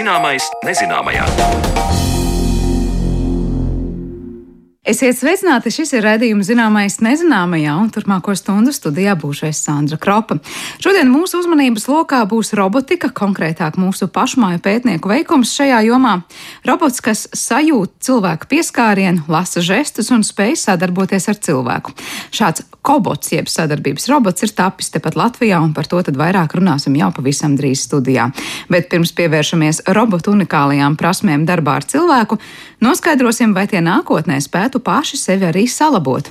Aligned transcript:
Zināmais 0.00 0.46
nezināmajā. 0.64 1.89
Esiet 4.90 5.20
sveicināti! 5.20 5.70
Šis 5.70 5.92
ir 5.94 6.02
redzējums 6.02 6.48
zināmais 6.48 6.96
nezināmajā, 6.98 7.76
un 7.78 7.92
turpmāko 7.94 8.32
stundu 8.34 8.72
studijā 8.74 9.12
būšu 9.14 9.44
es 9.46 9.60
Sandra 9.62 9.94
Kropa. 10.02 10.40
Šodien 10.82 11.06
mūsu 11.12 11.38
uzmanības 11.38 11.86
lokā 11.86 12.24
būs 12.26 12.50
robotika, 12.58 13.12
konkrētāk 13.14 13.78
mūsu 13.78 14.08
pašmāju 14.10 14.58
pētnieku 14.64 15.12
veikums 15.12 15.52
šajā 15.54 15.84
jomā. 15.86 16.16
Robots, 16.66 16.98
kas 17.06 17.28
sajūt 17.30 18.00
cilvēku 18.02 18.50
pieskārienu, 18.50 19.28
lasa 19.30 19.62
žestus 19.62 20.10
un 20.10 20.26
spēj 20.26 20.58
sadarboties 20.64 21.30
ar 21.30 21.38
cilvēku. 21.38 21.94
Šāds 22.34 22.66
kobots, 22.82 23.30
jeb 23.30 23.46
sadarbības 23.52 24.08
robots, 24.10 24.42
ir 24.42 24.54
tapis 24.56 24.90
tepat 24.90 25.14
Latvijā, 25.14 25.60
un 25.62 25.70
par 25.76 25.86
to 25.86 26.00
tad 26.02 26.18
vairāk 26.18 26.56
runāsim 26.58 26.96
jau 26.98 27.12
pavisam 27.14 27.54
drīz 27.58 27.84
studijā. 27.86 28.30
Bet 28.72 28.90
pirms 28.90 29.14
pievēršamies 29.14 29.84
robotu 29.94 30.34
unikālajām 30.34 30.98
prasmēm 30.98 31.46
darbā 31.46 31.78
ar 31.78 31.86
cilvēku, 31.86 32.40
noskaidrosim, 32.82 33.54
vai 33.54 33.68
tie 33.70 33.84
nākotnē 33.84 34.40
spētu 34.42 34.79
spētu 34.80 34.84
paši 34.84 35.16
sevi 35.16 35.46
arī 35.46 35.68
salabot. 35.68 36.30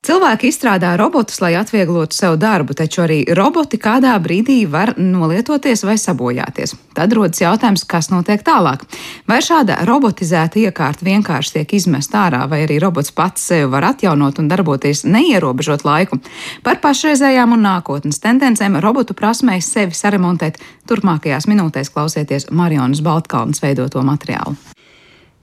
Cilvēki 0.00 0.48
izstrādā 0.48 0.96
robotus, 0.96 1.40
lai 1.40 1.54
atvieglotu 1.54 2.16
sev 2.16 2.38
darbu, 2.40 2.74
taču 2.74 3.02
arī 3.04 3.20
roboti 3.36 3.78
kādā 3.78 4.16
brīdī 4.18 4.66
var 4.66 4.94
nolietoties 4.96 5.84
vai 5.84 5.94
sabojāties. 6.00 6.74
Tad 6.96 7.12
rodas 7.12 7.38
jautājums, 7.38 7.84
kas 7.84 8.08
notiek 8.10 8.42
tālāk. 8.42 8.82
Vai 9.28 9.38
šāda 9.38 9.84
robotizēta 9.86 10.58
iekārta 10.58 11.06
vienkārši 11.06 11.52
tiek 11.58 11.76
izmesta 11.78 12.24
ārā, 12.24 12.48
vai 12.50 12.64
arī 12.64 12.80
robots 12.80 13.12
pats 13.12 13.44
sevi 13.52 13.68
var 13.70 13.86
atjaunot 13.92 14.40
un 14.40 14.48
darboties 14.50 15.04
neierobežot 15.04 15.84
laiku? 15.84 16.18
Par 16.64 16.80
pašreizējām 16.82 17.54
un 17.54 17.64
nākotnes 17.68 18.18
tendencēm 18.24 18.80
robotu 18.82 19.14
prasmēs 19.14 19.70
sevi 19.70 19.94
saremontēt 19.94 20.58
turpmākajās 20.90 21.46
minūtēs 21.46 21.92
klausieties 21.94 22.50
Marionas 22.50 23.04
Baltkalnas 23.04 23.62
veidoto 23.62 24.02
materiālu. 24.02 24.56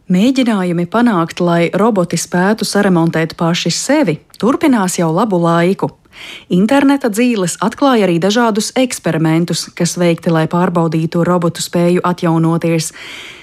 Mēģinājumi 0.08 0.86
panākt, 0.88 1.41
lai 1.44 1.67
roboti 1.75 2.16
spētu 2.16 2.63
saremontēt 2.63 3.33
paši 3.36 3.72
sevi, 3.75 4.14
turpinās 4.39 4.95
jau 5.02 5.09
labu 5.11 5.36
laiku. 5.44 5.89
Interneta 6.47 7.09
dzīves 7.11 7.58
atklāja 7.59 8.05
arī 8.08 8.16
dažādus 8.23 8.72
eksperimentus, 8.80 9.66
kas 9.75 9.97
veikti, 9.99 10.31
lai 10.31 10.45
pārbaudītu 10.47 11.25
robotu 11.27 11.59
spēju 11.59 12.05
atjaunoties. 12.08 12.94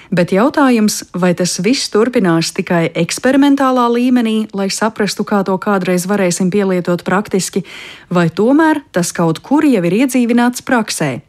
Bet 0.09 0.33
jautājums, 0.33 1.03
vai 1.13 1.35
tas 1.37 1.53
viss 1.61 1.93
turpinās 1.93 2.49
tikai 2.57 2.87
eksperimentālā 2.97 3.85
līmenī, 3.93 4.35
lai 4.57 4.71
saprastu, 4.73 5.21
kā 5.21 5.43
to 5.45 5.59
kādreiz 5.61 6.09
varēsim 6.09 6.49
pielietot 6.49 7.05
praktiski, 7.05 7.61
vai 8.09 8.31
tomēr 8.33 8.81
tas 8.89 9.13
kaut 9.13 9.45
kur 9.45 9.69
jau 9.69 9.85
ir 9.85 9.99
iedzīvināts 10.01 10.65
praksē, 10.65 11.19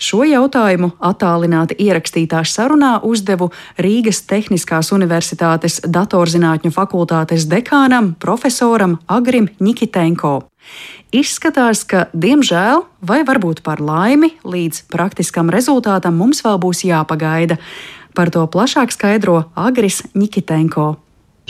Šo 0.00 0.24
jautājumu 0.26 0.90
attālināti 0.98 1.76
ierakstītā 1.80 2.42
sarunā 2.44 2.98
uzdevu 3.06 3.50
Rīgas 3.78 4.22
Tehniskās 4.28 4.90
Universitātes 4.96 5.80
datorzinātņu 5.86 6.72
fakultātes 6.74 7.46
dekānam, 7.50 8.14
profesoram 8.20 8.98
Agrim 9.08 9.48
Nikitenko. 9.60 10.50
Izskatās, 11.14 11.82
ka, 11.88 12.06
diemžēl, 12.14 12.84
vai 13.02 13.22
varbūt 13.26 13.62
par 13.66 13.80
laimi, 13.82 14.34
līdz 14.46 14.84
praktiskam 14.92 15.50
rezultātam 15.50 16.18
mums 16.20 16.44
vēl 16.46 16.60
būs 16.62 16.84
jāpagaida. 16.86 17.58
Par 18.14 18.30
to 18.34 18.44
plašāk 18.50 18.92
skaidro 18.94 19.44
Agris 19.58 20.02
Nikitenko. 20.14 20.92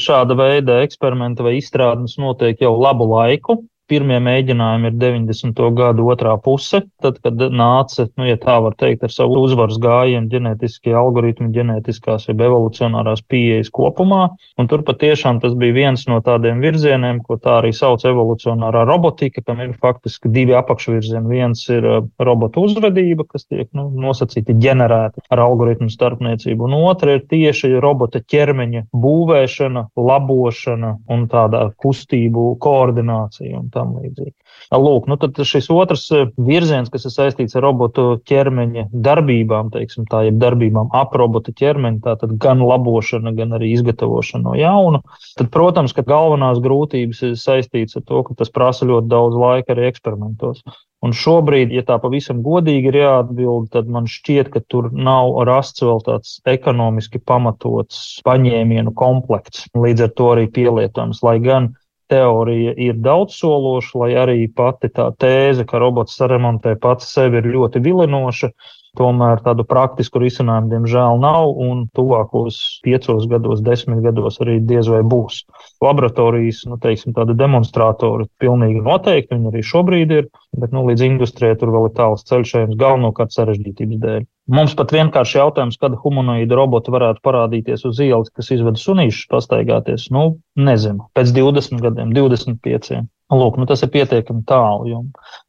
Šāda 0.00 0.36
veida 0.36 0.80
eksperimenti 0.84 1.44
vai 1.44 1.58
izstrādes 1.58 2.16
notiek 2.20 2.60
jau 2.62 2.72
labu 2.80 3.08
laiku. 3.10 3.58
Pirmie 3.90 4.20
mēģinājumi 4.22 4.86
ir 4.92 4.98
90. 5.02 5.60
gadu 5.74 6.04
otrā 6.12 6.36
puse, 6.42 6.84
tad, 7.02 7.16
kad 7.24 7.40
nāca, 7.50 8.06
nu, 8.20 8.26
ja 8.28 8.36
tā 8.38 8.60
var 8.62 8.76
teikt, 8.78 9.02
ar 9.06 9.10
savu 9.10 9.40
uzvaras 9.42 9.80
gājienu 9.82 10.30
ģenētiskie 10.30 10.94
algoritmi, 10.94 11.50
ģenētiskās 11.56 12.28
jeb 12.28 12.44
evolucionārās 12.46 13.24
pieejas 13.26 13.72
kopumā. 13.74 14.28
Un 14.60 14.70
tur 14.70 14.84
patiešām 14.86 15.40
tas 15.42 15.56
bija 15.58 15.74
viens 15.74 16.06
no 16.10 16.20
tādiem 16.22 16.62
virzieniem, 16.62 17.18
ko 17.26 17.38
tā 17.42 17.58
arī 17.60 17.72
sauc 17.74 18.04
evolucionārā 18.06 18.84
robotika, 18.86 19.42
kam 19.42 19.62
ir 19.64 19.74
faktiski 19.82 20.30
divi 20.30 20.54
apakšvirzieni. 20.58 21.26
Viens 21.30 21.64
ir 21.72 21.86
uh, 21.86 21.98
robotu 22.22 22.68
uzvedība, 22.68 23.26
kas 23.26 23.48
tiek 23.50 23.68
nu, 23.76 23.88
nosacīti 24.06 24.54
ģenerēti 24.62 25.26
ar 25.34 25.44
algoritmu 25.48 25.90
starpniecību, 25.90 26.68
un 26.68 26.78
otra 26.78 27.18
ir 27.18 27.26
tieši 27.30 27.72
robota 27.82 28.22
ķermeņa 28.22 28.86
būvēšana, 28.94 29.86
labošana 29.98 30.94
un 31.10 31.26
tādā 31.30 31.66
kustību 31.82 32.52
koordinācija. 32.62 33.58
Un 33.58 33.68
tā 33.72 33.79
tam 33.80 33.96
līdzīgi. 33.98 34.36
Lūk, 34.70 35.08
nu 35.10 35.16
tad 35.20 35.38
šis 35.46 35.66
otrs 35.74 36.06
virziens, 36.38 36.90
kas 36.92 37.08
ir 37.08 37.14
saistīts 37.14 37.56
ar 37.58 37.64
robotu 37.66 38.20
ķermeņa 38.28 38.86
darbībām, 38.92 39.72
teiksim 39.74 40.06
tā, 40.10 40.26
jeb 40.28 40.38
darbībām 40.42 40.92
ap 40.96 41.16
robota 41.18 41.54
ķermeni, 41.56 42.02
tātad 42.04 42.36
gan 42.42 42.62
labošana, 42.62 43.34
gan 43.38 43.56
arī 43.58 43.72
izgatavošana 43.74 44.44
no 44.46 44.54
jauna, 44.58 45.02
tad, 45.38 45.50
protams, 45.54 45.96
ka 45.96 46.06
galvenās 46.06 46.62
grūtības 46.62 47.24
ir 47.26 47.34
saistīts 47.40 47.98
ar 47.98 48.06
to, 48.06 48.22
ka 48.28 48.38
tas 48.38 48.52
prasa 48.54 48.88
ļoti 48.88 49.10
daudz 49.10 49.40
laika 49.40 49.74
arī 49.74 49.90
eksperimentos. 49.90 50.62
Un 51.00 51.14
šobrīd, 51.16 51.70
ja 51.72 51.80
tā 51.88 51.96
pavisam 52.00 52.42
godīgi 52.44 52.90
ir 52.90 52.98
jāatbild, 53.00 53.70
tad 53.72 53.88
man 53.88 54.08
šķiet, 54.10 54.50
ka 54.52 54.60
tur 54.68 54.90
nav 54.92 55.32
rasts 55.48 55.80
vēl 55.80 56.02
tāds 56.04 56.34
ekonomiski 56.44 57.22
pamatots 57.24 58.20
paņēmienu 58.26 58.92
komplekts, 58.98 59.64
līdz 59.72 60.04
ar 60.06 60.12
to 60.20 60.28
arī 60.34 60.44
pielietojams. 60.52 61.22
Lai 61.24 61.38
gan 61.40 61.70
teorija 62.10 62.74
ir 62.76 62.98
daudzsološa, 63.04 63.96
lai 64.02 64.10
arī 64.24 64.44
pati 64.56 64.90
tā 64.94 65.08
tēze, 65.22 65.66
ka 65.68 65.80
robots 65.82 66.18
saremontē 66.18 66.76
pats 66.82 67.12
sevi, 67.14 67.40
ir 67.40 67.50
ļoti 67.54 67.82
vilinoša. 67.84 68.50
Tomēr 68.98 69.38
tādu 69.44 69.62
praktisku 69.68 70.18
risinājumu, 70.22 70.70
diemžēl, 70.72 71.20
nav, 71.22 71.52
un 71.62 71.84
tuvākos 71.94 72.56
piecos 72.82 73.28
gados, 73.30 73.62
desmit 73.62 74.00
gados 74.02 74.40
arī 74.42 74.56
diez 74.66 74.90
vai 74.90 75.02
būs. 75.06 75.44
Laboratorijas, 75.84 76.64
nu, 76.66 76.78
teiksim, 76.82 77.14
tādi 77.14 77.36
demonstratori 77.38 78.26
pilnīgi 78.42 78.82
noteikti, 78.82 79.36
viņi 79.36 79.52
arī 79.52 79.62
šobrīd 79.68 80.16
ir, 80.16 80.26
bet, 80.58 80.74
nu, 80.74 80.82
līdz 80.88 81.06
industrijai 81.06 81.60
tur 81.60 81.70
vēl 81.76 81.86
ir 81.90 81.94
tāls 82.00 82.26
ceļš 82.26 82.56
galvenokārt 82.80 83.36
sarežģītības 83.36 84.02
dēļ. 84.02 84.26
Mums 84.50 84.74
pat 84.74 84.90
vienkārši 84.96 85.38
jautājums, 85.38 85.78
kad 85.78 85.94
humanoīda 86.02 86.58
roboti 86.58 86.90
varētu 86.90 87.22
parādīties 87.22 87.86
uz 87.86 88.02
ielas, 88.02 88.32
kas 88.34 88.50
izved 88.56 88.80
sunīšus 88.82 89.30
pastaigāties, 89.30 90.08
nu, 90.10 90.40
nezinu, 90.58 91.06
pēc 91.14 91.30
20 91.38 91.84
gadiem, 91.86 92.10
25. 92.16 93.04
Lūk, 93.30 93.60
nu 93.60 93.66
tas 93.70 93.84
ir 93.86 93.92
pietiekami 93.94 94.42
tālu. 94.48 94.88
Jo 94.90 95.02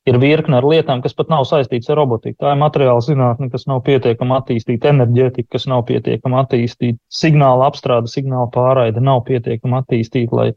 ir 0.10 0.18
virkne 0.22 0.58
ar 0.58 0.66
lietām, 0.66 1.02
kas 1.04 1.14
pat 1.18 1.30
nav 1.30 1.44
saistītas 1.46 1.92
ar 1.94 2.00
robotiku. 2.02 2.40
Tā 2.42 2.54
ir 2.56 2.62
materiāla 2.62 3.04
zinātne, 3.06 3.50
kas 3.54 3.68
nav 3.70 3.84
pietiekami 3.86 4.34
attīstīta, 4.38 4.90
enerģētika, 4.96 5.52
kas 5.58 5.68
nav 5.70 5.84
pietiekami 5.90 6.40
attīstīta, 6.42 6.98
signāla 7.22 7.70
apstrāde, 7.70 8.10
signāla 8.10 8.50
pārraide 8.54 9.04
nav 9.04 9.22
pietiekami 9.30 9.78
attīstīta, 9.82 10.38
lai 10.40 10.48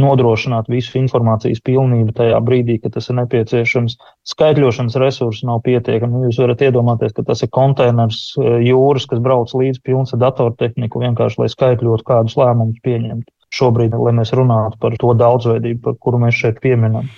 nodrošinātu 0.00 0.72
visu 0.72 0.96
informācijas 1.02 1.60
pilnību 1.64 2.16
tajā 2.16 2.40
brīdī, 2.44 2.78
kad 2.82 2.96
tas 2.96 3.10
ir 3.12 3.20
nepieciešams. 3.20 3.98
Skaitļošanas 4.32 4.98
resursi 5.02 5.46
nav 5.46 5.60
pietiekami. 5.68 6.24
Jūs 6.28 6.40
varat 6.42 6.64
iedomāties, 6.64 7.14
ka 7.14 7.26
tas 7.28 7.44
ir 7.44 7.52
konteiners 7.54 8.24
e, 8.40 8.56
jūras, 8.70 9.06
kas 9.10 9.22
brauc 9.22 9.52
līdz 9.52 9.84
pilns 9.84 10.16
ar 10.16 10.24
datortehniku 10.24 11.04
vienkārši, 11.04 11.44
lai 11.44 11.52
skaitļotu 11.52 12.08
kādus 12.08 12.40
lēmumus 12.40 12.80
pieņemtu 12.82 13.33
šobrīd, 13.54 13.94
lai 13.94 14.16
mēs 14.16 14.34
runātu 14.36 14.80
par 14.82 14.98
to 15.00 15.14
daudzveidību, 15.18 15.80
par 15.84 16.00
kuru 16.00 16.20
mēs 16.26 16.42
šeit 16.42 16.60
pieminam. 16.64 17.08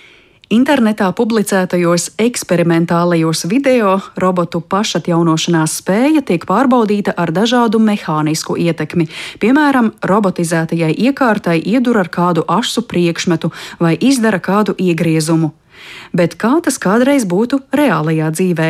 Internetā 0.47 1.09
publicētajos 1.11 2.05
eksperimentālajos 2.23 3.41
video 3.51 3.97
robotu 4.15 4.61
pašatjaunošanās 4.63 5.73
spēja 5.81 6.21
tiek 6.23 6.45
pārbaudīta 6.47 7.11
ar 7.19 7.33
dažādu 7.35 7.81
mehānisku 7.83 8.55
ietekmi. 8.55 9.09
Piemēram, 9.43 9.91
robotizētajai 10.07 10.93
iekārtai 11.09 11.59
iedur 11.59 11.99
ar 11.99 12.07
kādu 12.07 12.47
asu 12.47 12.85
priekšmetu 12.87 13.51
vai 13.83 13.97
izdara 13.99 14.39
kādu 14.39 14.77
iegriezumu 14.79 15.51
bet 16.13 16.37
kā 16.39 16.55
tas 16.63 16.79
kādreiz 16.81 17.27
būtu 17.29 17.61
reālajā 17.75 18.31
dzīvē? 18.37 18.69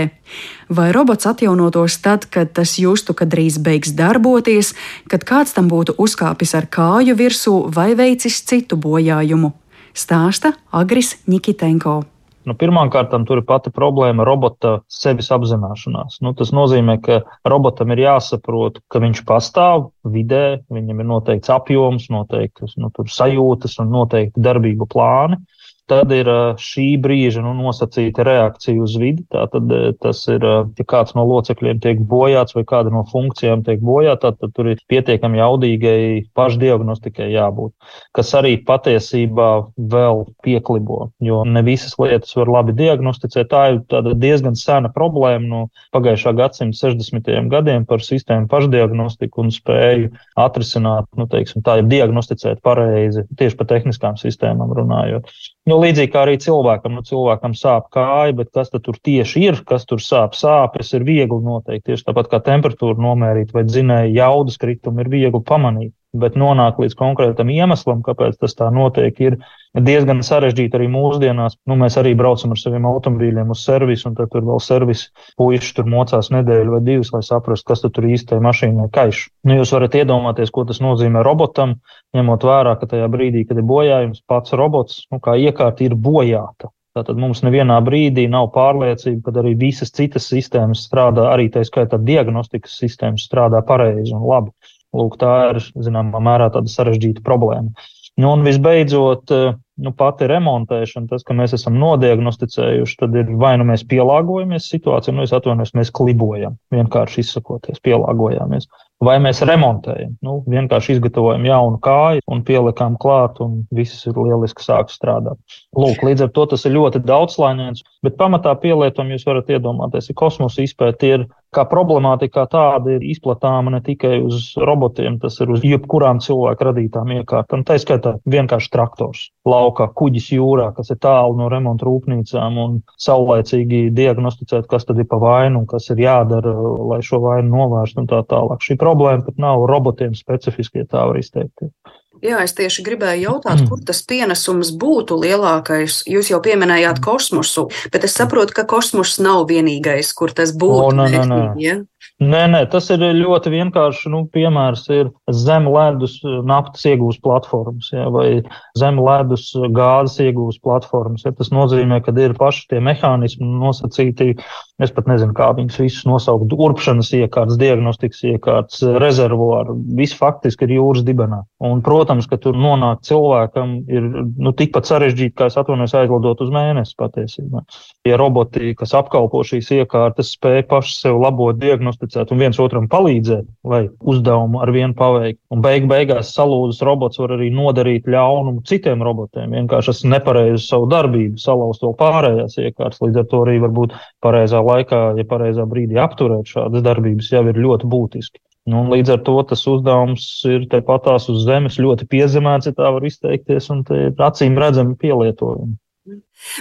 Vai 0.70 0.90
robots 0.96 1.30
atjaunotos 1.30 2.00
tad, 2.04 2.28
kad 2.32 2.52
tas 2.58 2.76
justu, 2.80 3.16
ka 3.16 3.26
drīz 3.30 3.62
beigs 3.64 3.94
darboties, 3.96 4.74
kad 5.08 5.24
kāds 5.28 5.56
tam 5.56 5.72
būtu 5.72 5.96
uzkāpis 5.98 6.56
ar 6.58 6.68
kāju 6.68 7.16
virsū 7.16 7.56
vai 7.72 7.94
veicis 7.96 8.44
citu 8.44 8.76
bojājumu? 8.76 9.54
Stāsta 9.98 10.54
Agris 10.72 11.16
Nikitenko. 11.26 12.04
Nu, 12.48 12.54
Pirmkārt, 12.56 13.12
tur 13.28 13.42
ir 13.42 13.44
pati 13.44 13.74
problēma 13.76 14.24
robota 14.24 14.78
sevis 14.88 15.28
apzināšanās. 15.36 16.22
Nu, 16.24 16.32
tas 16.38 16.54
nozīmē, 16.56 16.96
ka 17.04 17.18
robotam 17.44 17.92
ir 17.92 18.06
jāsaprot, 18.06 18.80
ka 18.88 19.02
viņš 19.04 19.26
pastāv 19.28 19.90
vidē, 20.08 20.62
viņam 20.72 21.04
ir 21.04 21.10
noteikts 21.10 21.52
apjoms, 21.52 22.08
noteiktas 22.14 22.78
nu, 22.80 22.88
sajūtas 23.18 23.76
un 23.84 23.92
noteikti 23.92 24.44
darbību 24.48 24.88
plāni. 24.88 25.42
Tad 25.88 26.12
ir 26.12 26.28
šī 26.60 26.98
brīža 27.00 27.40
nu, 27.46 27.54
nosacīta 27.56 28.26
reakcija 28.28 28.82
uz 28.84 28.98
vidi. 29.00 29.24
Tātad 29.32 29.72
tas 30.04 30.20
ir, 30.28 30.44
ja 30.44 30.86
kāds 30.92 31.16
no 31.16 31.24
locekļiem 31.30 31.80
tiek 31.84 32.02
bojāts 32.12 32.58
vai 32.58 32.66
kāda 32.68 32.92
no 32.92 33.06
funkcijām 33.08 33.64
tiek 33.64 33.80
bojāta, 33.80 34.34
tad, 34.36 34.52
tur 34.58 34.74
ir 34.74 34.82
pietiekami 34.92 35.40
jaudīgai 35.40 36.00
pašdiagnostikai 36.36 37.30
jābūt, 37.32 37.72
kas 38.18 38.34
arī 38.36 38.58
patiesībā 38.68 39.50
vēl 39.96 40.26
pieklibo, 40.44 41.08
jo 41.24 41.40
ne 41.48 41.64
visas 41.64 41.96
lietas 42.02 42.36
var 42.36 42.52
labi 42.58 42.76
diagnosticēt. 42.76 43.48
Tā 43.48 43.64
ir 43.72 44.14
diezgan 44.20 44.60
sena 44.60 44.92
problēma 44.92 45.48
no 45.48 45.62
pagājušā 45.96 46.36
gadsimta 46.36 46.82
60. 46.84 47.32
gadiem 47.54 47.88
par 47.88 48.04
sistēmu 48.04 48.52
pašdiagnostiku 48.52 49.46
un 49.46 49.56
spēju 49.56 50.12
atrisināt, 50.36 51.08
nu, 51.16 51.32
teiksim, 51.32 51.64
tā 51.64 51.80
ir 51.80 51.88
diagnosticēt 51.96 52.60
pareizi 52.66 53.24
tieši 53.40 53.56
par 53.56 53.72
tehniskām 53.72 54.20
sistēmām 54.20 54.76
runājot. 54.76 55.32
Nu, 55.68 55.76
līdzīgi 55.84 56.14
kā 56.14 56.22
arī 56.24 56.38
cilvēkam, 56.40 56.94
nu, 56.96 57.02
cilvēkam 57.04 57.52
sāp 57.60 57.90
kāja, 57.92 58.32
bet 58.38 58.54
kas 58.56 58.72
tur 58.72 58.96
tieši 59.04 59.42
ir, 59.50 59.58
kas 59.68 59.84
tur 59.90 60.00
sāp, 60.00 60.38
sāpes 60.40 60.94
ir 60.96 61.04
viegli 61.04 61.42
noteikt. 61.44 61.90
Tieši 61.90 62.08
tāpat 62.08 62.30
kā 62.32 62.40
temperatūru 62.46 63.04
nomērīt 63.04 63.52
vai 63.56 63.66
dzinēja 63.68 64.14
jaudas 64.16 64.56
kritumu 64.62 65.04
ir 65.04 65.12
viegli 65.12 65.44
pamanīt 65.44 65.92
bet 66.16 66.38
nonākt 66.40 66.80
līdz 66.82 66.96
konkrētam 66.98 67.50
iemeslam, 67.52 68.02
kāpēc 68.06 68.38
tas 68.40 68.56
tā 68.58 68.70
notiek, 68.74 69.18
ir 69.20 69.36
diezgan 69.76 70.24
sarežģīti 70.26 70.80
arī 70.80 70.88
mūsdienās. 70.92 71.58
Nu, 71.68 71.76
mēs 71.80 71.98
arī 72.00 72.14
braucam 72.18 72.54
ar 72.56 72.62
saviem 72.62 72.88
automobīļiem 72.90 73.52
uz 73.54 73.64
servisu, 73.68 74.10
un 74.10 74.16
tur 74.18 74.46
vēl 74.48 74.62
servisa 74.64 75.10
puiši 75.40 75.76
tur 75.78 75.90
mocās 75.92 76.32
nedēļu 76.34 76.78
vai 76.78 76.82
divas, 76.86 77.12
lai 77.16 77.24
saprastu, 77.28 77.68
kas 77.74 77.84
tur 77.86 78.08
īstai 78.08 78.40
mašīnai 78.44 78.88
kaiš. 78.94 79.28
Nu, 79.48 79.60
jūs 79.60 79.76
varat 79.76 80.00
iedomāties, 80.00 80.54
ko 80.54 80.66
tas 80.70 80.82
nozīmē 80.84 81.26
robotam, 81.28 81.78
ņemot 82.18 82.48
vērā, 82.48 82.78
ka 82.80 82.90
tajā 82.94 83.12
brīdī, 83.12 83.44
kad 83.50 83.60
ir 83.60 83.68
bojājums, 83.68 84.24
pats 84.28 84.56
robots, 84.58 85.04
nu, 85.12 85.22
kā 85.24 85.38
iekārta, 85.38 85.86
ir 85.86 86.00
bojāta. 86.00 86.72
Tātad 86.98 87.20
mums 87.22 87.44
nevienā 87.46 87.76
brīdī 87.86 88.24
nav 88.32 88.48
pārliecība, 88.56 89.20
ka 89.28 89.42
arī 89.44 89.52
visas 89.60 89.92
citas 89.94 90.26
sistēmas 90.32 90.82
strādā, 90.88 91.28
arī 91.30 91.46
tā 91.54 91.62
skaitā 91.68 92.00
diagnostikas 92.02 92.80
sistēmas 92.82 93.28
strādā 93.28 93.62
pareizi 93.68 94.16
un 94.18 94.26
labi. 94.26 94.50
Lūk, 94.98 95.20
tā 95.22 95.34
ir, 95.52 95.62
zināmā 95.86 96.22
mērā, 96.24 96.50
tāda 96.54 96.72
sarežģīta 96.72 97.24
problēma. 97.26 97.88
Nu, 98.18 98.32
un 98.34 98.42
visbeidzot, 98.42 99.30
eh, 99.32 99.58
nu, 99.86 99.92
pati 99.94 100.26
remontēšana, 100.30 101.06
tas, 101.12 101.24
ka 101.26 101.36
mēs 101.38 101.54
esam 101.54 101.78
nodiagnosticējuši, 101.78 102.96
tad 103.04 103.18
ir 103.20 103.30
vai 103.38 103.54
nu 103.62 103.68
mēs 103.70 103.86
pielāgojamies 103.86 104.70
situācijai, 104.74 105.14
nu, 105.20 105.28
atvainojos, 105.38 105.76
mēs 105.78 105.94
klibojam, 105.94 106.58
vienkārši 106.74 107.22
izsakoties, 107.22 107.84
pielāgojāmies. 107.86 108.66
Vai 109.04 109.20
mēs 109.22 109.44
remontējam, 109.46 110.16
nu, 110.26 110.40
vienkārši 110.50 110.96
izgatavojam 110.96 111.44
jaunu 111.46 111.78
kāju 111.86 112.24
un 112.34 112.40
pielikām 112.48 112.96
klāt, 112.98 113.38
un 113.46 113.60
viss 113.70 114.08
ir 114.10 114.18
lieliski 114.18 114.66
sāk 114.66 114.90
strādāt. 114.90 115.38
Lūk, 115.78 116.02
līdz 116.02 116.26
ar 116.26 116.32
to 116.34 116.48
tas 116.50 116.66
ir 116.66 116.74
ļoti 116.74 117.04
daudzslāņains, 117.06 117.84
bet 118.02 118.18
pamatā 118.18 118.56
pielietojam, 118.58 119.14
jūs 119.14 119.28
varat 119.30 119.52
iedomāties, 119.54 120.10
ja 120.10 120.18
kosmosa 120.18 120.66
izpēta 120.66 121.12
ir 121.12 121.28
kā 121.56 121.64
problemātika 121.70 122.46
tāda 122.52 122.98
ir 122.98 123.06
izplatāma 123.08 123.72
ne 123.74 123.80
tikai 123.84 124.18
uz 124.26 124.52
robotiem, 124.60 125.18
tas 125.22 125.38
ir 125.44 125.52
uz 125.54 125.64
jebkurām 125.66 126.20
cilvēku 126.24 126.68
radītām 126.70 127.14
iekārtām. 127.20 127.64
Tā 127.68 127.78
skaitā 127.82 128.18
vienkārši 128.30 128.72
traktors 128.74 129.28
laukā, 129.48 129.88
kuģis 129.98 130.32
jūrā, 130.36 130.70
kas 130.78 130.92
ir 130.94 131.00
tālu 131.04 131.38
no 131.40 131.50
remonta 131.52 131.88
rūpnīcām 131.88 132.60
un 132.64 132.78
saulēcīgi 133.02 133.88
diagnosticēt, 133.96 134.68
kas 134.70 134.88
tad 134.88 135.00
ir 135.02 135.08
pa 135.10 135.20
vainu 135.22 135.64
un 135.64 135.70
kas 135.70 135.90
ir 135.94 136.04
jādara, 136.04 136.54
lai 136.92 137.00
šo 137.06 137.22
vainu 137.24 137.54
novērstu 137.54 138.04
un 138.04 138.12
tā 138.12 138.22
tālāk. 138.28 138.64
Šī 138.64 138.78
problēma 138.88 139.28
pat 139.28 139.40
nav 139.42 139.68
robotiem 139.70 140.16
specifiski, 140.18 140.84
ja 140.84 140.92
tā 140.96 141.06
var 141.12 141.20
izteikties. 141.20 141.76
Jā, 142.24 142.40
es 142.42 142.56
tieši 142.58 142.82
gribēju 142.86 143.28
jautāt, 143.28 143.62
kur 143.70 143.82
tas 143.86 144.00
pienesums 144.08 144.72
būtu 144.82 145.20
lielākais. 145.22 146.00
Jūs 146.10 146.32
jau 146.32 146.40
pieminējāt 146.42 147.02
kosmosu, 147.04 147.68
bet 147.94 148.08
es 148.08 148.16
saprotu, 148.18 148.56
ka 148.58 148.66
kosmos 148.70 149.18
nav 149.22 149.46
vienīgais, 149.52 150.10
kur 150.18 150.34
tas 150.34 150.54
būtu. 150.58 150.88
O, 150.88 150.96
nē, 150.98 151.08
nē, 151.14 151.26
nē. 151.30 151.42
Ja? 151.62 151.76
Nē, 152.18 152.44
nē, 152.50 152.64
tas 152.74 152.90
ir 152.94 153.04
ļoti 153.14 153.52
vienkārši. 153.54 154.10
Nu, 154.10 154.24
piemērs 154.34 154.88
ir 154.94 155.12
zem 155.30 155.68
ledus 155.70 156.16
naftas 156.26 156.88
iegūst 156.90 157.22
platformas 157.22 157.92
ja, 157.94 158.08
vai 158.14 158.42
zem 158.80 158.98
ledus 159.04 159.52
gāzes 159.54 160.18
iegūst 160.26 160.64
platformas. 160.66 161.28
Ja. 161.28 161.36
Tas 161.38 161.54
nozīmē, 161.54 162.02
ka 162.06 162.16
ir 162.18 162.34
paši 162.40 162.66
tie 162.74 162.82
mehānismi 162.82 163.46
nosacīti. 163.62 164.34
Es 164.78 164.92
pat 164.94 165.08
nezinu, 165.10 165.34
kā 165.34 165.48
viņus 165.58 165.80
visus 165.82 166.04
nosaukt. 166.06 166.52
Urpšanas 166.54 167.08
iekārtas, 167.18 167.58
diagnostikas 167.58 168.20
iekārtas, 168.30 168.84
rezervuāri. 169.02 169.74
Viss 169.98 170.14
faktiski 170.14 170.68
ir 170.68 170.76
jūras 170.76 171.02
dibenā. 171.08 171.40
Un, 171.66 171.80
protams, 171.82 172.28
ka 172.30 172.38
tur 172.38 172.54
nonākt 172.54 173.08
cilvēkam 173.10 173.72
ir 173.90 174.06
nu, 174.38 174.54
tikpat 174.54 174.86
sarežģīti, 174.86 175.34
kā 175.34 175.48
es 175.50 175.58
atvainojos 175.58 175.96
aizlidot 175.98 176.44
uz 176.46 176.52
mēnesi 176.54 176.94
patiesībā. 177.02 177.64
Ja 178.06 178.20
roboti, 178.22 178.76
kas 178.78 178.94
apkalpo 179.00 179.42
šīs 179.50 179.72
iekārtas, 179.80 180.36
spēj 180.38 180.68
paši 180.70 180.94
sev 181.00 181.18
labot 181.24 181.58
diagnosticēt 181.58 182.36
un 182.36 182.46
viens 182.46 182.62
otram 182.62 182.86
palīdzēt, 182.92 183.50
lai 183.66 183.82
uzdevumu 183.98 184.62
ar 184.62 184.74
vienu 184.78 184.94
paveikt. 185.02 185.42
Un 185.50 185.66
beig 185.66 185.90
beigās 185.90 186.36
salūzis 186.38 186.86
robots 186.86 187.18
var 187.24 187.34
arī 187.40 187.50
nodarīt 187.50 188.06
ļaunumu 188.14 188.62
citiem 188.70 189.02
robotiem. 189.02 189.58
Vienkārši 189.58 189.96
es 189.96 190.06
nepareizi 190.06 190.62
savu 190.68 190.86
darbību 190.94 191.42
salauzt 191.42 191.82
vēl 191.82 191.98
pārējās 191.98 192.62
iekārtas, 192.62 193.02
līdz 193.02 193.24
ar 193.24 193.30
to 193.34 193.44
arī 193.48 193.58
varbūt 193.66 193.98
pareizā 194.22 194.67
laikā, 194.68 195.02
ja 195.20 195.26
pareizā 195.28 195.66
brīdī 195.70 196.00
apturēt 196.02 196.52
šādas 196.52 196.86
darbības, 196.86 197.32
jau 197.34 197.44
ir 197.50 197.64
ļoti 197.64 197.90
būtiski. 197.90 198.42
Nu, 198.68 198.84
līdz 198.92 199.14
ar 199.16 199.22
to 199.24 199.36
tas 199.48 199.62
uzdevums 199.72 200.24
ir 200.52 200.66
tepatās 200.72 201.30
uz 201.32 201.46
zemes 201.48 201.80
ļoti 201.80 202.08
piezemēts, 202.12 202.68
ja 202.68 202.76
tā 202.76 202.92
var 202.92 203.06
izteikties, 203.08 203.70
un 203.72 203.86
te 203.88 204.08
ir 204.10 204.24
acīm 204.28 204.60
redzami 204.60 204.98
pielietojumi. 205.00 205.78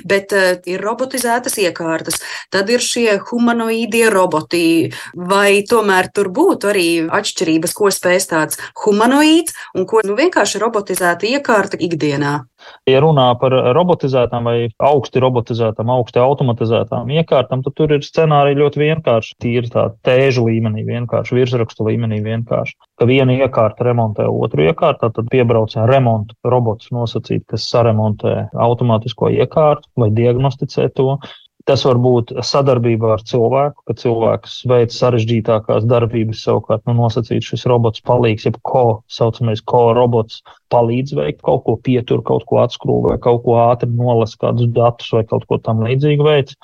Bet 0.08 0.34
uh, 0.36 0.56
ir 0.68 0.82
robotizētas 0.84 1.58
iekārtas, 1.62 2.20
tad 2.52 2.70
ir 2.72 2.84
šie 2.84 3.18
humanoīdie 3.30 4.06
roboti. 4.12 4.64
Vai 5.16 5.62
tomēr 5.68 6.10
tur 6.14 6.30
būtu 6.34 6.72
arī 6.72 6.88
atšķirības, 7.06 7.76
ko 7.76 7.92
spēj 7.92 8.20
tāds 8.32 8.60
humanoīds 8.84 9.56
un 9.76 9.86
ko 9.88 10.02
nu, 10.06 10.16
vienkārši 10.18 10.62
robotizēta 10.62 11.28
iekārta 11.36 11.80
ikdienā? 11.80 12.38
Ja 12.88 12.98
runā 13.02 13.26
par 13.38 13.54
robotizētām 13.76 14.46
vai 14.48 14.56
augsti 14.82 15.20
robotizētām, 15.22 15.90
augsti 15.92 16.18
automatizētām 16.22 17.10
iekārtām, 17.14 17.62
tad 17.62 17.76
tur 17.78 17.92
ir 17.94 18.02
scenāriji 18.02 18.58
ļoti 18.58 18.82
vienkārši. 18.82 19.36
Tīri 19.42 19.70
tā 19.70 19.84
tēžu 20.06 20.46
līmenī, 20.48 20.82
vienkārši 20.88 21.36
virsrakstu 21.36 21.86
līmenī, 21.86 22.18
vienkārši. 22.24 22.74
Ka 22.98 23.06
viena 23.06 23.36
iekārta 23.36 23.86
remontē 23.86 24.26
otru 24.30 24.66
iekārtu, 24.66 25.12
tad 25.18 25.30
piebrauc 25.30 25.76
remonta 25.90 26.34
robots 26.48 26.90
nosacīt, 26.96 27.44
kas 27.50 27.68
saremontē 27.70 28.48
automātisko 28.66 29.30
iekārtu 29.36 29.65
vai 30.00 30.12
diagnosticē 30.14 30.88
to. 30.96 31.16
Tas 31.66 31.82
var 31.82 31.98
būt 31.98 32.30
sadarbībā 32.46 33.08
ar 33.16 33.22
cilvēku, 33.26 33.80
ka 33.88 33.94
cilvēks 33.98 34.60
veic 34.70 34.92
sarežģītākās 34.94 35.86
darbības, 35.90 36.44
savukārt 36.46 36.84
nu, 36.86 36.94
nosacīt 37.00 37.42
šis 37.42 37.66
robots 37.66 38.04
palīgs, 38.06 38.44
jeb 38.46 38.60
ko 38.62 38.84
saucamais 39.10 39.64
ko 39.66 39.80
robots 39.98 40.44
palīdz 40.70 41.16
veikt, 41.18 41.40
kaut 41.48 41.64
ko 41.66 41.74
pietur, 41.88 42.22
kaut 42.28 42.46
ko 42.46 42.60
atskrūvē, 42.62 43.16
kaut 43.24 43.42
ko 43.48 43.58
ātri 43.64 43.90
nolas, 43.90 44.36
kādus 44.38 44.70
datus 44.76 45.10
vai 45.16 45.24
kaut 45.26 45.48
ko 45.50 45.58
tam 45.58 45.82
līdzīgu 45.88 46.28
veids. 46.28 46.54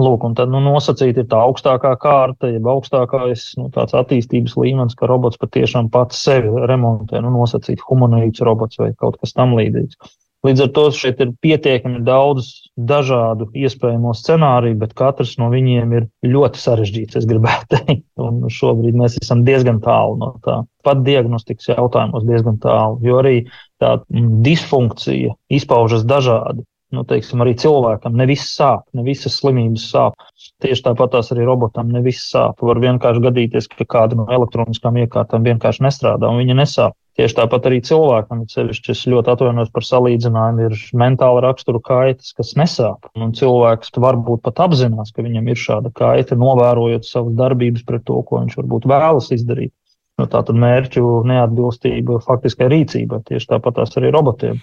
Lūk, 0.00 0.24
un 0.26 0.34
tad 0.34 0.50
nu, 0.50 0.58
nosacīt 0.64 1.18
ir 1.20 1.26
tā 1.30 1.44
augstākā 1.44 1.92
kārta, 2.02 2.50
jeb 2.50 2.66
augstākais 2.72 3.50
nu, 3.60 3.68
attīstības 3.76 4.56
līmenis, 4.58 4.96
ka 4.98 5.06
robots 5.10 5.38
patiešām 5.38 5.92
pats 5.94 6.24
sevi 6.26 6.50
remontē, 6.70 7.20
nu, 7.22 7.30
nosacīt 7.36 7.84
humanoīds 7.86 8.42
robots 8.46 8.80
vai 8.80 8.90
kaut 8.98 9.20
kas 9.20 9.36
tam 9.36 9.54
līdzīgs. 9.58 10.00
Līdz 10.46 10.62
ar 10.64 10.68
to 10.72 10.82
šeit 10.96 11.18
ir 11.20 11.34
pietiekami 11.44 11.98
daudz 12.04 12.46
dažādu 12.88 13.50
iespējamo 13.60 14.14
scenāriju, 14.16 14.78
bet 14.80 14.94
katrs 14.96 15.34
no 15.40 15.50
viņiem 15.52 15.92
ir 15.98 16.06
ļoti 16.24 16.62
sarežģīts, 16.62 17.18
es 17.20 17.26
gribētu 17.28 17.68
teikt. 17.76 18.06
Un 18.20 18.46
šobrīd 18.48 18.96
mēs 18.96 19.18
esam 19.20 19.44
diezgan 19.44 19.82
tālu 19.84 20.16
no 20.22 20.32
tā. 20.46 20.62
Pat 20.86 21.04
diagnostikas 21.04 21.68
jautājumos 21.74 22.24
diezgan 22.24 22.56
tālu, 22.62 22.96
jo 23.04 23.20
arī 23.20 23.36
tā 23.82 23.98
disfunkcija 24.08 25.36
izpaužas 25.52 26.08
dažādi. 26.08 26.64
Nu, 26.90 27.04
teiksim, 27.06 27.38
arī 27.44 27.52
cilvēkam 27.54 28.16
ne 28.18 28.24
viss 28.26 28.56
sāp, 28.56 28.88
ne 28.98 29.04
visas 29.06 29.36
slimības 29.38 29.84
sāp. 29.92 30.16
Tieši 30.64 30.88
tāpat 30.88 31.20
arī 31.20 31.44
robotam 31.46 31.92
ne 31.94 32.00
viss 32.02 32.32
sāp. 32.32 32.64
Var 32.66 32.80
vienkārši 32.82 33.22
gadīties, 33.28 33.68
ka 33.70 33.86
kāda 33.86 34.18
no 34.18 34.26
elektroniskām 34.26 34.98
iekārtām 35.04 35.46
vienkārši 35.46 35.84
nestrādā 35.86 36.32
un 36.32 36.40
viņa 36.42 36.56
nesāp. 36.58 36.96
Tieši 37.18 37.36
tāpat 37.36 37.66
arī 37.68 37.80
cilvēkam, 37.84 38.44
sevišķi 38.48 38.92
es 38.94 39.00
ļoti 39.10 39.32
atvainojos 39.32 39.72
par 39.74 39.84
salīdzinājumu, 39.86 40.68
ir 40.68 40.82
mentāla 40.96 41.42
rakstura 41.44 41.80
kaitas, 41.82 42.30
kas 42.38 42.54
nesāp. 42.56 43.10
Un 43.18 43.34
cilvēks 43.36 43.92
varbūt 43.98 44.44
pat 44.46 44.62
apzinās, 44.68 45.10
ka 45.12 45.24
viņam 45.26 45.50
ir 45.50 45.58
šāda 45.58 45.90
kaita, 45.96 46.38
novērojot 46.38 47.08
savas 47.08 47.34
darbības 47.40 47.84
pret 47.88 48.06
to, 48.06 48.20
ko 48.22 48.44
viņš 48.44 48.56
varbūt 48.62 48.86
vēlas 48.90 49.32
izdarīt. 49.34 49.74
Nu, 50.20 50.28
tā 50.30 50.44
tad 50.46 50.56
mērķu 50.60 51.24
neatbilstība 51.28 52.20
faktiskai 52.26 52.68
rīcībai, 52.70 53.22
tieši 53.26 53.54
tāpat 53.54 53.82
arī 53.88 54.12
robotiem. 54.14 54.60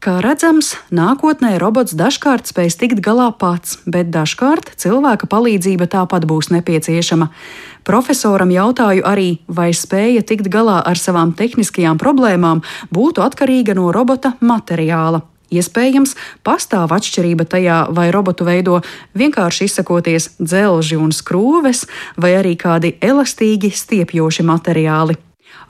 Kā 0.00 0.14
redzams, 0.24 0.78
nākotnē 0.96 1.58
robots 1.60 1.92
dažkārt 1.92 2.48
spēs 2.48 2.78
tikt 2.80 3.02
galā 3.04 3.26
pats, 3.36 3.74
bet 3.84 4.08
dažkārt 4.08 4.70
cilvēka 4.80 5.28
palīdzība 5.28 5.90
tāpat 5.92 6.24
būs 6.24 6.48
nepieciešama. 6.54 7.28
Profesoram 7.84 8.48
jautāju 8.48 9.04
arī, 9.04 9.28
vai 9.44 9.74
spēja 9.76 10.24
tikt 10.24 10.48
galā 10.48 10.78
ar 10.80 10.96
savām 10.96 11.36
tehniskajām 11.36 12.00
problēmām 12.00 12.64
būtu 12.88 13.20
atkarīga 13.28 13.76
no 13.76 13.92
robota 13.92 14.32
materiāla. 14.40 15.20
Iespējams, 15.52 16.16
pastāv 16.48 16.96
atšķirība 16.96 17.44
tajā, 17.44 17.80
vai 17.92 18.08
robotu 18.08 18.48
veido 18.48 18.80
vienkārši 19.12 19.68
izsakoties 19.68 20.32
dzelži 20.40 20.96
un 20.96 21.12
skrūves, 21.12 21.84
vai 22.16 22.38
arī 22.40 22.56
kādi 22.56 22.96
elastīgi 23.04 23.68
stiepjoši 23.68 24.48
materiāli. 24.48 25.20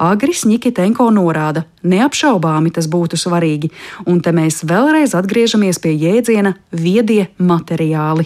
Agris 0.00 0.47
Nikitenko 0.49 1.11
norāda, 1.12 1.66
neapšaubāmi 1.85 2.73
tas 2.73 2.88
būtu 2.90 3.19
svarīgi, 3.21 3.71
un 4.09 4.23
te 4.25 4.33
mēs 4.33 4.62
vēlreiz 4.64 5.14
atgriežamies 5.19 5.80
pie 5.83 5.92
jēdziena 5.92 6.54
viedie 6.73 7.26
materiāli. 7.37 8.25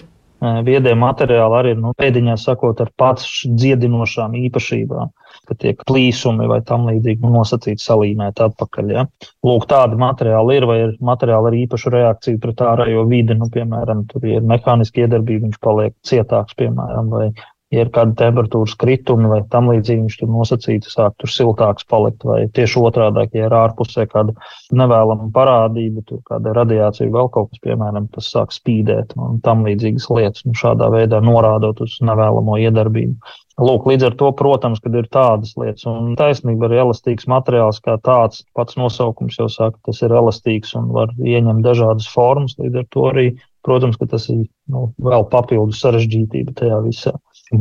Viedie 0.65 0.93
materiāli 0.99 1.57
arī 1.57 1.73
ir 1.73 1.79
nu, 1.81 1.93
pēdiņā 1.97 2.35
sakot 2.37 2.81
ar 2.83 2.91
pats 2.99 3.43
dziedinošām 3.47 4.35
īpašībām 4.45 5.13
ka 5.45 5.55
tiek 5.59 5.81
plīsumi 5.87 6.47
vai 6.49 6.59
tam 6.65 6.87
līdzīgi 6.89 7.31
nosacīti 7.31 7.83
salīmēt 7.83 8.41
atpakaļ. 8.45 8.93
Ja? 8.95 9.05
Lūk, 9.45 9.67
tādi 9.71 9.99
materiāli 9.99 10.59
ir, 10.59 10.67
vai 10.69 10.77
ir 10.85 10.95
materiāli 11.05 11.51
ar 11.51 11.57
īpašu 11.63 11.93
reakciju 11.95 12.41
pret 12.43 12.63
ārējo 12.65 13.05
vidi, 13.09 13.37
nu, 13.37 13.49
piemēram, 13.53 14.05
tur 14.11 14.25
ir 14.29 14.45
mehāniski 14.47 15.05
iedarbība, 15.05 15.49
viņš 15.49 15.61
paliek 15.63 15.95
cietāks, 16.07 16.57
piemēram, 16.59 17.11
vai 17.13 17.29
ja 17.73 17.83
ir 17.83 17.91
kāda 17.93 18.13
temperatūras 18.19 18.75
kritumi 18.79 19.29
vai 19.31 19.39
tam 19.51 19.69
līdzīgi, 19.71 20.03
viņš 20.05 20.17
tur 20.19 20.31
nosacīti 20.31 20.91
sāk 20.91 21.15
tur 21.21 21.31
siltāks 21.31 21.87
palikt, 21.89 22.25
vai 22.27 22.43
tieši 22.55 22.81
otrādi, 22.81 23.25
ja 23.33 23.47
ir 23.49 23.55
ārpusē 23.57 24.05
kāda 24.11 24.35
nevēlama 24.75 25.31
parādība, 25.35 26.03
tur 26.05 26.21
kāda 26.29 26.53
radiācija 26.57 27.09
vēl 27.13 27.31
kaut 27.33 27.51
kas, 27.51 27.63
piemēram, 27.65 28.09
tas 28.13 28.29
sāk 28.33 28.53
spīdēt 28.55 29.15
un 29.17 29.41
tam 29.45 29.65
līdzīgas 29.65 30.09
lietas, 30.13 30.45
nu, 30.45 30.53
šādā 30.57 30.91
veidā 30.93 31.21
norādot 31.25 31.81
uz 31.85 31.97
nevēlamo 32.05 32.59
iedarbību. 32.67 33.33
Lūk, 33.55 33.85
līdz 33.87 34.09
ar 34.09 34.15
to, 34.19 34.29
protams, 34.35 34.81
kad 34.83 34.95
ir 34.99 35.05
tādas 35.07 35.53
lietas, 35.55 35.85
un 35.87 36.11
taisnība 36.19 36.67
ir 36.67 36.81
elastīgs 36.83 37.27
materiāls 37.31 37.79
kā 37.83 37.95
tāds, 38.03 38.43
pats 38.55 38.75
nosaukums 38.75 39.39
jau 39.39 39.47
saka, 39.51 39.79
tas 39.87 40.01
ir 40.03 40.11
elastīgs 40.11 40.75
un 40.75 40.89
var 40.91 41.13
ieņemt 41.15 41.63
dažādas 41.63 42.09
formas, 42.11 42.57
līdz 42.59 42.81
ar 42.81 42.89
to 42.91 43.05
arī, 43.13 43.29
protams, 43.65 43.97
ka 43.99 44.07
tas 44.09 44.27
ir 44.31 44.45
nu, 44.71 44.89
vēl 45.01 45.25
papildus 45.31 45.81
sarežģītība 45.83 46.55
tajā 46.59 46.81
visā. 46.85 47.15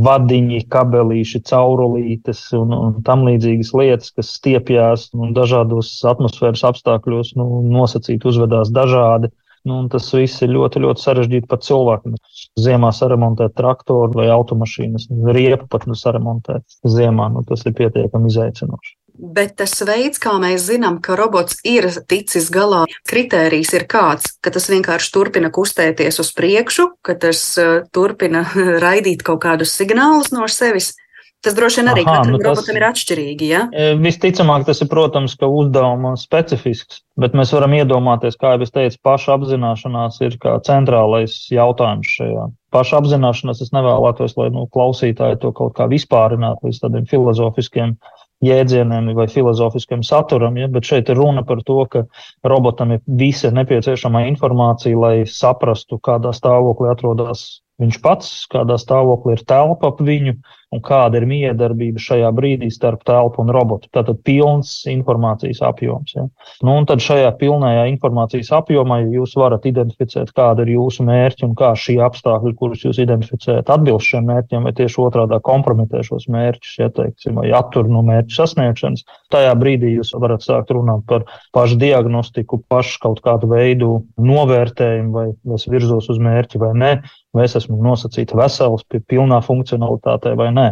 Vadiņi, 0.04 0.62
kabelīši, 0.72 1.42
caurulītes 1.48 2.46
un, 2.56 2.72
un 2.72 2.98
tam 3.04 3.24
līdzīgas 3.28 3.72
lietas, 3.76 4.12
kas 4.16 4.32
stiepjās 4.38 5.10
un 5.16 5.34
dažādos 5.36 5.90
atmosfēras 6.08 6.64
apstākļos 6.70 7.34
nu, 7.40 7.48
nosacīt 7.74 8.24
uzvedās 8.28 8.72
dažādi. 8.74 9.32
Nu, 9.64 9.78
tas 9.88 10.10
viss 10.12 10.42
ir 10.44 10.50
ļoti, 10.52 10.82
ļoti 10.84 11.00
sarežģīti 11.00 11.48
pat 11.48 11.64
cilvēkam. 11.64 12.18
Ziemā 12.60 12.90
saremontēt 12.92 13.54
traktoru 13.56 14.12
vai 14.18 14.26
automašīnas, 14.32 15.08
riepu 15.32 15.68
pat 15.72 15.86
nu 15.88 15.96
saremontēt 15.96 16.80
ziemā, 16.84 17.30
nu, 17.32 17.44
tas 17.48 17.64
ir 17.64 17.72
pietiekami 17.78 18.28
izaicinoši. 18.32 18.92
Bet 19.14 19.52
tas 19.60 19.76
veids, 19.86 20.18
kā 20.18 20.32
mēs 20.42 20.64
zinām, 20.66 20.98
ka 20.98 21.14
robots 21.14 21.60
ir 21.62 21.86
ticis 22.10 22.48
galā, 22.50 22.82
kritērijs 23.06 23.70
ir 23.78 23.86
kāds, 23.86 24.32
ka 24.42 24.50
tas 24.50 24.66
vienkārši 24.72 25.12
turpina 25.14 25.52
kustēties 25.54 26.18
uz 26.18 26.32
priekšu, 26.34 26.88
ka 27.04 27.14
tas 27.22 27.44
uh, 27.62 27.86
turpina 27.94 28.42
raidīt 28.84 29.22
kaut 29.22 29.44
kādus 29.46 29.76
signālus 29.78 30.34
no 30.34 30.48
sevis. 30.50 30.96
Tas 31.44 31.52
droši 31.52 31.82
vien 31.82 31.90
arī 31.92 32.02
Aha, 32.06 32.12
katram 32.16 32.32
nu 32.32 32.38
robotam 32.40 32.72
tas, 32.72 32.78
ir 32.78 32.84
atšķirīgi. 32.88 33.48
Ja? 33.50 33.62
E, 33.68 33.88
visticamāk, 34.00 34.64
tas 34.64 34.80
ir, 34.80 34.88
protams, 34.88 35.34
ka 35.36 35.44
uzdevuma 35.52 36.14
specifisks, 36.16 37.02
bet 37.20 37.36
mēs 37.36 37.52
varam 37.52 37.76
iedomāties, 37.76 38.38
kā 38.40 38.54
jau 38.54 38.64
es 38.64 38.72
teicu, 38.72 38.96
paša 39.04 39.36
apzināšanās 39.36 40.16
ir 40.24 40.38
kā 40.40 40.56
centrālais 40.64 41.36
jautājums 41.52 42.14
šajā. 42.16 42.46
Paša 42.72 43.02
apzināšanās 43.02 43.60
es 43.60 43.74
nevēlētos, 43.76 44.38
lai 44.40 44.48
nu, 44.56 44.64
klausītāji 44.72 45.42
to 45.44 45.52
kaut 45.54 45.76
kā 45.76 45.84
vispārinātu 45.92 46.70
līdz 46.70 46.80
tādiem 46.86 47.04
filozofiskiem 47.12 47.98
jēdzieniem 48.44 49.12
vai 49.16 49.26
filozofiskiem 49.30 50.04
saturam, 50.06 50.58
ja? 50.60 50.68
bet 50.70 50.88
šeit 50.88 51.10
ir 51.12 51.20
runa 51.20 51.44
par 51.46 51.62
to, 51.66 51.80
ka 51.90 52.04
robotam 52.46 52.94
ir 52.96 53.04
visa 53.20 53.50
nepieciešamā 53.54 54.26
informācija, 54.30 54.98
lai 54.98 55.16
saprastu, 55.28 56.00
kādā 56.04 56.34
stāvoklī 56.36 56.92
atrodas 56.92 57.64
viņš 57.82 58.00
pats, 58.04 58.34
kādā 58.52 58.76
stāvoklī 58.78 59.38
ir 59.38 59.44
telpa 59.48 59.90
ap 59.90 60.02
viņu, 60.04 60.36
un 60.74 60.82
kāda 60.84 61.20
ir 61.20 61.26
miedarbība 61.30 62.02
šajā 62.02 62.30
brīdī 62.34 62.70
starp 62.72 63.04
telpu 63.06 63.42
un 63.44 63.52
robotu. 63.54 63.88
Tātad 63.94 64.20
pilns 64.26 64.72
informācijas 64.90 65.62
apjoms. 65.66 66.14
Ja. 66.16 66.26
Nu, 66.64 66.74
un 66.80 66.88
tad 66.88 67.02
šajā 67.04 67.30
pilnajā 67.38 67.86
informācijas 67.92 68.50
apjomā 68.58 69.00
jūs 69.04 69.36
varat 69.38 69.66
identificēt, 69.70 70.32
kāda 70.36 70.64
ir 70.66 70.74
jūsu 70.74 71.06
mērķi 71.06 71.46
un 71.48 71.54
kā 71.58 71.72
šie 71.78 72.00
apstākļi, 72.04 72.54
kurus 72.58 72.84
jūs 72.86 73.00
identificējat, 73.02 73.70
atbilst 73.70 74.10
šiem 74.10 74.26
mērķiem, 74.30 74.66
vai 74.66 74.74
tieši 74.76 75.00
otrādi 75.04 75.40
kompromitē 75.44 76.02
šos 76.06 76.26
mērķus, 76.32 76.76
ja 76.82 76.90
teiksim, 76.94 77.38
vai 77.40 77.50
attur 77.54 77.90
no 77.90 78.02
mērķu 78.06 78.38
sasniegšanas. 78.38 79.04
Tajā 79.34 79.54
brīdī 79.60 79.94
jūs 79.96 80.14
varat 80.18 80.44
sākt 80.44 80.72
runāt 80.74 81.04
par 81.10 81.26
pašu 81.54 81.78
diagnostiku, 81.80 82.62
pašu 82.70 83.00
kaut 83.04 83.22
kādu 83.24 83.50
veidu 83.52 83.92
novērtējumu, 84.18 85.12
vai 85.14 85.56
es 85.56 85.68
virzos 85.70 86.10
uz 86.12 86.20
mērķi 86.22 86.60
vai 86.62 86.72
nē, 86.78 86.92
vai 87.34 87.46
es 87.48 87.56
esmu 87.58 87.80
nosacīts 87.82 88.36
vesels, 88.38 88.86
pilnā 89.10 89.40
funkcionalitātē 89.44 90.34
vai 90.38 90.50
nē. 90.54 90.63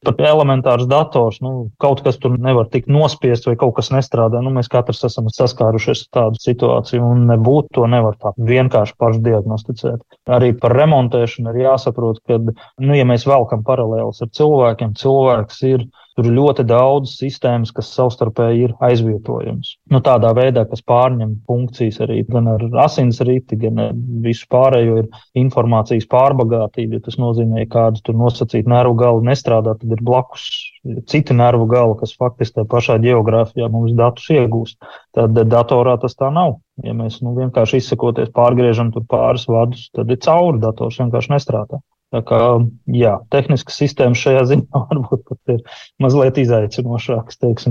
Pat 0.00 0.20
elementārs 0.24 0.86
dators, 0.88 1.42
nu, 1.44 1.50
kaut 1.82 2.00
kas 2.04 2.16
tur 2.20 2.38
nevar 2.40 2.70
tikt 2.72 2.88
nospiests 2.88 3.44
vai 3.50 3.52
kaut 3.60 3.74
kas 3.76 3.90
nestrādā. 3.92 4.40
Nu, 4.40 4.48
mēs 4.54 4.70
katrs 4.72 5.02
esam 5.04 5.28
saskārušies 5.28 6.06
ar 6.06 6.12
tādu 6.16 6.40
situāciju 6.40 7.04
un 7.04 7.26
nebūt 7.28 7.68
to 7.76 7.84
nevar 7.84 8.16
tā 8.16 8.32
vienkārši 8.38 8.96
paši 8.96 9.20
diagnosticēt. 9.26 10.00
Arī 10.32 10.54
par 10.62 10.72
remontēšanu 10.78 11.52
ir 11.52 11.66
jāsaprot, 11.66 12.22
ka, 12.24 12.40
nu, 12.40 12.96
ja 12.96 13.04
mēs 13.08 13.28
velkam 13.28 13.60
paralēlus 13.66 14.24
ar 14.24 14.32
cilvēkiem, 14.40 14.96
cilvēks 15.02 15.60
ir 15.68 15.84
Tur 16.20 16.26
ir 16.28 16.34
ļoti 16.36 16.66
daudz 16.68 17.14
sistēmas, 17.16 17.70
kas 17.72 17.88
savstarpēji 17.96 18.66
ir 18.66 18.72
aizvietojams. 18.84 19.70
Nu, 19.88 20.02
tādā 20.04 20.34
veidā, 20.36 20.66
kas 20.68 20.82
pārņem 20.84 21.30
funkcijas 21.48 21.96
arī 22.04 22.18
gan 22.28 22.50
ar 22.58 22.64
asins 22.82 23.22
rīti, 23.24 23.56
gan 23.62 23.80
ar 23.86 23.94
visu 24.26 24.44
pārējo 24.52 24.98
ir 25.00 25.06
informācijas 25.40 26.04
pārbagātība. 26.12 26.98
Ja 26.98 27.06
tas 27.06 27.16
nozīmē, 27.22 27.64
ka 27.64 27.86
kāda 27.86 28.04
tur 28.04 28.18
nosacīta 28.20 28.68
nervu 28.68 28.98
gala 29.00 29.24
nestrādā, 29.30 29.72
tad 29.80 29.96
ir 29.96 30.02
blakus 30.04 30.44
citi 31.08 31.38
nervu 31.38 31.64
gala, 31.72 31.96
kas 32.02 32.12
faktiski 32.20 32.58
tajā 32.58 32.68
pašā 32.68 32.98
geogrāfijā 33.00 33.70
mums 33.72 33.96
datus 33.96 34.28
iegūst. 34.36 34.76
Tad 35.16 35.40
datorā 35.48 35.96
tas 36.04 36.20
tā 36.20 36.28
nav. 36.36 36.58
Ja 36.84 36.92
mēs 37.00 37.22
nu, 37.24 37.32
vienkārši 37.38 37.80
izsakoties 37.80 38.28
pārgriežam 38.36 38.92
tur 38.92 39.08
pāris 39.08 39.48
vadus, 39.48 39.88
tad 39.96 40.12
ir 40.12 40.20
cauri 40.20 40.60
dators 40.60 41.00
vienkārši 41.00 41.32
nestrādā. 41.32 41.80
Tā 42.10 42.24
kā, 42.26 42.40
jā, 42.90 43.12
tehniskas 43.30 43.76
sistēmas 43.78 44.18
šajā 44.18 44.42
ziņā 44.50 44.80
varbūt 44.90 45.22
pat 45.28 45.54
ir 45.54 45.60
mazliet 46.02 46.40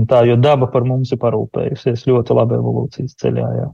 tā, 0.08 0.24
jo 0.28 0.38
daba 0.40 0.70
par 0.72 0.88
mums 0.88 1.12
ir 1.12 1.20
parūpējusies 1.20 2.06
ļoti 2.08 2.38
labi 2.40 2.56
evolūcijas 2.60 3.20
ceļā. 3.20 3.52
Jā 3.60 3.68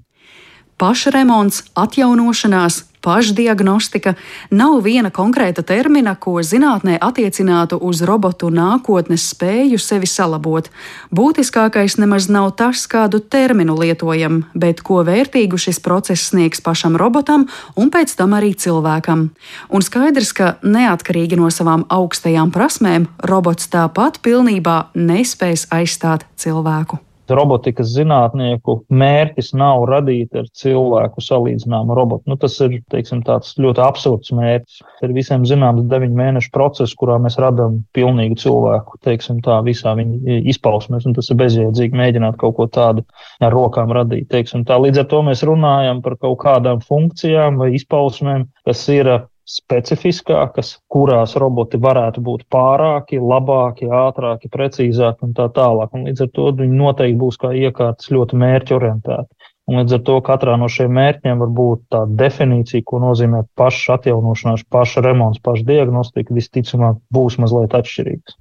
pašremonts, 0.77 1.63
atjaunošanās, 1.77 2.83
pašdiagnostika 3.07 4.15
nav 4.51 4.81
viena 4.83 5.13
konkrēta 5.15 5.63
termina, 5.67 6.17
ko 6.19 6.41
zinātnē 6.43 6.99
attiecinātu 7.03 7.79
uz 7.79 8.03
robotu 8.07 8.51
nākotnes 8.51 9.29
spēju 9.31 9.79
sevi 9.79 10.11
salabot. 10.11 10.71
Būtiskākais 11.15 11.99
nemaz 12.03 12.27
nav 12.33 12.51
tas, 12.59 12.87
kādu 12.91 13.23
terminu 13.23 13.79
lietojam, 13.79 14.43
bet 14.55 14.83
ko 14.87 15.05
vērtīgu 15.07 15.61
šis 15.61 15.81
process 15.85 16.33
sniegs 16.33 16.63
pašam 16.65 16.99
robotam 16.99 17.47
un 17.79 17.95
pēc 17.95 18.17
tam 18.19 18.35
arī 18.35 18.55
cilvēkam. 18.59 19.29
Un 19.71 19.87
skaidrs, 19.87 20.35
ka 20.35 20.57
neatkarīgi 20.67 21.39
no 21.39 21.53
savām 21.55 21.87
augstajām 21.87 22.51
prasmēm, 22.55 23.07
robots 23.23 23.71
tāpat 23.71 24.23
pilnībā 24.27 24.87
nespēs 24.99 25.69
aizstāt 25.71 26.27
cilvēku 26.41 27.06
robotikas 27.35 27.91
zinātnieku 27.95 28.79
mērķis 28.93 29.53
nav 29.59 29.85
radīt 29.91 30.37
ar 30.39 30.47
cilvēku 30.57 31.23
salīdzināmu 31.25 31.97
robotu. 31.97 32.25
Nu, 32.31 32.39
tas 32.41 32.59
ir 32.65 32.79
teiksim, 32.93 33.23
ļoti 33.25 33.83
absurds 33.83 34.33
mērķis. 34.37 34.81
Ir 35.07 35.15
visiem 35.17 35.47
zināms 35.49 35.87
deviņu 35.91 36.19
mēnešu 36.21 36.53
process, 36.55 36.95
kurā 36.99 37.19
mēs 37.23 37.39
radām 37.43 37.81
pilnīgu 37.97 38.39
cilvēku, 38.43 39.01
teiksim, 39.07 39.41
tā 39.45 39.59
visā 39.67 39.97
viņa 39.99 40.41
izpausmēs, 40.53 41.09
tas 41.17 41.31
ir 41.33 41.41
bezjēdzīgi 41.43 42.03
mēģināt 42.03 42.39
kaut 42.41 42.57
ko 42.59 42.69
tādu 42.71 43.07
ar 43.41 43.55
rokām 43.55 43.95
radīt. 43.97 44.29
Teiksim, 44.33 44.67
tā. 44.69 44.79
Līdz 44.83 45.03
ar 45.03 45.09
to 45.11 45.23
mēs 45.27 45.45
runājam 45.47 46.03
par 46.05 46.19
kaut 46.21 46.39
kādām 46.45 46.83
funkcijām 46.85 47.61
vai 47.63 47.73
izpausmēm, 47.79 48.49
kas 48.67 48.87
ir 48.93 49.11
specifiskākas, 49.47 50.73
kurās 50.91 51.37
roboti 51.39 51.79
varētu 51.83 52.23
būt 52.27 52.47
pārāki, 52.51 53.21
labāki, 53.23 53.87
ātrāki, 53.87 54.51
precīzāki 54.53 55.29
un 55.29 55.35
tā 55.39 55.47
tālāk. 55.55 55.95
Un 55.95 56.09
līdz 56.09 56.27
ar 56.27 56.33
to 56.35 56.51
viņi 56.61 56.81
noteikti 56.81 57.21
būs 57.21 57.39
kā 57.43 57.53
iekārtas 57.55 58.11
ļoti 58.11 58.41
mērķorientēti. 58.43 59.31
Un 59.67 59.81
līdz 59.81 59.97
ar 59.97 60.03
to 60.07 60.17
katrā 60.27 60.55
no 60.59 60.69
šiem 60.71 60.93
mērķiem 60.95 61.41
var 61.43 61.51
būt 61.55 61.87
tāda 61.95 62.19
definīcija, 62.21 62.87
ko 62.87 63.03
nozīmē 63.03 63.43
paša 63.59 63.99
atjaunošanās, 63.99 64.67
paša 64.71 65.03
remonts, 65.07 65.43
paša 65.43 65.67
diagnostika, 65.71 66.35
visticamāk 66.35 67.03
būs 67.15 67.39
mazliet 67.43 67.75
atšķirīgs. 67.75 68.39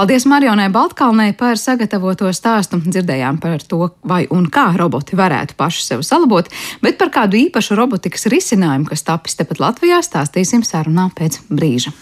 Paldies 0.00 0.24
Marionai 0.26 0.70
Baltkalnei 0.72 1.34
par 1.36 1.58
sagatavoto 1.60 2.30
stāstu. 2.32 2.78
Dzirdējām 2.80 3.36
par 3.36 3.60
to, 3.68 3.90
vai 4.08 4.22
un 4.32 4.46
kā 4.48 4.70
roboti 4.72 5.12
varētu 5.12 5.58
paši 5.58 5.82
sev 5.84 6.04
salabot, 6.08 6.46
bet 6.80 6.96
par 6.96 7.10
kādu 7.12 7.36
īpašu 7.36 7.76
robotikas 7.76 8.24
risinājumu, 8.32 8.88
kas 8.88 9.04
tapis 9.04 9.36
tepat 9.36 9.60
Latvijā, 9.60 10.00
stāstīsim 10.00 10.64
sarunā 10.64 11.10
pēc 11.12 11.42
brīža. 11.52 11.92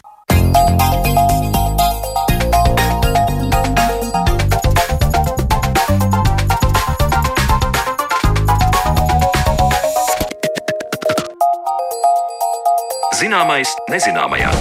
Zināmais, 13.18 13.74
nezināmajā. 13.90 14.54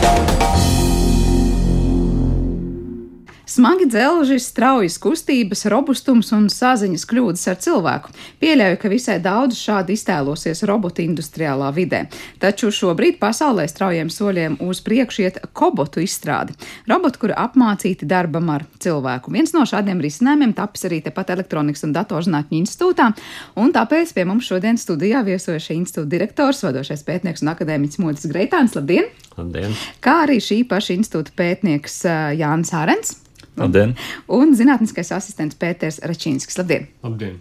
Smagi 3.58 3.88
dzelži, 3.90 4.40
straujas 4.40 5.00
kustības, 5.02 5.64
robustums 5.74 6.28
un 6.36 6.44
saziņas 6.46 7.08
kļūdas 7.10 7.46
ar 7.50 7.56
cilvēku. 7.66 8.12
Pieļauju, 8.38 8.78
ka 8.78 8.92
visai 8.92 9.16
daudz 9.18 9.58
šādi 9.58 9.96
iztēlosies 9.98 10.62
robotu 10.70 11.02
industriālā 11.02 11.72
vidē. 11.74 12.04
Taču 12.38 12.70
šobrīd 12.70 13.18
pasaulē 13.18 13.66
straujiem 13.66 14.14
soļiem 14.14 14.60
uz 14.62 14.84
priekšu 14.86 15.26
iet 15.26 15.42
kobotu 15.58 16.06
izstrāde. 16.06 16.54
Roboti, 16.86 17.24
kuri 17.26 17.34
apmācīti 17.34 18.06
darbam 18.06 18.54
ar 18.54 18.68
cilvēku. 18.78 19.34
Viens 19.34 19.58
no 19.58 19.66
šādiem 19.66 20.06
risinājumiem 20.06 20.54
tapis 20.54 20.86
arī 20.86 21.02
tepat 21.10 21.34
Elektronikas 21.40 21.82
un 21.90 21.98
datorzinātņu 21.98 22.62
institūtā, 22.62 23.10
un 23.58 23.74
tāpēc 23.74 24.14
pie 24.14 24.30
mums 24.30 24.54
šodien 24.54 24.78
studijā 24.78 25.26
viesojas 25.26 25.66
šī 25.66 25.82
institūta 25.82 26.14
direktors, 26.14 26.62
vadošais 26.62 27.08
pētnieks 27.10 27.42
un 27.42 27.56
akadēmiķis 27.58 28.06
Modis 28.06 28.30
Greitāns. 28.30 28.78
Labdien! 28.78 29.10
Labdien! 29.34 29.74
Kā 29.98 30.28
arī 30.28 30.38
šī 30.38 30.62
paša 30.70 31.00
institūta 31.02 31.34
pētnieks 31.34 32.04
Jānis 32.38 32.78
Ārens. 32.78 33.24
Labdien! 33.58 33.96
Un 34.30 34.52
zinātniskais 34.58 35.10
asistents 35.16 35.58
Pēters 35.58 35.98
Račīnskis. 36.06 36.60
Labdien! 36.60 36.86
Labdien! 37.06 37.40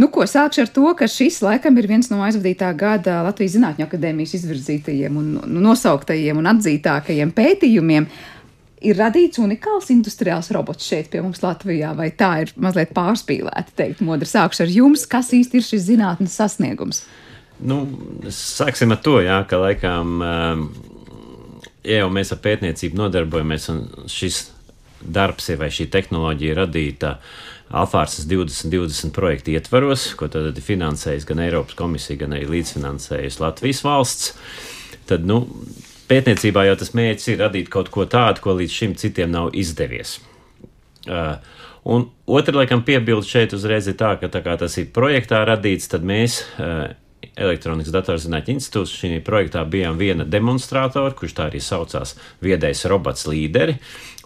Nu, 0.00 0.08
ko 0.12 0.24
sākšu 0.28 0.64
ar 0.64 0.70
to, 0.72 0.86
ka 0.96 1.08
šis 1.10 1.42
laikam 1.44 1.76
ir 1.76 1.88
viens 1.90 2.08
no 2.12 2.22
aizvadītā 2.24 2.70
gada 2.78 3.18
Latvijas 3.26 3.56
Zinātņu 3.56 3.84
akadēmijas 3.84 4.32
izvirzītajiem 4.40 5.18
un 5.20 5.28
nu, 5.42 5.60
nosauktajiem 5.68 6.40
un 6.40 6.48
atzītākajiem 6.54 7.34
pētījumiem. 7.36 8.08
Ir 8.86 8.98
radīts 9.00 9.40
unikāls 9.40 9.88
industriāls 9.92 10.50
robots 10.56 10.88
šeit 10.88 11.08
pie 11.12 11.20
mums 11.24 11.42
Latvijā, 11.44 11.92
vai 11.96 12.10
tā 12.16 12.32
ir 12.44 12.52
mazliet 12.60 12.92
pārspīlēta 12.96 13.76
teikt, 13.76 14.02
modra 14.04 14.28
sākšu 14.28 14.64
ar 14.64 14.72
jums, 14.72 15.06
kas 15.10 15.32
īsti 15.36 15.60
ir 15.60 15.68
šis 15.68 15.86
zinātnes 15.90 16.36
sasniegums? 16.36 17.04
Nu, 17.60 17.82
sāksim 18.32 18.92
ar 18.92 19.00
to, 19.04 19.18
jā, 19.24 19.38
ka 19.48 19.60
laikam, 19.60 20.20
ja 21.88 22.02
jau 22.02 22.10
mēs 22.12 22.34
ar 22.36 22.42
pētniecību 22.44 23.00
nodarbojamies, 23.00 23.70
un 23.72 23.80
šis 24.12 24.42
darbs 25.00 25.50
vai 25.58 25.70
šī 25.72 25.88
tehnoloģija 25.92 26.56
radīta 26.60 27.16
Alfārsas 27.74 28.28
2020 28.30 29.10
projekta 29.14 29.50
ietvaros, 29.56 30.12
ko 30.18 30.28
tad 30.30 30.52
ir 30.52 30.62
finansējis 30.62 31.26
gan 31.26 31.42
Eiropas 31.42 31.74
komisija, 31.78 32.20
gan 32.20 32.36
arī 32.36 32.46
līdzfinansējis 32.52 33.40
Latvijas 33.42 33.82
valsts. 33.82 34.32
Tad, 35.10 35.26
nu, 35.26 35.40
pētniecībā 36.10 36.66
jau 36.68 36.76
tas 36.78 36.94
mērķis 36.94 37.32
ir 37.32 37.42
radīt 37.42 37.70
kaut 37.72 37.90
ko 37.94 38.06
tādu, 38.10 38.44
ko 38.44 38.54
līdz 38.60 38.76
šim 38.78 38.94
citiem 38.98 39.32
nav 39.34 39.50
izdevies. 39.58 40.20
Uh, 41.06 41.36
un 41.86 42.08
otra, 42.26 42.54
laikam, 42.60 42.84
piebilde 42.86 43.26
šeit 43.26 43.54
uzreiz 43.54 43.90
ir 43.90 43.98
tā, 43.98 44.14
ka 44.20 44.30
tā 44.30 44.42
kā 44.46 44.54
tas 44.60 44.78
ir 44.78 44.92
projektā 44.94 45.42
radīts, 45.46 45.90
tad 45.90 46.06
mēs 46.06 46.44
uh, 46.58 46.94
Elektronikas 47.36 47.92
datorzinātņu 47.92 48.54
institūts. 48.56 48.94
Šī 49.00 49.18
projektā 49.24 49.64
bijām 49.68 49.98
viena 50.00 50.24
demonstrātora, 50.28 51.12
kurš 51.16 51.34
tā 51.36 51.48
arī 51.50 51.60
saucās 51.64 52.14
Viedais 52.44 52.84
robots 52.88 53.26
līderi, 53.28 53.76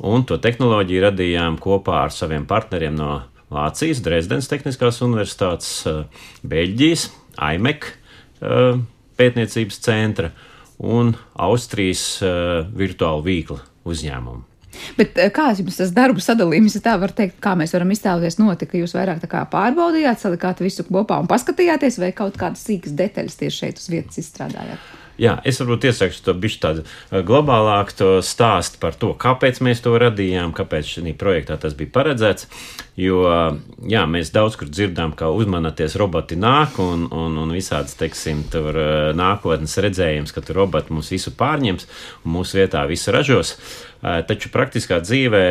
un 0.06 0.26
to 0.26 0.38
tehnoloģiju 0.42 1.04
radījām 1.09 1.59
kopā 1.62 2.04
ar 2.04 2.14
saviem 2.14 2.47
partneriem 2.50 2.94
no 2.99 3.12
Vācijas, 3.50 4.02
Dresdenes 4.04 4.50
Tehniskās 4.50 5.00
Universitātes, 5.02 5.73
eh, 5.90 6.04
Beļģijas, 6.47 7.09
AIMEK 7.50 7.88
eh, 7.88 8.78
pētniecības 9.18 9.80
centra 9.82 10.30
un 10.78 11.16
Austrijas 11.35 12.04
eh, 12.23 12.62
virtuālu 12.70 13.26
vīkla 13.26 13.59
uzņēmumu. 13.90 14.50
Bet 14.98 15.18
eh, 15.18 15.30
kā 15.34 15.50
jums 15.58 15.80
tas 15.80 15.92
darbu 15.96 16.22
sadalījums, 16.22 16.76
ja 16.78 16.84
tā 16.84 16.96
var 17.00 17.14
teikt, 17.16 17.38
kā 17.42 17.56
mēs 17.58 17.74
varam 17.76 17.90
iztēloties 17.94 18.38
notika? 18.40 18.78
Jūs 18.80 18.94
vairāk 18.96 19.26
pārbaudījāt, 19.52 20.22
salikāt 20.22 20.62
visu 20.64 20.86
kopā 20.88 21.20
un 21.22 21.30
paskatījāties, 21.30 22.00
vai 22.02 22.12
kaut 22.16 22.38
kādas 22.40 22.64
sīkas 22.66 22.96
detaļas 22.98 23.40
tieši 23.42 23.64
šeit 23.64 23.82
uz 23.82 23.90
vietas 23.92 24.22
izstrādājāt? 24.22 25.00
Jā, 25.20 25.34
es 25.44 25.58
varbūt 25.60 25.84
iesaku 25.90 26.22
to 26.24 26.32
bišķi 26.40 26.60
tādu 26.62 26.84
globālāku 27.28 28.20
stāstu 28.24 28.80
par 28.80 28.94
to, 28.96 29.10
kāpēc 29.20 29.60
mēs 29.60 29.82
to 29.84 29.92
radījām, 30.00 30.54
kāpēc 30.56 30.94
šī 30.94 31.12
projektā 31.20 31.59
tas 31.61 31.76
bija 31.76 31.92
paredzēts. 31.98 32.48
Jo, 33.00 33.20
jā, 33.88 34.04
mēs 34.09 34.33
daudz 34.33 34.56
kur 34.61 34.68
dzirdām, 34.72 35.12
ka 35.16 35.28
uzmanieties, 35.33 35.98
roboti 36.00 36.37
nāk 36.40 36.80
un, 36.83 37.06
un, 37.12 37.37
un 37.40 37.52
visādas, 37.52 37.96
teiksim, 38.00 38.42
tur 38.52 38.76
nākotnes 39.16 39.76
redzējums, 39.85 40.33
ka 40.37 40.44
tur 40.44 40.62
roboti 40.62 40.96
mums 40.96 41.12
visu 41.12 41.33
pārņems 41.37 41.88
un 42.24 42.35
mūsu 42.38 42.61
vietā 42.61 42.87
visu 42.88 43.12
ražos. 43.14 43.54
Taču 44.00 44.52
praktiskā 44.52 45.02
dzīvē 45.04 45.46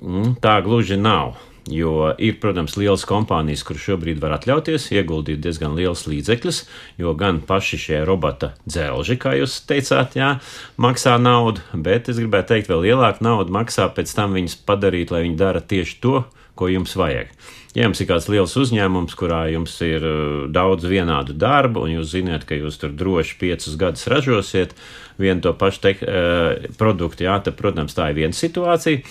mm, 0.00 0.34
tā 0.44 0.58
gluži 0.64 0.96
nav. 1.00 1.36
Jo 1.68 2.14
ir, 2.16 2.38
protams, 2.40 2.76
lielas 2.80 3.04
kompānijas, 3.08 3.62
kuras 3.66 3.84
šobrīd 3.84 4.20
var 4.22 4.38
atļauties 4.38 4.88
ieguldīt 4.94 5.42
diezgan 5.44 5.76
liels 5.76 6.06
līdzekļus, 6.08 6.62
jo 7.02 7.12
gan 7.18 7.42
paši 7.46 7.80
šie 7.82 8.00
robota 8.08 8.54
dzelži, 8.64 9.18
kā 9.20 9.34
jūs 9.36 9.58
teicāt, 9.68 10.16
jā, 10.16 10.32
maksā 10.80 11.18
naudu, 11.20 11.60
bet 11.74 12.08
es 12.08 12.20
gribētu 12.22 12.54
teikt, 12.54 12.72
vēl 12.72 12.86
lielāku 12.88 13.26
naudu 13.26 13.52
maksā 13.54 13.90
pēc 13.92 14.14
tam 14.16 14.38
viņus 14.38 14.56
padarīt, 14.64 15.12
lai 15.12 15.26
viņi 15.26 15.40
dara 15.40 15.60
tieši 15.60 16.00
to, 16.00 16.22
ko 16.60 16.68
jums 16.68 16.92
vajag. 17.00 17.32
Ja 17.74 17.86
jums 17.86 18.00
ir 18.02 18.08
kāds 18.10 18.26
liels 18.28 18.56
uzņēmums, 18.58 19.14
kurā 19.18 19.44
jums 19.52 19.76
ir 19.86 20.04
uh, 20.04 20.46
daudz 20.50 20.88
vienādu 20.90 21.36
darbu, 21.38 21.84
un 21.86 21.94
jūs 21.94 22.12
zināt, 22.16 22.44
ka 22.48 22.58
jūs 22.58 22.80
tur 22.82 22.92
droši 22.98 23.38
piecus 23.40 23.78
gadus 23.80 24.08
ražosiet 24.10 24.74
vienu 25.20 25.44
to 25.44 25.54
pašu 25.56 25.84
te, 25.86 25.94
uh, 26.02 26.70
produktu, 26.80 27.28
jā, 27.28 27.38
tad, 27.46 27.56
protams, 27.60 27.94
tā 27.94 28.10
ir 28.10 28.18
viena 28.24 28.36
situācija. 28.36 29.04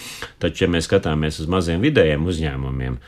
Taču, 0.43 0.65
ja 0.65 0.73
mēs 0.75 0.89
skatāmies 0.89 1.39
uz 1.39 1.47
maziem 1.51 1.83
vidējiem 1.87 2.27
uzņēmumiem, 2.27 2.99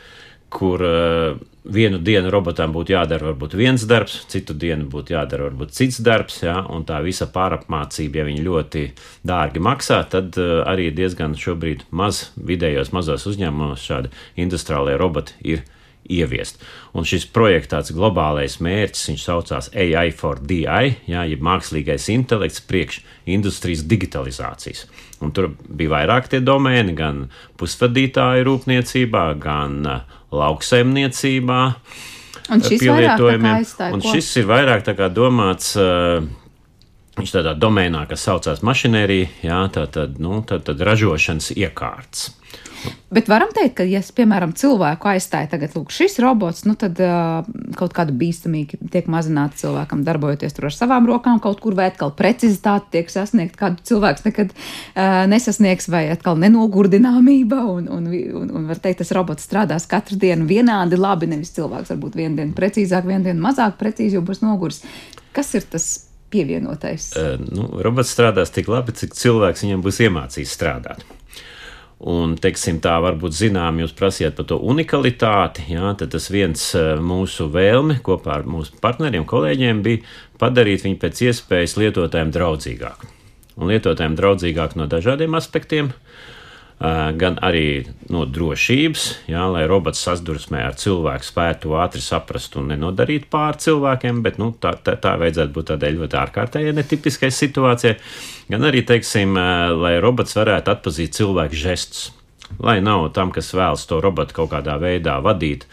kur 0.56 0.88
uh, 0.88 1.44
vienu 1.64 2.00
dienu 2.02 2.32
robotam 2.34 2.74
būtu 2.74 2.96
jādara 2.96 3.30
varbūt 3.30 3.56
viens 3.60 3.84
darbs, 3.88 4.22
citu 4.32 4.56
dienu 4.58 4.88
būtu 4.90 5.14
jādara 5.14 5.50
varbūt 5.50 5.76
cits 5.78 6.00
darbs, 6.02 6.42
ja, 6.46 6.62
un 6.74 6.86
tā 6.88 7.02
visa 7.06 7.28
pārapmācība, 7.32 8.22
ja 8.22 8.30
viņi 8.30 8.46
ļoti 8.48 8.86
dārgi 9.28 9.62
maksā, 9.62 10.02
tad 10.10 10.38
uh, 10.42 10.62
arī 10.70 10.90
diezgan 10.96 11.38
šobrīd 11.38 11.86
maz 11.92 12.30
vidējos 12.36 12.94
mazos 12.96 13.28
uzņēmumos 13.30 13.86
šādi 13.86 14.14
industriālie 14.42 14.98
roboti 14.98 15.38
ir 15.54 15.64
ieviest. 16.12 16.58
Un 16.98 17.06
šis 17.08 17.28
projekts, 17.30 17.70
tāds 17.72 17.94
globālais 17.96 18.58
mērķis, 18.64 19.06
viņš 19.12 19.26
saucās 19.28 19.70
AI 19.78 20.10
for 20.18 20.42
DI, 20.42 20.96
jā, 21.08 21.28
jeb 21.30 21.46
mākslīgais 21.46 22.10
intelekts 22.12 22.64
priekš 22.66 23.04
industrijas 23.30 23.86
digitalizācijas. 23.88 24.88
Un 25.22 25.30
tur 25.36 25.52
bija 25.70 25.94
vairāk 25.94 26.32
tie 26.32 26.42
domēni, 26.42 26.98
gan 26.98 27.28
pusvadītāju 27.62 28.48
rūpniecībā, 28.50 29.28
gan 29.44 29.78
uh, 29.86 30.18
lauksaimniecībā. 30.32 31.62
Un 32.52 32.64
šis, 32.66 32.84
un 33.94 34.04
šis 34.04 34.30
ir 34.42 34.48
vairāk 34.50 34.84
domāts. 35.16 35.76
Uh, 35.80 36.30
Viņš 37.12 37.34
tādā 37.36 37.52
domēnā, 37.60 38.06
kas 38.08 38.24
saucās 38.24 38.62
mašinērija, 38.64 39.28
jā, 39.44 39.58
tā 39.76 39.84
tad, 39.92 40.16
nu, 40.24 40.40
tā 40.48 40.62
tad 40.64 40.80
ražošanas 40.88 41.52
iekārts. 41.60 42.30
Bet 43.12 43.28
varam 43.28 43.50
teikt, 43.52 43.74
ka, 43.76 43.84
ja, 43.84 44.00
piemēram, 44.16 44.54
cilvēku 44.56 45.10
aizstāja 45.12 45.50
tagad 45.52 45.74
lūk, 45.76 45.92
šis 45.92 46.16
robots, 46.24 46.64
nu, 46.64 46.78
tad 46.80 46.96
uh, 47.04 47.44
kaut 47.76 47.92
kāda 47.96 48.14
bīstamība 48.16 48.80
tiek 48.94 49.10
mazināta 49.12 49.60
cilvēkam, 49.60 50.06
darbojoties 50.08 50.56
ar 50.62 50.76
savām 50.76 51.10
rokām, 51.10 51.42
kaut 51.44 51.60
kur 51.64 51.76
vai 51.76 51.90
atkal 51.92 52.14
precizitāte 52.16 52.88
tiek 52.96 53.12
sasniegta, 53.12 53.60
kādu 53.66 53.84
cilvēks 53.92 54.24
nekad 54.30 54.54
uh, 54.56 55.26
nesasniegs, 55.28 55.90
vai 55.92 56.06
atkal 56.14 56.40
nenogurdināmība. 56.40 57.60
Un, 57.76 57.90
un, 57.92 58.08
un, 58.42 58.54
un 58.62 58.70
var 58.72 58.80
teikt, 58.80 59.02
tas 59.04 59.12
robots 59.18 59.44
strādās 59.50 59.90
katru 59.92 60.16
dienu 60.22 60.48
vienādi 60.48 61.00
labi. 61.00 61.28
Nevis 61.32 61.52
cilvēks 61.58 61.92
varbūt 61.92 62.16
vienu 62.22 62.40
dienu 62.40 62.56
precīzāk, 62.56 63.10
vienu 63.12 63.28
dienu 63.28 63.44
mazāk 63.44 63.76
precīzi, 63.82 64.16
jo 64.16 64.24
būs 64.24 64.40
noguris. 64.46 64.86
Kas 65.36 65.52
ir 65.60 65.68
tas? 65.68 65.92
Pievienotais. 66.32 67.10
Uh, 67.20 67.34
nu, 67.44 67.66
robots 67.84 68.14
strādās 68.16 68.54
tik 68.56 68.70
labi, 68.72 68.94
cik 68.96 69.18
cilvēks 69.20 69.66
viņam 69.66 69.82
būs 69.84 69.98
iemācījis 70.06 70.54
strādāt. 70.56 71.04
Un, 72.02 72.34
teiksim, 72.42 72.80
tā 72.82 72.96
varbūt 73.04 73.36
zinām, 73.38 73.78
jūs 73.84 73.92
prasījāt 73.94 74.34
par 74.40 74.48
to 74.50 74.58
unikalitāti. 74.58 75.68
Jā, 75.70 75.92
tad 76.00 76.16
tas 76.16 76.32
viens 76.34 76.64
eh, 76.78 76.96
mūsu 76.98 77.46
vēlme 77.54 78.00
kopā 78.02 78.40
ar 78.40 78.48
mūsu 78.50 78.80
partneriem, 78.82 79.28
kolēģiem 79.30 79.84
bija 79.86 80.02
padarīt 80.42 80.88
viņu 80.88 80.98
pēc 81.04 81.22
iespējas 81.28 81.78
lietotājiem 81.78 82.34
draudzīgāku. 82.34 83.12
Un 83.62 83.70
lietotājiem 83.70 84.18
draudzīgāk 84.18 84.74
no 84.80 84.88
dažādiem 84.90 85.38
aspektiem. 85.38 85.92
Uh, 85.92 86.11
gan 86.82 87.36
arī 87.46 87.84
no 88.10 88.24
drošības, 88.26 89.04
jā, 89.30 89.42
lai 89.54 89.68
robots 89.70 90.02
sasdursmē 90.02 90.64
ar 90.66 90.78
cilvēku 90.82 91.28
spētu 91.28 91.76
ātri 91.78 92.02
saprast 92.02 92.56
un 92.58 92.72
nenodarīt 92.72 93.28
pāri 93.30 93.62
cilvēkiem, 93.62 94.24
bet 94.26 94.40
nu, 94.42 94.50
tā, 94.58 94.74
tā, 94.82 94.96
tā 94.98 95.14
vajadzētu 95.22 95.54
būt 95.54 95.70
tādai 95.76 95.92
ļoti 95.94 96.18
ārkārtējai, 96.24 96.74
netipiskai 96.80 97.30
situācijai. 97.38 98.00
Gan 98.50 98.66
arī, 98.66 98.82
teiksim, 98.88 99.38
lai 99.78 99.94
robots 100.02 100.34
varētu 100.40 100.74
atpazīt 100.74 101.20
cilvēku 101.20 101.60
žestus, 101.62 102.10
lai 102.58 102.80
nav 102.82 103.12
tam, 103.14 103.30
kas 103.36 103.54
vēlas 103.54 103.86
to 103.86 104.02
robotu 104.02 104.40
kaut 104.42 104.50
kādā 104.56 104.80
veidā 104.82 105.20
vadīt. 105.22 105.68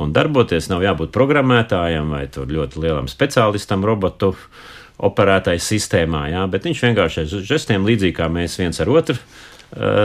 Un 0.00 0.14
darboties 0.16 0.70
nav 0.72 0.86
jābūt 0.86 1.12
programmētājam 1.12 2.14
vai 2.14 2.24
ļoti 2.30 2.80
lielam 2.80 3.12
speciālistam 3.12 3.84
robotu 3.84 4.32
operētāju 5.00 5.60
sistēmā, 5.64 6.26
jā, 6.32 6.48
bet 6.48 6.64
viņš 6.64 6.82
vienkārši 6.88 7.22
ar 7.22 7.46
žestiem 7.52 7.84
līdzīgi 7.88 8.16
kā 8.16 8.32
mēs 8.32 8.56
viens 8.60 8.80
ar 8.80 8.88
otru 8.92 9.20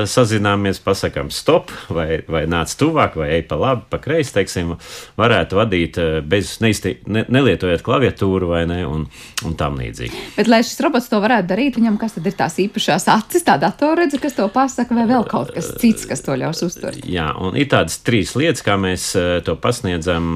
sazināmies, 0.09 0.79
pasakām 0.83 1.31
stop, 1.33 1.71
vai, 1.89 2.19
vai 2.29 2.43
nāc 2.49 2.73
tuvāk, 2.77 3.15
vai 3.17 3.31
ej 3.39 3.45
pa 3.49 3.57
labi, 3.59 3.85
pa 3.89 3.99
kreisi, 4.01 4.35
teiksim, 4.35 4.75
varētu 5.17 5.57
vadīt 5.57 5.99
uh, 6.01 6.19
bez 6.25 6.57
neizti, 6.61 6.95
ne, 7.09 7.25
nelietojot 7.33 7.81
klaviatūru 7.85 8.51
vai 8.51 8.63
ne, 8.69 8.81
un, 8.85 9.07
un 9.45 9.55
tam 9.57 9.79
līdzīgi. 9.81 10.21
Bet, 10.37 10.49
lai 10.51 10.61
šis 10.65 10.81
robots 10.85 11.09
to 11.09 11.21
varētu 11.23 11.49
darīt, 11.49 11.79
viņam 11.79 11.97
kas 12.01 12.17
tad 12.17 12.29
ir 12.29 12.37
tās 12.37 12.59
īpašās 12.61 13.07
acis, 13.15 13.45
tā 13.47 13.57
datorredze, 13.61 14.21
kas 14.21 14.37
to 14.37 14.47
pasaka, 14.53 14.97
vai 14.97 15.07
vēl 15.09 15.25
kaut 15.29 15.53
kas 15.55 15.71
cits, 15.81 16.05
kas 16.09 16.21
to 16.25 16.37
ļaus 16.37 16.61
uztvert? 16.67 17.01
Jā, 17.09 17.31
un 17.41 17.57
ir 17.59 17.69
tādas 17.71 17.97
trīs 18.05 18.35
lietas, 18.37 18.63
kā 18.65 18.77
mēs 18.81 19.11
to 19.45 19.57
pasniedzam 19.61 20.29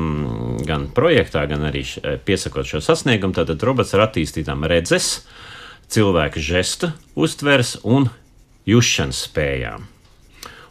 gan 0.67 0.89
projektā, 0.95 1.45
gan 1.49 1.67
arī 1.69 1.85
piesakot 2.25 2.67
šo 2.67 2.81
sasniegumu. 2.83 3.35
Tātad 3.37 3.61
robots 3.65 3.93
ar 3.95 4.07
attīstītām 4.07 4.65
redzes, 4.69 5.19
cilvēka 5.89 6.41
žesta 6.43 6.93
uztvers 7.17 7.77
un 7.83 8.09
jušanas 8.69 9.25
spējām. 9.27 9.87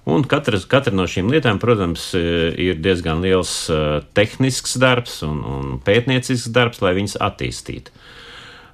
Un 0.09 0.23
katra, 0.25 0.57
katra 0.65 0.95
no 0.97 1.05
šīm 1.05 1.29
lietām, 1.29 1.59
protams, 1.61 2.15
ir 2.17 2.79
diezgan 2.81 3.21
liels 3.21 3.53
uh, 3.69 3.99
tehnisks 4.17 4.79
darbs 4.81 5.19
un, 5.27 5.43
un 5.45 5.75
pētniecisks 5.85 6.49
darbs, 6.55 6.81
lai 6.81 6.95
viņas 6.97 7.19
attīstītu. 7.27 7.93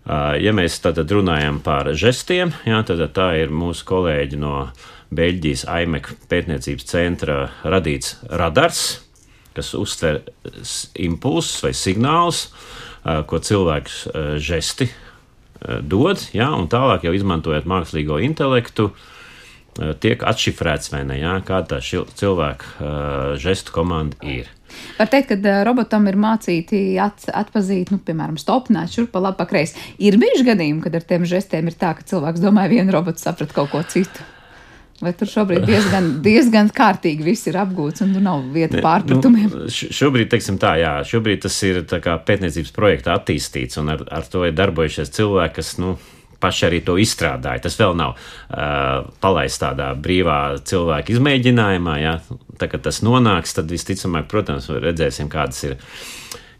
Uh, 0.04 0.36
ja 0.38 0.52
mēs 0.54 0.76
tātad 0.84 1.10
runājam 1.10 1.58
par 1.64 1.90
žestiem, 1.98 2.52
jā, 2.68 2.78
tad 2.86 3.02
tā 3.16 3.32
ir 3.40 3.50
mūsu 3.50 3.86
kolēģi 3.88 4.38
no 4.38 4.68
Beļģijas 5.14 5.64
AIMEK 5.74 6.12
pētniecības 6.30 6.86
centra 6.86 7.38
radīts 7.66 8.14
radars, 8.30 8.84
kas 9.58 9.72
uztver 9.78 10.20
impulsus 11.02 11.64
vai 11.66 11.72
signālus, 11.74 12.44
uh, 12.52 13.24
ko 13.26 13.42
cilvēks 13.42 14.04
žesti 14.38 14.92
dod, 15.82 16.22
jā, 16.36 16.46
un 16.52 16.68
tālāk 16.70 17.08
jau 17.08 17.14
izmantojot 17.16 17.66
mākslīgo 17.66 18.20
intelektu, 18.22 18.92
tiek 20.02 20.22
atšifrēts 20.26 20.92
vai 20.92 21.04
ne, 21.08 21.18
jā, 21.20 21.38
kāda 21.46 21.78
tā 21.78 22.02
cilvēka 22.20 22.92
žestu 23.42 23.74
komanda 23.74 24.18
ir. 24.22 24.50
Var 24.98 25.10
teikt, 25.10 25.34
ka 25.42 25.56
robotam 25.66 26.06
ir 26.10 26.18
mācīti 26.20 26.82
at, 27.02 27.26
atpazīt, 27.34 27.92
nu, 27.94 28.00
piemēram, 28.02 28.38
stopnāt 28.40 28.94
šurp 28.94 29.12
pa 29.14 29.22
labi, 29.22 29.38
pa 29.40 29.48
kreisi. 29.50 29.78
Ir 30.02 30.18
bijuši 30.20 30.46
gadījumi, 30.46 30.84
kad 30.84 30.94
ar 30.98 31.06
tiem 31.08 31.26
žestiem 31.28 31.70
ir 31.70 31.76
tā, 31.78 31.94
ka 31.98 32.06
cilvēks 32.06 32.42
domāja 32.42 32.72
vienu 32.76 32.94
robotu, 32.94 33.22
saprat 33.22 33.54
kaut 33.54 33.72
ko 33.74 33.82
citu. 33.90 34.26
Vai 35.02 35.10
tur 35.18 35.28
šobrīd 35.30 35.66
diezgan, 35.70 36.10
diezgan 36.24 36.70
kārtīgi 36.74 37.26
viss 37.26 37.50
ir 37.50 37.58
apgūts 37.60 38.04
un 38.04 38.14
tur 38.14 38.24
nav 38.24 38.44
vieta 38.54 38.82
pārpratumiem? 38.84 39.50
Nu, 39.50 39.68
šobrīd, 39.70 40.30
teiksim 40.32 40.58
tā, 40.62 40.76
jā, 40.80 40.96
šobrīd 41.08 41.44
tas 41.46 41.58
ir 41.66 41.82
pētniecības 41.84 42.74
projekta 42.76 43.16
attīstīts 43.18 43.80
un 43.82 43.94
ar, 43.96 44.06
ar 44.14 44.30
to 44.30 44.46
ir 44.46 44.54
darbojušies 44.56 45.12
cilvēki, 45.18 45.58
kas, 45.58 45.74
nu, 45.82 45.96
paši 46.44 46.68
arī 46.68 46.82
to 46.84 46.98
izstrādāja. 47.00 47.64
Tas 47.64 47.78
vēl 47.80 47.96
nav 47.98 48.14
uh, 48.14 49.08
palaists 49.24 49.62
tādā 49.64 49.90
brīvā 49.96 50.38
cilvēka 50.68 51.16
izmēģinājumā. 51.16 51.96
Ja? 52.02 52.18
Tā 52.60 52.68
kā 52.70 52.80
tas 52.84 53.00
nonāks, 53.06 53.56
tad 53.56 53.72
visticamāk, 53.72 54.28
protams, 54.30 54.68
redzēsim, 54.68 55.32
kādas 55.32 55.64
ir, 55.66 55.78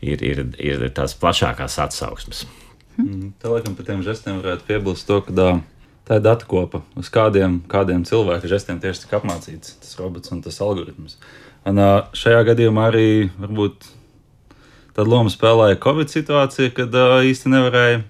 ir, 0.01 0.25
ir, 0.25 0.43
ir 0.57 0.89
tās 0.97 1.17
plašākās 1.21 1.79
atsauksmes. 1.85 2.47
Mm, 2.97 3.35
tā 3.43 3.51
laikam 3.51 3.77
par 3.77 3.87
tiem 3.91 4.03
žestiem 4.07 4.41
varētu 4.41 4.69
piebilst 4.71 5.07
to, 5.11 5.21
ka. 5.29 5.37
Uh, 5.37 5.63
tā 6.05 6.19
ir 6.19 6.25
datu 6.25 6.49
kopa, 6.49 6.83
uz 7.01 7.09
kādiem, 7.13 7.59
kādiem 7.71 8.05
cilvēku 8.05 8.49
žestiem 8.51 8.81
tieši 8.83 9.05
tika 9.05 9.21
apmācīts 9.21 9.79
tas 9.81 9.97
robots 10.01 10.33
un 10.35 10.43
tas 10.45 10.61
algoritms. 10.65 11.17
Un, 11.65 11.81
šajā 12.17 12.43
gadījumā 12.51 12.89
arī 12.91 13.09
varbūt 13.41 13.87
tāda 14.95 15.09
loma 15.09 15.33
spēlēja 15.33 15.81
Covid 15.81 16.13
situācija, 16.13 16.75
kad 16.77 16.97
īsti 17.25 17.53
nevarēja 17.53 18.03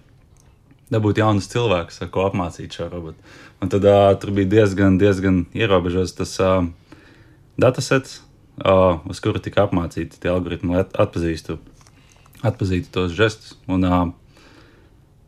dabūt 0.92 1.20
jaunus 1.22 1.48
cilvēkus, 1.52 2.02
ko 2.12 2.26
apmācīt 2.28 2.74
šo 2.76 2.88
robotu. 2.92 3.20
Un 3.62 3.70
tad 3.72 3.86
uh, 3.88 4.10
tur 4.20 4.34
bija 4.36 4.50
diezgan, 4.58 4.98
diezgan 5.00 5.44
ierobežots 5.56 6.16
tas 6.18 6.34
uh, 6.42 6.66
datasets, 7.60 8.18
uh, 8.64 9.00
uz 9.08 9.22
kuru 9.24 9.40
tika 9.42 9.64
apmācīti 9.64 10.20
tie 10.20 10.32
algoritmi, 10.32 10.74
lai 10.74 10.84
atpazīstu, 10.84 11.58
atpazītu 12.44 12.92
tos 12.92 13.14
žestus. 13.16 13.56
Un, 13.70 13.86
uh, 13.88 14.04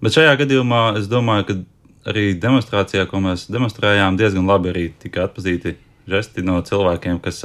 bet 0.05 0.19
šajā 0.19 0.37
gadījumā 0.43 0.83
es 1.01 1.09
domāju, 1.13 1.49
ka 1.49 2.13
arī 2.13 2.29
demonstrācijā, 2.39 3.07
ko 3.11 3.23
mēs 3.25 3.49
demonstrējām, 3.51 4.19
diezgan 4.21 4.47
labi 4.47 4.73
arī 4.73 4.87
tika 5.03 5.27
atpazīti 5.27 5.77
žesti 6.07 6.45
no 6.47 6.61
cilvēkiem, 6.63 7.19
kas 7.23 7.43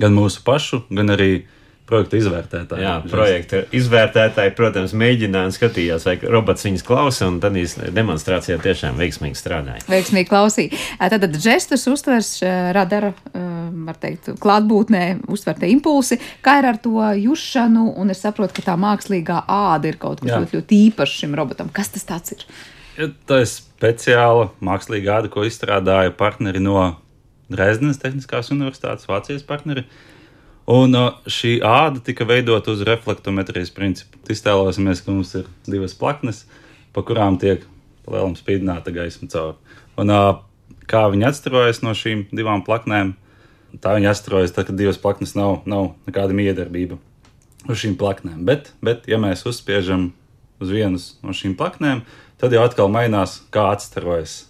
gan 0.00 0.16
mūsu 0.16 0.42
pašu, 0.46 0.82
gan 0.90 1.14
arī 1.14 1.46
projekta 1.86 2.18
izvērtētāji. 2.18 2.82
Jā, 2.82 2.94
projekta 3.10 3.60
izvērtētāji, 3.76 4.52
protams, 4.58 4.94
mēģināja 4.98 5.54
skatījās, 5.54 6.06
vai 6.08 6.16
robots 6.34 6.66
viņas 6.66 6.84
klausa, 6.86 7.28
un 7.30 7.38
tad 7.42 7.56
demonstrācijā 7.94 8.58
tiešām 8.62 8.98
veiksmīgi 8.98 9.38
strādāja. 9.38 9.84
Veiksmīgi 9.90 10.28
klausīja. 10.30 10.80
Tātad 10.98 11.36
žestus 11.42 11.86
uztvers 11.90 12.32
radara, 12.74 13.12
var 13.86 14.00
teikt, 14.02 14.32
klātbūtnē 14.42 15.04
uztverta 15.30 15.68
impulsi, 15.70 16.18
kā 16.42 16.58
ir 16.60 16.70
ar 16.72 16.80
to 16.82 16.98
jušanu, 17.22 17.92
un 18.02 18.10
es 18.14 18.24
saprotu, 18.26 18.58
ka 18.58 18.72
tā 18.72 18.74
mākslīgā 18.80 19.44
āda 19.46 19.92
ir 19.92 20.00
kaut 20.02 20.24
kas 20.24 20.32
ļoti, 20.34 20.58
ļoti 20.58 20.80
īpašs 20.88 21.22
šim 21.22 21.38
robotam. 21.38 21.70
Kas 21.72 21.94
tas 21.94 22.06
tāds 22.08 22.34
ir? 22.34 22.44
Tā 23.28 23.42
ir 23.44 23.48
speciāla 23.50 24.50
mākslīga 24.64 25.20
āda, 25.20 25.30
ko 25.32 25.46
izstrādāja 25.46 26.14
partneri 26.16 26.62
no 26.64 26.96
Dresdenes 27.52 28.00
Tehniskās 28.02 28.50
Universitātes, 28.50 29.06
Vācijas 29.06 29.44
partneri. 29.46 29.84
Un 30.66 30.98
uh, 30.98 31.20
šī 31.30 31.60
āda 31.62 32.02
tika 32.02 32.26
veidota 32.26 32.72
uz 32.74 32.82
reflektometrijas 32.86 33.70
principu. 33.74 34.18
Iztēlosimies, 34.32 35.04
ka 35.04 35.14
mums 35.14 35.34
ir 35.38 35.46
divas 35.68 35.94
plaknes, 35.94 36.42
pa 36.90 37.04
kurām 37.06 37.38
tiek 37.38 37.62
palielam 38.06 38.34
spīdināta 38.38 38.94
gaisma 38.94 39.30
cauri. 39.30 39.78
Un, 40.00 40.10
uh, 40.10 40.40
kā 40.90 41.04
viņi 41.12 41.28
atstarojas 41.28 41.82
no 41.86 41.94
šīm 41.94 42.26
divām 42.34 42.64
plaknēm, 42.66 43.14
tā 43.82 43.94
viņi 43.94 44.10
atstarojas 44.10 44.54
tad, 44.56 44.66
kad 44.68 44.78
divas 44.78 44.98
plaknes 44.98 45.36
nav, 45.38 45.60
nav 45.70 45.92
nekāda 46.08 46.34
miedarbība 46.34 46.98
uz 47.66 47.82
šīm 47.82 47.94
plaknēm. 48.00 48.42
Bet, 48.48 48.72
bet 48.82 49.06
ja 49.10 49.20
mēs 49.22 49.46
uzspiežam 49.46 50.10
uz 50.62 50.72
vienas 50.72 51.12
no 51.22 51.34
šīm 51.36 51.54
plaknēm, 51.58 52.02
tad 52.40 52.54
jau 52.54 52.66
atkal 52.66 52.90
mainās, 52.92 53.40
kā 53.54 53.68
atstarojas 53.74 54.44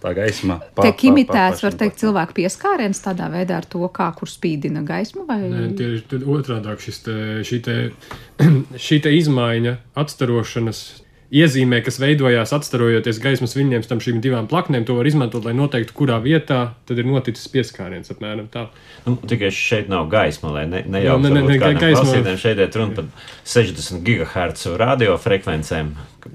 tā 0.00 0.12
gaisma. 0.16 0.58
Tiek 0.80 1.04
imitēts, 1.10 1.64
var 1.64 1.76
teikt, 1.80 2.00
cilvēku 2.02 2.38
pieskāriens 2.40 3.02
tādā 3.04 3.28
veidā 3.32 3.60
ar 3.60 3.68
to, 3.70 3.82
kā 3.94 4.08
kur 4.16 4.30
spīdina 4.30 4.82
gaismu? 4.86 5.26
Vai... 5.28 5.40
Nē, 5.44 5.68
tieši 5.78 6.22
otrādi 6.24 6.76
šis 6.86 7.04
te, 7.06 7.18
šī, 7.46 7.60
te, 7.66 7.76
šī 8.88 9.00
te 9.04 9.14
izmaiņa, 9.18 9.76
atstarošanas 10.00 10.82
iezīmē, 11.30 11.80
kas 11.86 12.00
veidojās 12.02 12.52
atstarojoties 12.56 13.20
gaismas 13.22 13.54
viļņiem 13.56 13.84
starp 13.86 14.02
šīm 14.04 14.20
divām 14.22 14.48
plaknēm, 14.50 14.84
to 14.86 14.96
var 14.98 15.08
izmantot, 15.08 15.46
lai 15.46 15.54
noteiktu, 15.56 15.94
kurā 15.96 16.18
vietā 16.22 16.60
tad 16.88 17.00
ir 17.00 17.08
noticis 17.08 17.46
pieskāriens. 17.52 18.10
Apmēram 18.14 18.48
tā. 18.52 18.66
Nu, 19.06 19.16
tikai 19.30 19.52
šeit 19.54 19.90
nav 19.92 20.08
gaisma, 20.12 20.52
lai 20.58 20.64
ne, 20.70 20.82
ne 20.90 21.04
jau 21.04 21.18
tādā 21.22 21.44
veidā 21.46 21.74
gaisma. 21.78 22.34
Šeit 22.40 22.62
ir 22.62 22.80
runa 22.80 22.96
par 22.98 23.28
60 23.54 24.02
GHz 24.06 24.74
radiofrekvencēm, 24.80 25.92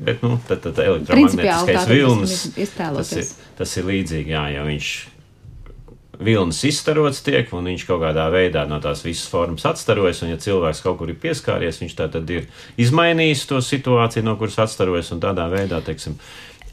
bet 0.08 0.24
nu, 0.26 0.38
tad, 0.48 0.64
tad 0.68 0.80
elektromagnētiskais 0.86 1.92
vilnis. 1.92 2.40
Tas 2.80 3.12
ir, 3.20 3.36
tas 3.60 3.78
ir 3.80 3.92
līdzīgi, 3.92 4.36
jā, 4.36 4.48
ja 4.56 4.64
viņš 4.68 4.94
vilnis 6.24 6.62
izstarots 6.68 7.22
tiek, 7.26 7.50
un 7.56 7.70
viņš 7.72 7.86
kaut 7.88 8.02
kādā 8.04 8.26
veidā 8.34 8.66
no 8.70 8.80
tās 8.84 9.04
visas 9.06 9.28
formas 9.32 9.66
atstarojas. 9.68 10.24
Un, 10.24 10.34
ja 10.34 10.42
cilvēks 10.42 10.84
kaut 10.86 11.00
kur 11.00 11.12
ir 11.12 11.20
pieskāries, 11.22 11.82
viņš 11.82 11.96
tā 11.98 12.10
tad 12.14 12.30
ir 12.34 12.50
izmainījis 12.82 13.46
to 13.50 13.62
situāciju, 13.64 14.26
no 14.28 14.36
kuras 14.40 14.60
atstarojas, 14.66 15.12
un 15.16 15.24
tādā 15.24 15.48
veidā, 15.52 15.82
teiksim, 15.86 16.18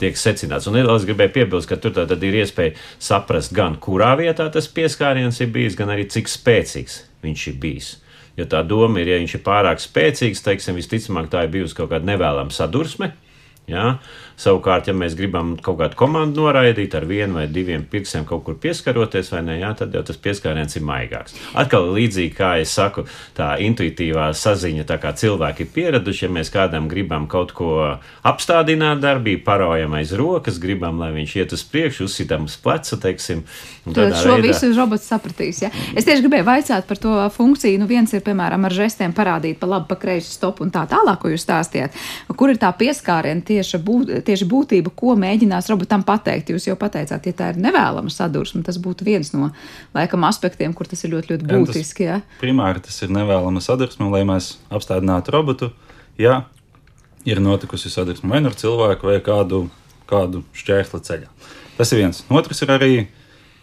tiek 0.03 0.19
secināts. 0.19 0.69
Un 0.71 0.79
es 0.83 1.09
gribēju 1.09 1.35
piebilst, 1.37 1.71
ka 1.71 1.79
tur 1.81 1.95
tad 1.97 2.13
ir 2.23 2.39
iespēja 2.43 2.77
saprast 3.03 3.55
gan, 3.57 3.79
kurā 3.83 4.15
vietā 4.21 4.49
tas 4.53 4.69
pieskāriens 4.69 5.41
ir 5.43 5.53
bijis, 5.55 5.79
gan 5.79 5.93
arī 5.95 6.09
cik 6.11 6.31
spēcīgs 6.31 7.03
viņš 7.23 7.49
ir 7.53 7.59
bijis. 7.63 7.91
Jo 8.39 8.47
tā 8.49 8.63
doma 8.65 9.03
ir, 9.03 9.13
ja 9.13 9.21
viņš 9.21 9.37
ir 9.37 9.45
pārāk 9.45 9.83
spēcīgs, 9.83 10.41
teiksim, 10.45 10.79
visticamāk 10.81 11.29
tā 11.33 11.45
ir 11.45 11.53
bijusi 11.53 11.77
kaut 11.77 11.93
kāda 11.93 12.09
nevēlama 12.09 12.55
sadursme. 12.55 13.13
Ja? 13.71 13.99
Savukārt, 14.43 14.89
ja 14.91 14.95
mēs 14.97 15.15
gribam 15.19 15.55
kaut 15.63 15.79
kādu 15.79 15.99
komandu 15.99 16.43
noraidīt 16.43 16.97
ar 16.99 17.07
vienu 17.07 17.39
vai 17.39 17.47
diviem 17.47 17.85
pirkstiem 17.87 18.25
kaut 18.27 18.43
kur 18.47 18.57
pieskaroties, 18.59 19.31
vai 19.35 19.43
ne, 19.47 19.59
jā, 19.61 19.71
tad 19.79 19.95
jau 19.95 20.03
tas 20.07 20.19
pieskāriens 20.19 20.75
ir 20.79 20.87
maigāks. 20.87 21.37
Atkal 21.59 21.87
līdzīgi 21.95 22.35
kā 22.35 22.57
es 22.63 22.73
saku, 22.75 23.05
tā 23.37 23.53
intuitīvā 23.63 24.31
saziņa, 24.35 24.87
tā 24.89 24.99
kā 25.03 25.13
cilvēki 25.19 25.67
ir 25.67 25.71
pieraduši, 25.77 26.25
ja 26.27 26.33
mēs 26.35 26.51
kādam 26.55 26.89
gribam 26.91 27.29
kaut 27.31 27.55
ko 27.55 27.77
apstādināt 28.27 29.03
darbību, 29.05 29.45
paraujam 29.47 29.95
aiz 30.01 30.15
rokas, 30.19 30.59
gribam, 30.63 30.99
lai 31.03 31.13
viņš 31.15 31.37
iet 31.39 31.55
uz 31.55 31.63
priekšu, 31.69 32.09
uzsitam 32.11 32.49
uz 32.51 32.59
pleca, 32.59 32.99
teiksim. 33.07 33.45
Tad 33.87 34.15
šo 34.19 34.37
veidā... 34.37 34.49
visu 34.49 34.71
robots 34.77 35.07
sapratīs. 35.11 35.63
Ja? 35.65 35.71
Es 35.95 36.07
tieši 36.07 36.23
gribēju 36.23 36.47
vaicāt 36.47 36.87
par 36.87 37.01
to 37.03 37.15
funkciju. 37.35 37.81
Nu, 37.83 37.89
viens 37.91 38.13
ir, 38.15 38.23
piemēram, 38.27 38.67
ar 38.69 38.75
žestiem 38.75 39.15
parādīt 39.17 39.59
pa 39.59 39.71
labi, 39.71 39.89
pa 39.91 39.99
kreisi 39.99 40.31
stopu 40.37 40.63
un 40.67 40.71
tā 40.75 40.85
tālāk, 40.91 41.19
ko 41.23 41.33
jūs 41.33 41.43
stāstījāt. 41.47 41.97
Kur 42.39 42.53
ir 42.53 42.61
tā 42.63 42.71
pieskāriena 42.79 43.43
tieši, 43.47 43.81
būt, 43.83 44.13
tieši 44.33 44.49
būtība, 44.49 44.95
ko 44.97 45.15
mēģinās 45.21 45.69
robotam 45.71 46.03
pateikt? 46.09 46.51
Jūs 46.55 46.71
jau 46.71 46.79
pateicāt, 46.81 47.29
ja 47.29 47.37
tā 47.37 47.53
ir 47.53 47.61
nevēlama 47.63 48.11
sadursme, 48.13 48.65
tas 48.67 48.81
būtu 48.83 49.07
viens 49.07 49.31
no 49.37 49.53
laikam 49.95 50.25
aspektiem, 50.29 50.73
kur 50.75 50.89
tas 50.89 51.05
ir 51.05 51.13
ļoti, 51.13 51.37
ļoti 51.37 51.51
būtiski. 51.53 52.09
Ja? 52.09 52.19
Primāri 52.41 52.83
tas 52.83 52.97
ir 53.05 53.13
nevēlama 53.15 53.63
sadursme, 53.63 54.09
lai 54.13 54.25
mēs 54.29 54.57
apstādinātu 54.73 55.37
robotu. 55.37 55.71
Ja 56.21 56.43
ir 57.25 57.41
notikusi 57.41 57.91
sadursme 57.91 58.31
vai 58.31 58.43
nu 58.43 58.51
ar 58.51 58.59
cilvēku 58.59 59.09
vai 59.09 59.19
kādu, 59.25 59.67
kādu 60.11 60.43
šķērsli 60.57 61.03
ceļā. 61.07 61.31
Tas 61.79 61.93
ir 61.93 62.03
viens. 62.03 62.23
Otrs 62.33 62.63
ir 62.65 62.73
arī, 62.75 62.93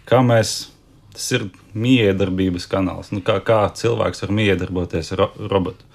kā 0.10 0.22
mēs, 0.26 0.72
tas 1.14 1.28
ir 1.36 1.50
miedarbības 1.78 2.68
kanāls. 2.72 3.12
Nu, 3.14 3.22
kā, 3.26 3.40
kā 3.46 3.62
cilvēks 3.76 4.24
var 4.26 4.36
miedarboties 4.40 5.14
ar 5.16 5.26
ro 5.26 5.30
robotu. 5.52 5.86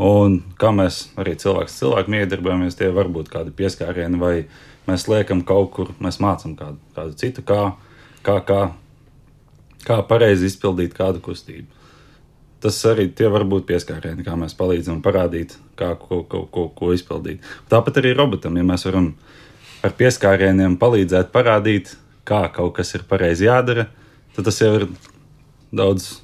Un 0.00 0.40
kā 0.58 0.72
mēs 0.74 1.04
arī 1.20 1.36
cilvēks 1.38 1.76
cilvēku 1.78 2.10
miedarbojamies, 2.10 2.74
tie 2.74 2.88
var 2.90 3.06
būt 3.14 3.28
kādi 3.30 3.52
pieskārieni, 3.54 4.18
vai 4.18 4.34
mēs 4.88 5.06
liekam 5.06 5.44
kaut 5.46 5.70
kur, 5.76 5.92
mēs 6.02 6.18
mācām 6.22 6.56
kādu, 6.58 6.80
kādu 6.96 7.14
citu, 7.20 7.44
kā, 7.46 7.76
kā, 8.26 8.40
kā, 8.48 8.60
kā 9.86 10.00
pareizi 10.08 10.50
izpildīt 10.50 10.96
kādu 10.98 11.22
kustību. 11.22 11.70
Tas 12.64 12.80
arī 12.88 13.06
tie 13.12 13.28
var 13.30 13.44
būt 13.46 13.68
pieskārieni, 13.68 14.24
kā 14.26 14.34
mēs 14.40 14.56
palīdzam 14.58 14.98
parādīt, 15.04 15.54
kā 15.78 15.92
ko, 16.00 16.22
ko, 16.26 16.42
ko, 16.50 16.66
ko 16.74 16.90
izpildīt. 16.96 17.44
Tāpat 17.70 18.00
arī 18.00 18.16
robotam, 18.16 18.56
ja 18.56 18.66
mēs 18.66 18.88
varam 18.88 19.12
ar 19.84 19.94
pieskārieniem 19.94 20.78
palīdzēt 20.80 21.30
parādīt, 21.30 21.94
kā 22.26 22.48
kaut 22.50 22.74
kas 22.80 22.94
ir 22.96 23.06
pareizi 23.06 23.46
jādara, 23.46 23.86
tad 24.34 24.48
tas 24.48 24.58
jau 24.58 24.72
ir 24.80 24.88
daudz 25.70 26.23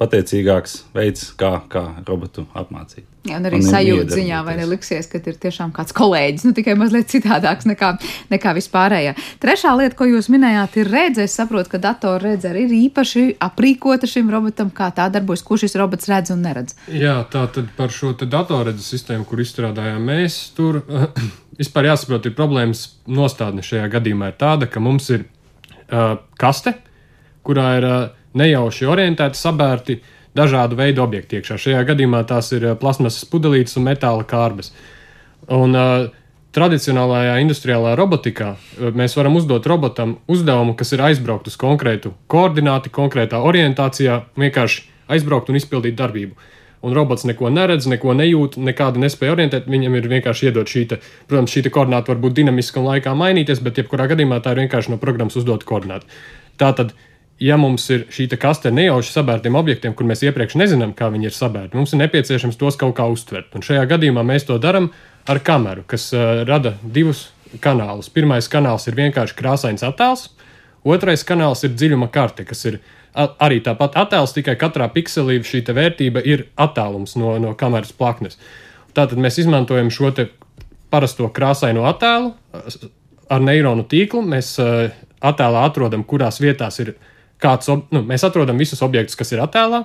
pateicīgāks 0.00 0.80
veids, 0.94 1.30
kā, 1.40 1.52
kā 1.72 1.82
robotu 2.06 2.44
apmācīt. 2.56 3.06
Jā, 3.26 3.40
un 3.40 3.48
arī 3.48 3.58
un 3.58 3.66
sajūta 3.66 4.14
ziņā, 4.14 4.40
vai 4.46 4.54
neliksies, 4.60 5.08
ka 5.10 5.18
ir 5.18 5.38
tiešām 5.42 5.72
kāds 5.74 5.94
kolēģis, 5.96 6.44
nu 6.46 6.54
tikai 6.54 6.76
mazliet 6.78 7.08
citādāks 7.10 7.66
nekā, 7.66 7.94
nekā 8.30 8.52
vispārējā. 8.58 9.16
Trešā 9.42 9.72
lieta, 9.80 9.96
ko 9.98 10.06
jūs 10.06 10.28
minējāt, 10.30 10.76
ir 10.82 10.90
redzes. 10.92 11.32
Es 11.32 11.38
saprotu, 11.40 11.72
ka 11.72 11.80
datora 11.82 12.20
redzes 12.22 12.50
arī 12.52 12.66
ir 12.68 12.74
īpaši 12.76 13.24
aprīkota 13.42 14.06
šim 14.10 14.30
robotam, 14.30 14.70
kā 14.74 14.92
tā 14.94 15.08
darbojas, 15.12 15.42
ko 15.46 15.58
šis 15.58 15.74
robots 15.80 16.10
redz 16.12 16.30
un 16.34 16.44
neredz. 16.46 16.76
Jā, 16.92 17.16
tā 17.32 17.46
tad 17.56 17.72
par 17.78 17.94
šo 17.94 18.12
datorredzes 18.20 18.92
sistēmu, 18.94 19.26
kur 19.26 19.42
izstrādājām 19.42 20.06
mēs, 20.06 20.38
tur 20.56 20.82
vispār 21.60 21.90
jāsaprot, 21.90 22.28
ir 22.28 22.36
problēmas 22.36 22.84
nostādne 23.08 23.64
šajā 23.66 23.88
gadījumā 23.96 24.30
ir 24.30 24.38
tāda, 24.44 24.70
ka 24.70 24.82
mums 24.84 25.08
ir 25.16 25.26
uh, 25.26 26.20
kaste, 26.38 26.76
kurā 27.46 27.72
ir 27.80 27.88
uh, 27.88 27.98
nejauši 28.36 28.88
orientēti, 28.92 29.40
sabērti 29.40 30.00
dažādu 30.36 30.76
veidu 30.78 31.04
objekti 31.04 31.40
iekšā. 31.40 31.58
Šajā 31.60 31.82
gadījumā 31.88 32.22
tās 32.28 32.52
ir 32.56 32.70
eh, 32.70 32.76
plasmasas 32.78 33.26
pudelītes 33.32 33.78
un 33.80 33.88
metāla 33.88 34.26
kārbas. 34.28 34.72
Un, 35.52 35.76
uh, 35.76 36.24
Tradicionālajā 36.56 37.34
industriālā 37.42 37.90
robotikā 38.00 38.54
eh, 38.56 38.92
mēs 38.96 39.12
varam 39.18 39.34
uzdot 39.36 39.66
robotam 39.68 40.14
uzdevumu, 40.32 40.72
kas 40.78 40.94
ir 40.96 41.02
aizbraukt 41.04 41.50
uz 41.50 41.56
konkrētu 41.60 42.14
koordināti, 42.32 42.92
konkrētā 42.96 43.42
orientācijā, 43.44 44.22
vienkārši 44.40 44.86
aizbraukt 45.12 45.52
un 45.52 45.58
izpildīt 45.60 45.98
darbību. 45.98 46.32
Un 46.86 46.96
robots 46.96 47.26
neko 47.28 47.50
neredz, 47.52 47.88
neko 47.90 48.14
nejūt, 48.16 48.56
nekādi 48.62 49.02
nespēja 49.02 49.34
orientēt. 49.34 49.68
Viņam 49.68 49.98
ir 49.98 50.08
vienkārši 50.12 50.48
iedot 50.48 50.70
šī, 50.70 50.86
te, 50.88 51.00
protams, 51.28 51.52
šī 51.52 51.66
koordināta 51.68 52.14
var 52.14 52.22
būt 52.24 52.38
dinamiska 52.38 52.80
un 52.80 52.88
laikā 52.88 53.12
mainīties, 53.16 53.60
bet 53.64 53.82
jebkurā 53.82 54.08
gadījumā 54.14 54.40
tā 54.44 54.54
ir 54.54 54.62
vienkārši 54.64 54.94
no 54.94 55.00
programmas 55.02 55.36
uzdota 55.36 55.68
koordināta. 55.68 56.08
Tātad 56.60 56.94
ja 57.40 57.56
mums 57.60 57.84
ir 57.92 58.06
šī 58.12 58.28
kaste 58.40 58.70
nejauši 58.72 59.12
sabērtiem 59.12 59.56
objektiem, 59.58 59.94
kur 59.94 60.08
mēs 60.08 60.24
iepriekš 60.24 60.56
nezinām, 60.60 60.94
kā 60.96 61.10
viņi 61.12 61.28
ir 61.28 61.36
sabērti, 61.36 61.76
mums 61.76 61.92
ir 61.92 62.02
nepieciešams 62.04 62.56
tos 62.60 62.78
kaut 62.80 62.96
kā 62.96 63.06
uztvert. 63.12 63.52
Un 63.54 63.64
šajā 63.66 63.84
gadījumā 63.90 64.24
mēs 64.26 64.48
to 64.48 64.58
darām 64.62 64.90
ar 65.28 65.40
kameru, 65.44 65.84
kas 65.88 66.08
uh, 66.14 66.44
rada 66.48 66.76
divus 66.82 67.28
kanālus. 67.62 68.10
Pirmais 68.12 68.48
kanāls 68.50 68.88
ir 68.88 68.96
vienkārši 68.98 69.36
krāsains 69.36 69.84
attēls, 69.86 70.30
otrais 70.86 71.24
kanāls 71.26 71.64
ir 71.66 71.74
dziļuma 71.76 72.08
karte, 72.14 72.46
kas 72.48 72.64
ir 72.70 72.80
arī 73.16 73.60
tāpat 73.64 73.96
attēls, 73.96 74.34
tikai 74.36 74.56
katrā 74.60 74.88
pikselī 74.92 75.40
šī 75.44 75.62
vērtība 75.72 76.22
ir 76.24 76.48
attālums 76.56 77.16
no, 77.16 77.36
no 77.40 77.54
kameras 77.58 77.92
plaknes. 77.96 78.36
Tātad 78.96 79.20
mēs 79.20 79.38
izmantojam 79.40 79.90
šo 79.92 80.12
parasto 80.90 81.28
krāsaino 81.32 81.84
attēlu 81.88 82.32
ar 83.28 83.42
neironu 83.42 83.84
tīklu. 83.88 84.22
Mēs 84.24 84.54
uh, 84.62 84.88
attēlā 85.20 85.66
atrodam, 85.68 86.04
kurās 86.04 86.40
vietās 86.40 86.80
ir 86.80 86.94
ielikās 86.94 87.15
kāds, 87.42 87.70
nu, 87.92 88.02
mēs 88.06 88.24
atrodam 88.26 88.58
visus 88.60 88.82
objektus, 88.84 89.18
kas 89.18 89.32
ir 89.34 89.42
attēlā. 89.44 89.84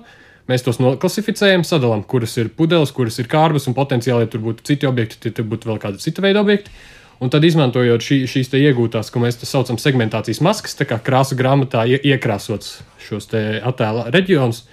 Mēs 0.49 0.65
tos 0.65 0.79
noklasificējam, 0.81 1.63
sadalām, 1.67 2.01
kuras 2.07 2.33
ir 2.41 2.49
pudeles, 2.57 2.91
kuras 2.95 3.19
ir 3.21 3.29
kārbas, 3.31 3.67
un 3.69 3.77
potenciāli, 3.77 4.25
ja 4.25 4.31
tur 4.31 4.41
būtu 4.43 4.65
citi 4.67 4.89
objekti, 4.89 5.19
tad 5.21 5.37
tur 5.37 5.47
būtu 5.51 5.69
vēl 5.69 5.79
kāda 5.83 6.01
cita 6.01 6.23
veida 6.25 6.41
objekti. 6.41 6.73
Un 7.21 7.29
tad, 7.29 7.45
izmantojot 7.45 8.01
šī, 8.01 8.23
šīs 8.25 8.49
iegūtās, 8.57 9.11
ko 9.13 9.21
mēs 9.21 9.37
saucam 9.45 9.77
par 9.77 9.83
segmentācijas 9.83 10.41
maskas, 10.41 10.73
tā 10.79 10.87
kā 10.89 10.97
krāsa 10.97 11.37
grāmatā 11.37 11.85
iekrāsots 11.85 12.79
šos 13.05 13.29
attēla 13.29 14.07
reģionus, 14.15 14.63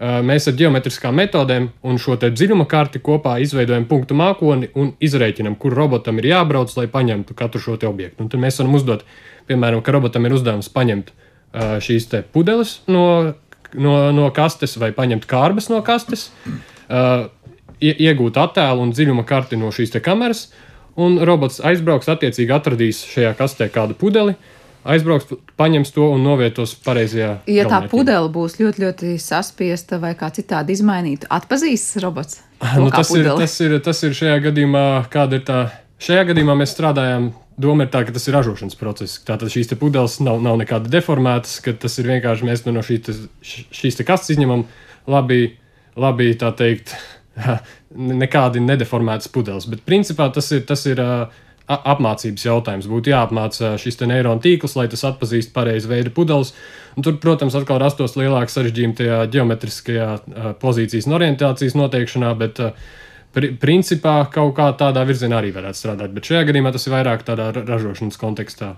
mēs 0.00 0.48
ar 0.48 0.56
geometriskām 0.56 1.20
metodēm 1.20 1.68
un 1.84 2.00
šo 2.00 2.16
dziļuma 2.16 2.64
karti 2.64 3.02
kopā 3.04 3.36
izveidojam 3.44 3.84
punktu 3.84 4.16
mākoni 4.16 4.72
un 4.80 4.94
izreikinām, 5.04 5.58
kur 5.60 5.76
robotam 5.76 6.16
ir 6.22 6.30
jābrauc, 6.32 6.72
lai 6.80 6.88
paņemtu 6.88 7.36
katru 7.36 7.60
šo 7.60 7.76
objektu. 7.76 8.24
Un 8.24 8.32
tad 8.32 8.40
mēs 8.40 8.62
varam 8.62 8.80
uzdot, 8.80 9.04
piemēram, 9.52 9.84
ka 9.84 9.92
robotam 9.92 10.24
ir 10.24 10.38
uzdevums 10.40 10.72
paņemt 10.72 11.12
uh, 11.12 11.26
šīs 11.52 12.08
pudeles 12.32 12.78
no, 12.86 13.34
no, 13.74 13.94
no 14.14 14.30
kastes 14.34 14.76
vai 14.78 14.92
paņemt 14.94 15.26
kārbas 15.30 15.70
no 15.72 15.80
kastes, 15.86 16.30
iegūt 17.80 18.38
attēlu 18.38 18.84
un 18.84 18.94
dziļuma 18.94 19.24
karti 19.26 19.58
no 19.58 19.72
šīs 19.74 19.96
kameras, 20.04 20.48
un 21.00 21.18
robots 21.24 21.60
aizbrauks, 21.64 22.10
attiecīgi 22.12 22.54
atradīs 22.54 23.04
šajā 23.08 23.34
kastē 23.38 23.70
kādu 23.72 23.96
pudeli. 23.98 24.36
Aizbrauks, 24.80 25.34
paņems 25.60 25.90
to 25.92 26.06
un 26.08 26.22
novietos 26.24 26.72
pareizajā. 26.80 27.34
Ja 27.52 27.66
tā 27.68 27.82
pudele 27.92 28.30
būs 28.32 28.54
ļoti, 28.62 28.80
ļoti 28.86 29.10
saspiesta 29.20 29.98
vai 30.00 30.14
kā 30.16 30.30
citādi 30.32 30.72
izmainīta, 30.72 31.28
atpazīs 31.36 31.84
robots. 32.00 32.38
Nu, 32.78 32.88
tas, 32.88 33.10
ir, 33.12 33.28
tas, 33.36 33.58
ir, 33.60 33.76
tas 33.84 34.00
ir 34.08 34.16
šajā 34.16 34.38
gadījumā, 34.48 34.84
kāda 35.12 35.36
ir 35.36 35.44
tā. 35.44 35.58
Šajā 36.00 36.30
gadījumā 36.30 36.56
mēs 36.62 36.72
strādājam 36.72 37.28
doma 37.60 37.86
ir 37.86 37.92
tā, 37.92 38.02
ka 38.06 38.14
tas 38.16 38.26
ir 38.28 38.36
ražošanas 38.38 38.78
process. 38.80 39.20
Tātad 39.26 39.52
šīs 39.52 39.72
pudeles 39.80 40.18
nav, 40.24 40.40
nav 40.44 40.58
nekāda 40.60 40.90
deformētas, 40.92 41.58
ka 41.64 41.74
tas 41.76 41.98
ir 42.00 42.10
vienkārši 42.10 42.48
mēs 42.48 42.64
no 42.68 42.84
šī, 42.86 43.00
te, 43.06 43.16
šīs 43.44 44.00
te 44.00 44.06
kastes 44.08 44.34
izņemam 44.36 44.64
labi, 45.10 45.54
labi 46.00 46.32
tā 46.40 46.52
teikt, 46.56 46.96
nekādi 48.24 48.64
nedeformētas 48.64 49.30
pudeles. 49.32 49.68
Bet 49.70 49.86
principā 49.88 50.30
tas 50.34 50.50
ir. 50.56 50.66
Tas 50.68 50.86
ir 50.90 51.04
apmācības 51.70 52.42
jautājums. 52.42 52.86
Būtu 52.90 53.12
jāapmāca 53.12 53.76
šis 53.78 54.00
neironu 54.02 54.42
tīkls, 54.42 54.74
lai 54.74 54.88
tas 54.90 55.04
atpazīst 55.06 55.52
pareizi 55.54 55.86
veidu 55.90 56.10
pudeles. 56.14 56.50
Un 56.98 57.06
tur, 57.06 57.14
protams, 57.22 57.54
atkal 57.54 57.78
rastos 57.78 58.16
lielāka 58.18 58.50
sarežģījuma 58.50 58.96
tajā 58.98 59.18
geometriskajā 59.30 60.08
pozīcijas 60.62 61.06
un 61.06 61.14
orientācijas 61.20 61.76
noteikšanā, 61.78 62.32
bet 62.40 62.58
uh, 62.64 62.90
pri, 63.34 63.52
principā 63.60 64.14
kaut 64.32 64.54
kā 64.58 64.68
tādā 64.78 65.04
virzienā 65.06 65.38
arī 65.40 65.52
varētu 65.54 65.78
strādāt. 65.78 66.14
Bet 66.14 66.28
šajā 66.28 66.42
gadījumā 66.48 66.72
tas 66.74 66.86
ir 66.86 66.94
vairāk 66.94 67.24
tādā 67.26 67.50
ražošanas 67.56 68.18
kontekstā. 68.20 68.72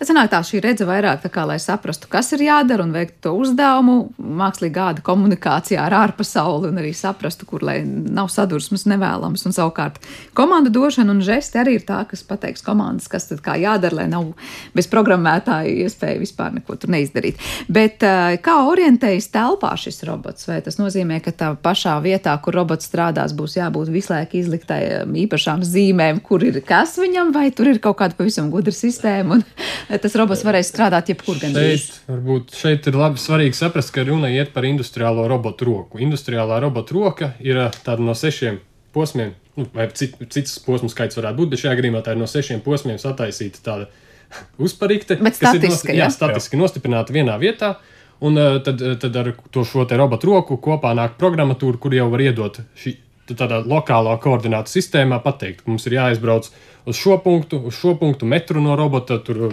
Tas 0.00 0.12
nāk 0.14 0.30
tā, 0.32 0.40
šī 0.46 0.62
redze 0.64 0.86
vairāk 0.88 1.22
tā 1.24 1.30
kā, 1.32 1.44
lai 1.48 1.58
saprastu, 1.62 2.10
kas 2.12 2.32
ir 2.36 2.46
jādara 2.46 2.86
un 2.86 2.94
veiktu 2.96 3.20
to 3.28 3.34
uzdevumu, 3.42 3.96
mākslīgi 4.18 4.74
gāda 4.74 5.04
komunikācijā 5.04 5.82
ar 5.84 5.96
ārpasauli 6.02 6.72
un 6.72 6.80
arī 6.80 6.94
saprastu, 6.96 7.48
kur 7.48 7.64
lai 7.66 7.80
nav 7.84 8.30
sadursmes 8.32 8.86
nevēlams. 8.88 9.44
Un 9.48 9.56
savukārt 9.56 10.00
komandu 10.38 10.72
došana 10.74 11.12
un 11.14 11.22
žesti 11.24 11.60
arī 11.60 11.78
ir 11.78 11.86
tā, 11.88 12.02
kas 12.08 12.24
pateiks 12.26 12.64
komandas, 12.66 13.10
kas 13.12 13.28
tad 13.30 13.42
kā 13.44 13.58
jādara, 13.60 14.02
lai 14.02 14.08
nav 14.12 14.32
bez 14.76 14.88
programmētāja 14.90 15.74
iespēja 15.84 16.20
vispār 16.22 16.56
neko 16.56 16.78
tur 16.80 16.92
neizdarīt. 16.94 17.40
Bet 17.68 18.04
kā 18.44 18.56
orientējas 18.68 19.30
telpā 19.34 19.74
šis 19.80 20.02
robots? 20.08 20.48
Vai 20.48 20.60
tas 20.64 20.80
nozīmē, 20.80 21.20
ka 21.24 21.34
tā 21.36 21.52
pašā 21.60 21.98
vietā, 22.04 22.34
kur 22.42 22.56
robots 22.56 22.88
strādās, 22.88 23.36
būs 23.36 23.58
jābūt 23.58 23.92
visu 23.98 24.14
laiku 24.14 24.38
izliktai 24.38 24.80
um, 25.02 25.16
īpašām 25.24 25.64
zīmēm, 25.66 26.22
kur 26.24 26.46
ir 26.46 26.60
kas 26.66 26.96
viņam, 27.00 27.34
vai 27.34 27.48
tur 27.54 27.72
ir 27.72 27.82
kaut 27.82 27.98
kāda 28.00 28.16
pavisam 28.18 28.48
gudra 28.52 28.74
sistēma, 28.74 29.38
un 29.38 30.00
tas 30.02 30.16
robots 30.18 30.44
varēs 30.46 30.72
strādāt 30.72 31.12
jebkur 31.12 31.40
gan 31.42 31.56
šeit. 31.58 32.00
Varbūt 32.08 32.56
šeit 32.56 32.88
ir 32.90 32.98
labi 32.98 33.20
svarīgi 33.22 33.58
saprast, 33.58 33.92
ka 33.94 34.06
runa 34.08 34.30
iet 34.32 34.54
par 34.54 34.66
industriālo 34.68 35.26
robotu 35.30 35.68
roku. 35.68 36.00
Industriālā 36.04 36.60
robotu 36.64 36.98
roka 37.00 37.32
ir 37.44 37.60
uh, 37.66 37.82
tāda 37.84 38.04
no 38.04 38.16
sešiem 38.18 38.62
posmiem, 38.94 39.34
nu, 39.58 39.68
vai 39.74 39.88
cit, 39.94 40.16
cits 40.32 40.58
posmu 40.64 40.90
skaits 40.92 41.18
varētu 41.18 41.42
būt, 41.42 41.52
bet 41.52 41.62
šajā 41.62 41.76
gadījumā 41.80 42.02
tā 42.04 42.14
ir 42.14 42.22
no 42.22 42.28
sešiem 42.30 42.62
posmiem 42.64 42.98
sataisīta 43.02 43.62
tāda 43.64 43.88
uzparīgte, 44.66 45.18
bet 45.20 45.38
kas 45.38 45.56
statiski, 45.56 45.92
ir 45.92 45.98
no, 45.98 46.02
jā, 46.04 46.10
statiski 46.14 46.60
nostiprināta 46.60 47.16
vienā 47.16 47.38
vietā. 47.40 47.76
Un 48.24 48.34
uh, 48.34 48.56
tad, 48.66 48.80
tad 48.98 49.14
ar 49.20 49.28
to 49.54 49.62
šo 49.62 49.84
robotu 49.94 50.32
roku 50.32 50.56
kopā 50.58 50.90
nāk 50.98 51.14
programmatūra, 51.20 51.78
kur 51.78 51.94
jau 51.94 52.08
var 52.10 52.24
iedot 52.24 52.58
šī, 52.80 52.96
tādā 53.36 53.60
lokālā 53.66 54.16
koordinātu 54.22 54.72
sistēmā 54.72 55.20
pateikt, 55.24 55.64
ka 55.64 55.72
mums 55.72 55.86
ir 55.88 55.98
jāizbrauc 55.98 56.50
uz 56.88 56.96
šo 56.96 57.18
punktu, 57.18 57.58
uz 57.68 57.74
šo 57.74 57.94
punktu 58.00 58.26
metru 58.26 58.60
no 58.60 58.76
robota, 58.76 59.18
tur 59.24 59.52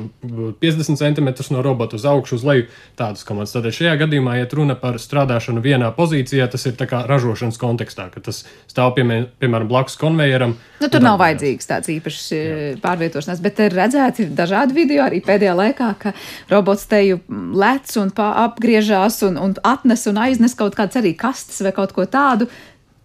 50 0.61 0.91
uh, 0.91 0.97
cm 0.97 1.53
no 1.53 1.61
robota 1.61 1.95
uz 1.95 2.05
augšu, 2.05 2.35
uz 2.35 2.43
leju. 2.47 2.67
Tādas 2.95 3.25
komandas. 3.27 3.51
Tātad 3.55 3.75
šajā 3.75 3.95
gadījumā, 3.99 4.37
ja 4.39 4.47
runa 4.55 4.77
par 4.79 4.95
strādāšanu 5.01 5.63
vienā 5.63 5.89
pozīcijā, 5.97 6.47
tas 6.51 6.63
ir 6.69 6.77
ražošanas 6.79 7.59
kontekstā, 7.59 8.07
ka 8.13 8.23
tas 8.23 8.45
stāv 8.71 8.93
piemēram, 8.95 9.27
piemēram 9.39 9.67
blakus 9.67 9.97
konvejeram. 9.99 10.55
Nu, 10.79 10.89
tur 10.91 11.03
nav 11.03 11.19
vajadzīgs 11.19 11.67
tāds 11.67 11.91
īpašs 11.91 12.27
uh, 12.37 12.61
pārvietošanās, 12.83 13.41
bet 13.43 13.59
ir 13.65 13.75
redzēts, 13.75 14.23
ir 14.23 14.31
dažādi 14.37 14.77
video 14.77 15.03
arī 15.03 15.19
pēdējā 15.25 15.57
laikā, 15.59 15.89
ka 15.99 16.15
robots 16.53 16.87
teju 16.91 17.19
lec 17.55 17.91
un 17.99 18.13
apgriežās 18.15 19.19
un, 19.27 19.41
un 19.41 19.57
atnes 19.63 20.07
un 20.07 20.23
aiznes 20.23 20.55
kaut 20.55 20.77
kādas 20.79 21.01
arī 21.01 21.15
kastes 21.19 21.59
vai 21.65 21.75
kaut 21.75 21.91
ko 21.95 22.07
tādu 22.07 22.47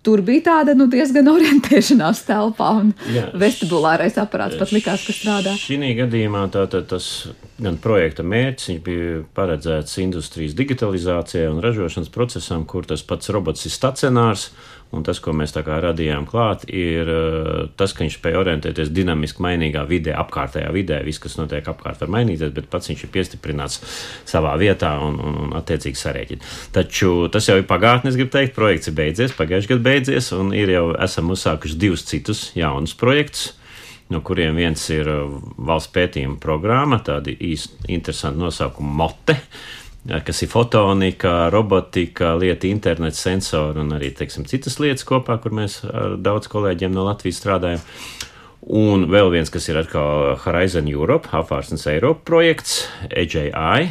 tur 0.06 0.22
bija 0.24 0.44
tāda 0.48 0.74
nu, 0.78 0.86
diezgan 0.90 1.28
orientēšanās 1.30 2.24
telpā, 2.28 2.70
un 2.80 2.92
Jā, 3.12 3.28
vestibulārais 3.38 4.16
aparāts 4.20 4.58
pat 4.60 4.72
likās, 4.74 5.04
ka 5.06 5.14
strādā. 5.16 5.54
Šī 5.60 5.78
gadījumā 6.00 6.46
tātad 6.54 6.88
tas 6.90 7.10
gan 7.60 7.76
projekta 7.82 8.24
mērķis 8.24 8.80
bija 8.84 9.22
paredzēts 9.36 9.98
industrijas 10.00 10.56
digitalizācijai 10.58 11.50
un 11.50 11.60
ražošanas 11.64 12.12
procesam, 12.14 12.64
kur 12.64 12.88
tas 12.88 13.04
pats 13.06 13.32
robots 13.34 13.66
ir 13.68 13.74
stacionārs. 13.74 14.50
Un 14.90 15.04
tas, 15.06 15.20
ko 15.22 15.30
mēs 15.36 15.52
tā 15.54 15.62
kā 15.62 15.76
radījām 15.84 16.24
klāt, 16.26 16.64
ir 16.66 17.06
uh, 17.06 17.68
tas, 17.78 17.92
ka 17.94 18.02
viņš 18.02 18.16
spēj 18.18 18.38
orientēties 18.40 18.90
dinamiski 18.90 19.44
mainīgā 19.44 19.84
vidē, 19.86 20.16
apkārtējā 20.18 20.72
vidē. 20.74 20.98
Viss, 21.06 21.22
kas 21.22 21.36
notiek 21.38 21.68
apkārt, 21.70 22.00
var 22.02 22.10
mainīties, 22.10 22.50
bet 22.56 22.66
pats 22.72 22.90
viņš 22.90 23.04
ir 23.06 23.12
piestiprināts 23.14 23.78
savā 24.26 24.56
vietā 24.58 24.96
un, 25.06 25.20
un, 25.22 25.38
un 25.44 25.54
attiecīgi 25.60 26.00
sarēķina. 26.00 26.50
Taču 26.74 27.14
tas 27.30 27.46
jau 27.46 27.60
ir 27.60 27.68
pagātnē, 27.70 28.10
es 28.10 28.18
gribu 28.18 28.34
teikt, 28.34 28.56
projekts 28.58 28.90
ir 28.90 28.98
beidzies, 28.98 29.36
pagājušajā 29.38 29.76
gadā 29.76 29.86
beidzies, 29.86 30.32
un 30.34 30.50
ir 30.58 30.74
jau 30.74 30.84
esam 31.06 31.30
uzsākuši 31.36 31.80
divus 31.86 32.06
citus 32.10 32.48
jaunus 32.58 32.98
projektus 32.98 33.52
no 34.10 34.20
kuriem 34.26 34.56
viens 34.58 34.82
ir 34.90 35.06
uh, 35.06 35.36
valsts 35.70 35.92
pētījuma 35.94 36.40
programma, 36.42 36.98
tāda 37.06 37.30
īsta 37.30 37.86
interesanta 37.94 38.42
nosaukuma 38.42 39.04
mote 39.04 39.36
kas 40.08 40.42
ir 40.42 40.48
fotonika, 40.48 41.50
robotika, 41.52 42.32
lieta, 42.40 42.68
internets, 42.70 43.20
sensori 43.20 43.82
un 43.82 43.92
arī 43.96 44.10
teiksim, 44.16 44.46
citas 44.48 44.78
lietas 44.80 45.04
kopā, 45.08 45.36
kur 45.42 45.54
mēs 45.56 45.80
ar 45.84 46.16
daudz 46.20 46.48
kolēģiem 46.50 46.94
no 46.94 47.04
Latvijas 47.08 47.40
strādājam. 47.42 47.82
Un 48.60 49.06
vēl 49.10 49.30
viens, 49.32 49.50
kas 49.52 49.68
ir 49.70 49.80
atkal 49.80 50.36
Horizon 50.44 50.88
Europe, 50.88 51.30
apvārsnes 51.36 51.86
Eiropa 51.90 52.24
projekts, 52.32 52.84
EJI, 53.08 53.90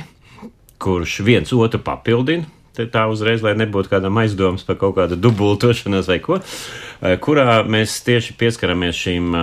kurš 0.82 1.19
viens 1.26 1.54
otru 1.54 1.82
papildina. 1.84 2.48
Tā 2.80 3.10
uzreiz, 3.12 3.41
lai 3.43 3.58
nebūtu 3.60 3.91
kādam 3.91 4.22
aizdomas 4.22 4.63
par 4.63 4.78
kaut 4.80 4.93
kādu 4.95 5.17
dubultošanos 5.19 6.08
vai 6.08 6.22
ko, 6.24 6.38
kurā 7.26 7.58
mēs 7.67 7.98
tieši 8.08 8.38
pieskaramies 8.39 8.95
šīm 8.95 9.34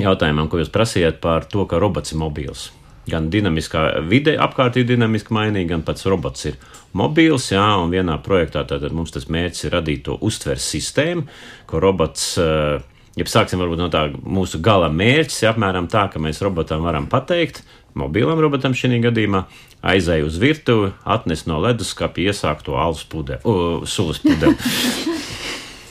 jautājumam, 0.00 0.48
ko 0.48 0.62
jūs 0.62 0.72
prasījāt 0.72 1.20
par 1.20 1.44
to, 1.44 1.66
ka 1.68 1.82
robots 1.82 2.14
ir 2.14 2.22
mobils 2.22 2.70
gan 3.10 3.28
dinamiskā 3.32 3.86
vide, 4.06 4.36
apkārt 4.38 4.78
ir 4.78 4.86
dinamiski 4.86 5.34
mainīga, 5.34 5.72
gan 5.74 5.82
pats 5.86 6.06
robots 6.06 6.46
ir 6.50 6.58
mobils. 6.96 7.50
Jā, 7.52 7.66
un 7.82 7.92
vienā 7.92 8.18
projektā 8.22 8.64
tātad 8.68 8.94
mums 8.94 9.14
tas 9.14 9.28
mērķis 9.32 9.66
ir 9.66 9.76
radīt 9.76 10.06
to 10.06 10.18
uztveres 10.22 10.68
sistēmu, 10.74 11.26
ko 11.70 11.82
robots. 11.82 12.32
Eh, 12.38 12.78
ja 13.18 13.28
sāksim 13.28 13.60
no 13.60 13.90
tā 13.92 14.06
mūsu 14.22 14.62
gala 14.62 14.88
mērķis, 14.92 15.42
ir 15.42 15.52
apmēram 15.52 15.90
tā, 15.92 16.06
ka 16.12 16.22
mēs 16.22 16.40
robotam 16.44 16.86
varam 16.86 17.10
pateikt, 17.10 17.62
mobilam 17.98 18.40
robotam 18.40 18.72
šī 18.72 19.02
gadījumā, 19.04 19.44
aizēj 19.82 20.24
uz 20.24 20.38
virtuvi, 20.40 20.92
atnes 21.04 21.44
no 21.50 21.58
leduskapa 21.60 22.22
iesākto 22.22 22.78
alus 22.78 23.04
pudeli, 23.04 23.42
uh, 23.44 23.82
sulas 23.84 24.22
pudeli. 24.22 24.56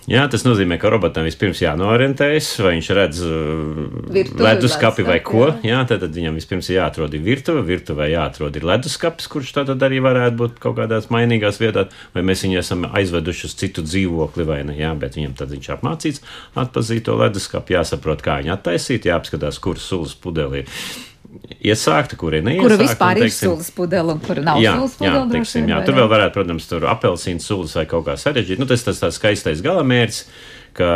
Jā, 0.09 0.23
tas 0.31 0.41
nozīmē, 0.41 0.79
ka 0.81 0.89
robotam 0.89 1.27
vispirms 1.27 1.59
jānorientējas, 1.61 2.47
vai 2.65 2.71
viņš 2.73 2.87
redz 2.97 3.19
uh, 3.21 4.31
leduskapi 4.41 5.05
vai 5.05 5.19
ko. 5.21 5.43
Jā. 5.61 5.75
jā, 5.75 5.81
tad, 5.91 6.07
viņam 6.15 6.39
vispirms 6.39 6.71
ir 6.71 6.79
jāatrod 6.79 7.13
virtuve, 7.21 7.61
virtuvē 7.67 8.07
jāatrod 8.09 8.57
leduskapis, 8.65 9.29
kurš 9.29 9.53
tad 9.59 9.71
arī 9.77 10.01
varētu 10.01 10.39
būt 10.39 10.57
kaut 10.63 10.79
kādās 10.79 11.11
mainīgās 11.13 11.61
vietās, 11.61 11.93
vai 12.15 12.25
mēs 12.25 12.41
viņu 12.47 12.59
esam 12.63 12.89
aizveduši 12.89 13.45
uz 13.51 13.55
citu 13.61 13.85
dzīvokli 13.85 14.47
vai 14.49 14.63
ne. 14.65 14.79
Jā, 14.81 14.95
bet 14.97 15.19
viņam 15.19 15.37
tad 15.37 15.53
viņš 15.53 15.69
apmācīts 15.77 16.25
atpazīt 16.57 17.05
to 17.05 17.19
leduskapi, 17.21 17.77
jāsaprot, 17.77 18.25
kā 18.25 18.41
viņu 18.41 18.55
attaisīt, 18.57 19.05
jāapskatās, 19.11 19.61
kur 19.61 19.77
sulas 19.81 20.17
pudelī 20.17 20.65
ir 20.65 21.10
iesākta, 21.61 22.17
kur 22.19 22.35
ir 22.35 22.45
neiesākta. 22.45 22.67
Kura 22.67 22.79
vispār 22.81 23.17
un, 23.17 23.25
teiksim, 23.25 23.47
ir 23.47 23.51
sulas 23.51 23.73
pudele 23.75 24.15
un 24.15 24.21
kura 24.23 24.45
nav 24.45 24.61
jā, 24.61 24.75
sulas 24.79 24.95
pudele. 24.97 25.19
Jā, 25.19 25.25
teiksim, 25.35 25.67
jā, 25.69 25.81
tur 25.87 25.99
vēl 25.99 26.09
varētu, 26.11 26.35
protams, 26.39 26.69
tur 26.69 26.87
apelsīnu 26.89 27.43
sulas 27.43 27.75
vai 27.77 27.85
kaut 27.89 28.07
kā 28.07 28.17
sarežģīt. 28.19 28.61
Nu, 28.61 28.69
tas 28.69 28.85
tas 28.87 29.01
tāds 29.03 29.19
skaistais 29.21 29.61
galamērķis, 29.65 30.23
ka, 30.77 30.89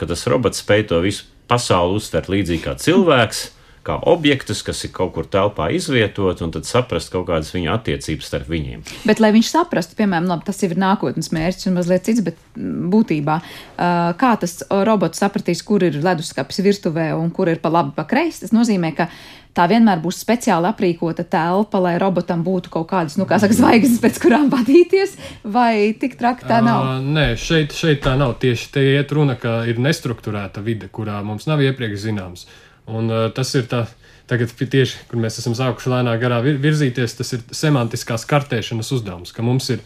ka 0.00 0.08
tas 0.08 0.24
robots 0.32 0.64
spēj 0.64 0.88
to 0.92 1.02
visu 1.04 1.28
pasauli 1.50 2.00
uztvert 2.00 2.32
līdzīgi 2.32 2.64
kā 2.64 2.78
cilvēks. 2.80 3.50
Kā 3.86 4.00
objektus, 4.10 4.64
kas 4.66 4.80
ir 4.82 4.90
kaut 4.90 5.12
kur 5.14 5.28
telpā 5.30 5.68
izvietot, 5.70 6.40
un 6.42 6.50
tad 6.50 6.66
saprast 6.66 7.12
kaut 7.12 7.28
kādas 7.28 7.52
viņa 7.54 7.76
attiecības 7.76 8.26
starp 8.26 8.48
viņiem. 8.50 8.80
Bet, 9.06 9.20
lai 9.22 9.30
viņš 9.36 9.52
saprastu, 9.52 9.94
piemēram, 10.00 10.26
labi, 10.26 10.42
tas 10.48 10.58
ir 10.66 10.74
nākotnes 10.74 11.30
mērķis 11.30 11.68
un 11.70 11.76
mazliet 11.78 12.02
cits, 12.08 12.24
bet 12.26 12.40
būtībā, 12.58 13.36
kā 14.18 14.32
tas 14.42 14.56
robots 14.88 15.22
sapratīs, 15.22 15.62
kur 15.62 15.86
ir 15.86 16.00
leduskapis 16.02 16.58
virtuvē 16.66 17.12
un 17.14 17.30
kur 17.30 17.52
ir 17.52 17.62
pa 17.62 17.70
labi, 17.70 17.94
pa 17.94 18.02
kreisi, 18.10 18.42
tas 18.42 18.56
nozīmē, 18.56 18.90
ka 18.98 19.06
tā 19.56 19.66
vienmēr 19.70 20.00
būs 20.04 20.20
speciāli 20.20 20.68
aprīkota 20.68 21.24
telpa, 21.32 21.80
lai 21.82 21.96
robotam 22.00 22.42
būtu 22.46 22.72
kaut 22.72 22.88
kādas, 22.90 23.16
nu, 23.20 23.26
kā 23.28 23.38
saka, 23.42 23.56
zvaigznes, 23.56 24.00
pēc 24.02 24.20
kurām 24.22 24.50
vadīties, 24.52 25.16
vai 25.42 25.94
tik 26.00 26.18
traki 26.20 26.48
tā 26.48 26.60
nav? 26.64 26.84
Uh, 26.84 27.12
nē, 27.16 27.28
šeit, 27.40 27.76
šeit 27.76 28.02
tā 28.04 28.16
nav. 28.20 28.36
Tieši 28.42 28.72
te 28.74 28.84
iet 28.94 29.12
runa, 29.16 29.38
ka 29.40 29.62
ir 29.68 29.80
nestruktūrēta 29.82 30.64
vide, 30.64 30.90
kurā 30.92 31.22
mums 31.26 31.48
nav 31.48 31.64
iepriekš 31.64 32.02
zināms. 32.04 32.46
Un 32.86 33.08
uh, 33.12 33.28
tas 33.34 33.54
ir 33.58 33.70
tā. 33.70 33.86
Tagad 34.26 34.50
tieši, 34.58 35.04
kur 35.06 35.20
mēs 35.22 35.36
esam 35.38 35.52
sākuši 35.54 35.90
lēnā 35.92 36.16
garā 36.18 36.40
virzīties, 36.42 37.12
tas 37.14 37.28
ir 37.36 37.44
semantiskās 37.54 38.24
kartēšanas 38.26 38.88
uzdevums, 38.96 39.30
ka 39.30 39.44
mums 39.46 39.68
ir 39.70 39.84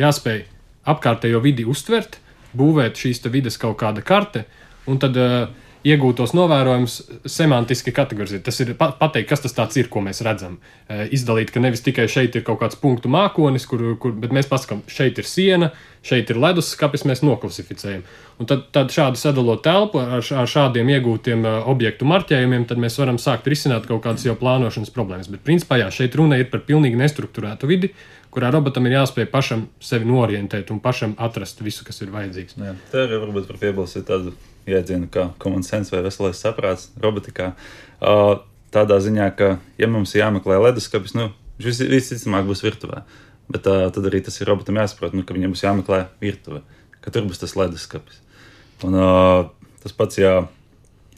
jāspēj 0.00 0.46
apkārtējo 0.88 1.42
vidi 1.44 1.66
uztvert, 1.68 2.16
būvēt 2.56 2.96
šīs 2.96 3.20
vidas 3.28 3.60
kaut 3.60 3.76
kāda 3.82 4.00
karte, 4.00 4.46
un 4.88 4.96
tad 5.02 5.18
uh, 5.20 5.44
iegūtos 5.86 6.32
novērojumus 6.36 6.96
semantiski 7.30 7.92
kategorizēt. 7.94 8.44
Tas 8.46 8.60
ir 8.62 8.74
pateikt, 8.78 9.28
kas 9.30 9.42
tas 9.44 9.78
ir, 9.80 9.88
ko 9.92 10.02
mēs 10.04 10.22
redzam. 10.24 10.58
E, 10.86 11.08
izdalīt, 11.16 11.50
ka 11.54 11.62
nevis 11.62 11.82
tikai 11.84 12.06
šeit 12.10 12.36
ir 12.38 12.44
kaut 12.46 12.60
kāds 12.62 12.78
punktu 12.78 13.10
mākonis, 13.12 13.66
kur, 13.68 13.82
kur, 14.02 14.14
bet 14.18 14.34
mēs 14.34 14.50
pasakām, 14.50 14.84
šeit 14.90 15.18
ir 15.18 15.28
siena, 15.28 15.72
šeit 16.06 16.30
ir 16.30 16.38
leduskapis, 16.42 17.06
mēs 17.08 17.24
noklasificējam. 17.26 18.04
Un 18.42 18.50
tad, 18.50 18.68
tad 18.74 18.94
šādi 18.94 19.20
sadalot 19.20 19.62
telpu 19.66 20.00
ar, 20.02 20.22
ar 20.22 20.50
šādiem 20.50 20.88
iegūtiem 20.96 21.44
uh, 21.46 21.58
objektu 21.70 22.06
marķējumiem, 22.10 22.66
tad 22.70 22.80
mēs 22.82 22.98
varam 22.98 23.20
sākt 23.22 23.50
risināt 23.50 23.86
kaut 23.90 24.02
kādas 24.06 24.26
jau 24.26 24.34
plānošanas 24.38 24.94
problēmas. 24.94 25.30
Bet 25.30 25.44
principā 25.46 25.82
jā, 25.82 25.90
šeit 25.94 26.16
runa 26.18 26.38
ir 26.40 26.50
par 26.50 26.64
pilnīgi 26.66 26.98
nestruktūrētu 26.98 27.70
vidi, 27.70 27.92
kurā 28.32 28.50
robotam 28.54 28.86
ir 28.88 28.96
jāspēj 28.96 29.28
pašam 29.34 29.66
sevi 29.82 30.08
norientēt 30.08 30.72
un 30.72 30.80
pašam 30.82 31.14
atrast 31.22 31.60
visu, 31.62 31.84
kas 31.86 32.00
ir 32.02 32.14
vajadzīgs. 32.14 32.58
Jā, 32.58 32.74
tā 32.94 33.04
arī 33.06 33.20
varbūt 33.26 33.50
par 33.50 33.60
piebilst 33.60 34.00
tādu 34.08 34.32
jēdzienu 34.68 35.08
kā 35.12 35.28
common 35.42 35.64
sense 35.66 35.92
vai 35.94 36.02
veselais 36.04 36.40
saprāts 36.40 36.90
robotikā. 37.02 37.52
Uh, 37.98 38.40
tādā 38.74 38.98
ziņā, 39.02 39.28
ka, 39.38 39.56
ja 39.80 39.88
mums 39.90 40.14
jāmeklē 40.16 40.58
leduskapis, 40.62 41.14
nu, 41.18 41.30
viņš 41.60 41.84
visticamāk 41.92 42.46
būs 42.48 42.64
virtuvē. 42.64 43.02
Bet 43.52 43.66
uh, 43.68 43.88
tad 43.94 44.06
arī 44.08 44.22
tas 44.24 44.38
ir 44.40 44.48
robotam 44.48 44.78
jāsaprot, 44.80 45.16
nu, 45.16 45.26
ka 45.26 45.36
viņam 45.36 45.54
būs 45.54 45.64
jāmeklē 45.66 46.04
virtuve, 46.22 46.62
ka 47.04 47.12
tur 47.14 47.26
būs 47.28 47.42
tas 47.42 47.56
leduskapis. 47.58 48.22
Un 48.86 48.96
uh, 48.98 49.50
tas 49.82 49.94
pats, 49.96 50.18
ja, 50.20 50.38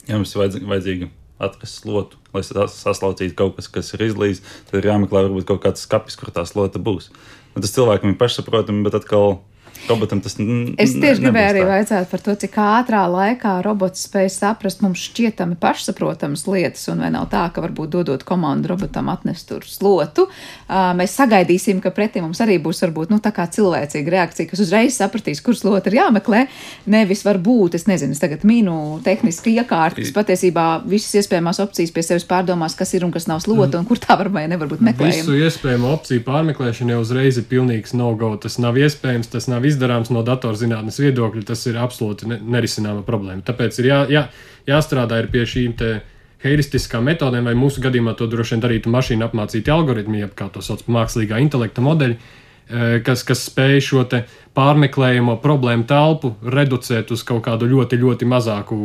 ja 0.09 0.17
mums 0.17 0.33
ir 0.35 0.43
vajadzīga, 0.43 0.69
vajadzīga 0.73 1.11
atrast 1.45 1.81
slotu, 1.83 2.19
lai 2.33 2.43
saslaucītu 2.43 3.35
kaut 3.37 3.57
kas, 3.57 3.67
kas 3.71 3.91
ir 3.95 4.05
izlīdz, 4.07 4.41
tad 4.69 4.79
ir 4.79 4.89
jāmeklē 4.91 5.25
varbūt 5.27 5.47
kaut 5.49 5.63
kāds 5.65 5.83
skapis, 5.83 6.15
kur 6.19 6.31
tā 6.35 6.45
slota 6.47 6.79
būs. 6.79 7.09
Un 7.55 7.63
tas 7.63 7.73
cilvēkam 7.75 8.13
ir 8.13 8.19
pašsaprotami, 8.19 8.83
bet 8.87 8.97
atkal 8.99 9.39
robotam 9.89 10.21
tas 10.23 10.37
Es 10.81 10.93
tieši 10.95 11.23
gribēju 11.23 11.49
arī 11.51 11.63
vaicāt 11.67 12.09
par 12.11 12.21
to, 12.23 12.35
cik 12.39 12.57
ātrā 12.61 13.03
laikā 13.11 13.57
robots 13.65 14.05
spēj 14.07 14.29
saprast 14.33 14.81
mums 14.83 15.01
šķietami 15.09 15.57
pašsaprotamas 15.61 16.45
lietas, 16.49 16.85
un 16.91 17.03
vai 17.05 17.11
nav 17.13 17.27
tā, 17.31 17.45
ka 17.53 17.63
varbūt 17.63 17.93
dodot 17.95 18.25
komandu 18.27 18.73
robotam 18.73 19.09
atnest 19.13 19.47
tur 19.49 19.65
slotu, 19.67 20.27
mēs 20.69 21.15
sagaidīsim, 21.19 21.81
ka 21.83 21.93
pretī 21.95 22.23
mums 22.23 22.41
arī 22.43 22.57
būs 22.63 22.81
varbūt 22.85 23.13
nu, 23.13 23.19
tā 23.23 23.31
kā 23.35 23.47
cilvēcīga 23.51 24.15
reakcija, 24.15 24.49
kas 24.51 24.63
uzreiz 24.65 24.97
sapratīs, 24.99 25.43
kur 25.45 25.57
slota 25.57 25.91
ir 25.91 25.99
jāmeklē. 25.99 26.45
Nevis 26.91 27.25
varbūt, 27.27 27.77
es 27.79 27.87
nezinu, 27.89 28.15
es 28.15 28.21
tagad 28.23 28.45
mīnu 28.47 29.01
tehniski 29.05 29.55
iekārt, 29.59 29.99
kas 29.99 30.13
patiesībā 30.15 30.65
visas 30.89 31.21
iespējamās 31.21 31.61
opcijas 31.63 31.93
pie 31.95 32.05
sevis 32.05 32.27
pārdomās, 32.29 32.77
kas 32.77 32.93
ir 32.97 33.05
un 33.07 33.13
kas 33.15 33.29
nav 33.29 33.41
slota, 33.45 33.79
un 33.79 33.87
kur 33.89 34.01
tā 34.01 34.17
var 34.19 34.31
vai 34.33 34.45
nevar 34.51 34.69
būt 34.71 34.83
meklējama. 34.85 35.23
Visu 35.23 35.37
iespējamo 35.45 35.93
opciju 35.95 36.25
pārmeklēšana 36.25 36.95
jau 36.95 37.01
uzreiz 37.03 37.39
ir 37.41 37.47
pilnīgs 37.49 37.95
no-go. 37.97 38.33
Tas 38.41 38.57
nav 38.61 38.77
iespējams, 38.79 39.29
tas 39.31 39.49
nav 39.51 39.64
izdarāms 39.69 40.11
no 40.13 40.23
datorzinātnes 40.25 40.99
viedokļa, 41.01 41.45
tas 41.51 41.65
ir 41.69 41.79
absolūti 41.81 42.29
nerisināma 42.35 43.05
problēma. 43.07 43.43
Tāpēc 43.45 43.79
ir 43.81 43.89
jā, 43.91 44.01
jā, 44.11 44.27
jāstrādā 44.69 45.21
ir 45.23 45.31
pie 45.33 45.45
šīm 45.49 45.75
heiristiskām 46.45 47.05
metodēm, 47.09 47.47
vai 47.49 47.57
mūsu 47.57 47.81
gadījumā 47.83 48.15
to 48.17 48.29
droši 48.29 48.55
vien 48.55 48.63
darītu 48.65 48.93
mašīnu 48.93 49.25
apmācīti 49.25 49.71
algoritmi, 49.73 50.21
jeb 50.21 50.33
kā 50.37 50.49
to 50.53 50.61
sauc 50.65 50.83
par 50.85 50.99
mākslīgā 50.99 51.39
intelekta 51.41 51.81
modeļi, 51.81 52.17
eh, 52.69 52.99
kas, 53.05 53.23
kas 53.25 53.47
spēj 53.49 53.81
šo 53.87 54.03
pārmeklējumu 54.55 55.39
problēmu 55.41 55.87
telpu 55.89 56.35
reducēt 56.43 57.11
uz 57.11 57.23
kaut 57.23 57.43
kādu 57.47 57.67
ļoti, 57.71 57.99
ļoti 57.99 58.29
mazāku. 58.29 58.77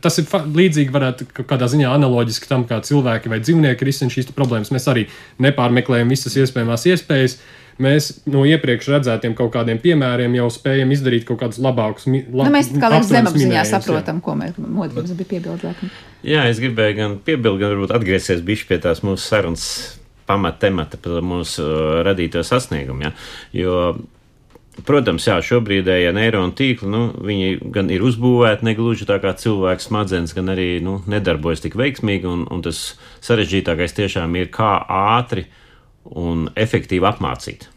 Tas 0.00 0.18
ir 0.18 0.24
līdzīgi, 0.26 0.90
varētu 0.92 1.30
kādā 1.38 1.70
ziņā 1.70 1.94
analoģiski 1.94 2.48
tam, 2.48 2.64
kā 2.64 2.82
cilvēki 2.82 3.28
vai 3.28 3.40
dzīvnieki 3.40 3.88
risina 3.88 4.10
šīs 4.10 4.34
problēmas. 4.34 4.74
Mēs 4.74 4.88
arī 4.88 5.06
nepārmeklējam 5.38 6.08
visas 6.08 6.36
iespējamās 6.36 6.88
iespējas. 6.92 7.38
Uh, 7.38 7.61
mēs 7.82 8.10
no 8.30 8.44
iepriekš 8.48 8.90
redzētiem 8.96 9.36
kaut 9.38 9.52
kādiem 9.54 9.80
piemēriem 9.82 10.36
jau 10.38 10.48
spējam 10.52 10.92
izdarīt 10.94 11.26
kaut 11.28 11.40
kādus 11.44 11.60
labākus. 11.62 12.08
La, 12.10 12.46
nu, 12.46 12.52
mēs 12.54 12.72
kā 12.74 12.92
liekas 12.92 13.10
zemapziņā 13.12 13.64
saprotam, 13.70 14.20
jā. 14.20 14.26
ko 14.26 14.36
mēs 14.38 14.56
modrības 14.60 15.16
bija 15.18 15.32
piebildēt. 15.36 15.84
Jā, 16.26 16.46
es 16.50 16.62
gribēju 16.62 16.98
gan 17.00 17.18
piebilst, 17.24 17.60
gan 17.62 17.74
varbūt 17.74 17.94
atgriezties 17.96 18.44
bišķi 18.46 18.70
pie 18.70 18.80
tās 18.84 19.02
mūsu 19.06 19.24
sarunas 19.24 19.66
pamatemata 20.28 21.00
par 21.02 21.24
mūsu 21.26 21.64
uh, 21.64 22.00
radīto 22.06 22.44
sasniegumu. 22.46 23.08
Ja? 23.08 23.14
Jo 23.56 23.78
Protams, 24.88 25.26
jā, 25.28 25.34
šobrīdējie 25.44 26.14
neironu 26.16 26.54
tīkli, 26.56 26.88
nu, 26.88 27.02
viņi 27.28 27.58
gan 27.74 27.90
ir 27.92 28.04
uzbūvēti 28.08 28.64
negluži 28.64 29.04
tā 29.04 29.18
kā 29.20 29.34
cilvēks 29.36 29.90
smadzenes, 29.90 30.32
gan 30.32 30.48
arī 30.48 30.78
nu, 30.80 30.96
nedarbojas 31.12 31.60
tik 31.60 31.76
veiksmīgi, 31.76 32.24
un, 32.24 32.46
un 32.48 32.62
tas 32.64 32.80
sarežģītākais 33.20 33.92
tiešām 33.98 34.32
ir, 34.40 34.48
kā 34.54 34.78
ātri 34.80 35.44
un 36.04 36.48
efektīvi 36.58 37.08
apmācīt 37.08 37.68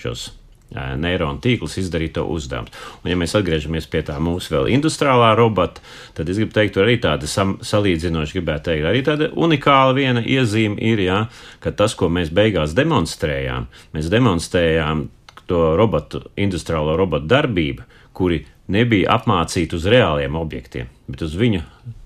šos 0.00 0.30
neironu 0.70 1.40
tīklus 1.42 1.76
izdarīt 1.80 2.14
to 2.14 2.24
uzdevumu. 2.30 2.70
Un, 3.02 3.10
ja 3.10 3.16
mēs 3.18 3.34
atgriežamies 3.34 3.88
pie 3.90 4.04
tā 4.06 4.16
mūsu 4.22 4.54
vēl 4.54 4.68
industriālā 4.76 5.32
robota, 5.38 5.82
tad 6.14 6.30
es 6.30 6.38
gribu 6.38 6.54
teikt, 6.54 6.76
tur 6.76 6.86
arī 6.86 6.96
tāda 7.02 7.26
sam, 7.30 7.56
salīdzinoši, 7.64 8.36
gribētu 8.38 8.70
teikt, 8.70 8.86
arī 8.86 9.02
tāda 9.06 9.30
unikāla 9.34 9.96
viena 9.98 10.22
iezīme 10.22 10.78
ir, 10.92 11.02
jā, 11.08 11.24
ka 11.64 11.74
tas, 11.74 11.96
ko 11.98 12.10
mēs 12.12 12.30
beigās 12.34 12.76
demonstrējām, 12.78 13.66
mēs 13.96 14.10
demonstrējām 14.12 15.08
to 15.50 15.64
robotu, 15.78 16.22
industriālo 16.38 16.94
robotu 16.98 17.26
darbību, 17.30 17.86
kuri 18.14 18.44
nebija 18.70 19.16
apmācīti 19.16 19.74
uz 19.74 19.88
reāliem 19.90 20.36
objektiem, 20.38 20.90
bet 21.10 21.24
uz 21.26 21.34
viņu 21.38 21.64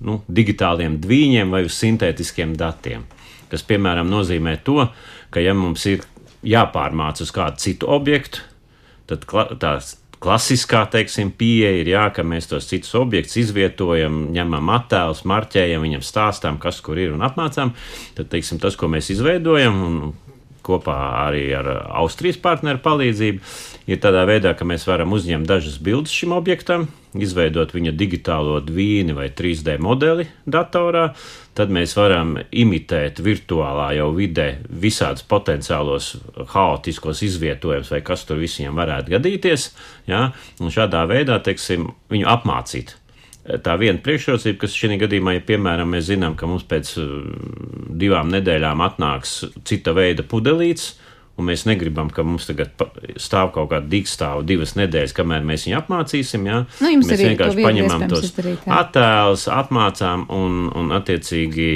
nu, 0.08 0.22
digitāliem 0.32 0.96
dvīņiem 1.04 1.52
vai 1.52 1.66
uz 1.66 1.76
sintētiskiem 1.76 2.56
datiem. 2.56 3.04
Tas, 3.52 3.62
piemēram, 3.68 4.08
nozīmē 4.08 4.56
to, 4.64 4.86
ka, 5.34 5.42
ja 5.42 5.54
mums 5.58 5.84
ir 5.90 6.06
jāpārmāca 6.46 7.24
uz 7.24 7.32
kādu 7.34 7.62
citu 7.62 7.90
objektu, 7.90 8.44
tad 9.10 9.26
tās 9.60 9.94
klasiskā 10.24 10.84
teiksim, 10.92 11.32
pieeja 11.36 11.72
ir 11.82 11.90
jā, 11.92 12.04
ka 12.16 12.24
mēs 12.24 12.48
tos 12.48 12.68
citus 12.70 12.94
objektus 12.96 13.36
izvietojam, 13.42 14.30
ņemam 14.32 14.72
attēlus, 14.78 15.24
marķējam, 15.28 15.84
viņam 15.84 16.04
stāstām, 16.04 16.58
kas 16.62 16.80
kur 16.84 17.00
ir 17.00 17.12
un 17.12 17.24
apmācām. 17.26 17.74
Tad 18.16 18.30
teiksim, 18.32 18.60
tas, 18.62 18.78
ko 18.80 18.88
mēs 18.92 19.12
izveidojam, 19.12 19.80
un 19.84 19.98
kopā 20.64 20.96
arī 21.26 21.46
ar 21.58 21.68
Austrijas 22.00 22.40
partneru 22.40 22.80
palīdzību, 22.84 23.54
ir 23.92 24.00
tādā 24.00 24.24
veidā, 24.28 24.54
ka 24.56 24.64
mēs 24.68 24.86
varam 24.88 25.12
uzņemt 25.12 25.48
dažas 25.50 25.76
bildes 25.84 26.14
šim 26.14 26.32
objektam, 26.36 26.88
izveidot 27.14 27.74
viņa 27.74 27.92
digitālo 27.94 28.58
dvīni 28.64 29.14
vai 29.16 29.28
3D 29.36 29.76
modeli 29.82 30.26
datorā. 30.46 31.10
Tad 31.54 31.70
mēs 31.70 31.94
varam 31.94 32.34
imitēt 32.50 33.20
virtuālā 33.22 33.92
jau 33.98 34.08
vidē 34.16 34.48
visādus 34.68 35.22
potenciālos 35.30 36.14
haotiskos 36.54 37.22
izvietojumus, 37.26 37.92
vai 37.94 38.02
kas 38.06 38.26
tur 38.26 38.42
visiem 38.42 38.74
varētu 38.74 39.14
gadīties. 39.14 39.70
Ja? 40.10 40.26
Un 40.58 40.74
šādā 40.74 41.04
veidā, 41.10 41.38
teiksim, 41.44 41.92
viņu 42.10 42.30
apmācīt 42.34 42.96
tā 43.44 43.76
viena 43.80 44.00
priekšrocība, 44.00 44.58
kas 44.62 44.76
šī 44.76 44.96
gadījumā, 45.02 45.36
ja 45.36 45.44
piemēram 45.44 45.90
mēs 45.94 46.08
zinām, 46.08 46.36
ka 46.38 46.48
mums 46.48 46.64
pēc 46.68 46.94
uh, 47.00 47.08
divām 48.00 48.32
nedēļām 48.32 48.82
atnāks 48.84 49.42
cita 49.68 49.92
veida 49.96 50.24
pudelīts, 50.26 50.94
un 51.34 51.48
mēs 51.48 51.64
negribam, 51.66 52.10
ka 52.14 52.22
mums 52.26 52.46
tagad 52.48 52.84
stāv 53.20 53.52
kaut 53.56 53.72
kāda 53.72 53.88
dīkstāva 53.90 54.44
divas 54.46 54.76
nedēļas, 54.78 55.14
kamēr 55.16 55.46
mēs 55.46 55.66
viņu 55.66 55.80
apmācīsim. 55.80 56.46
Ja? 56.50 56.62
Nu, 56.80 56.92
mēs 57.00 57.24
vienkārši 57.24 57.66
paņemam 57.66 58.06
tos 58.12 58.30
attēlus, 58.70 59.48
apmācām 59.52 60.28
un, 60.34 60.66
un 60.78 60.94
attiecīgi 60.94 61.68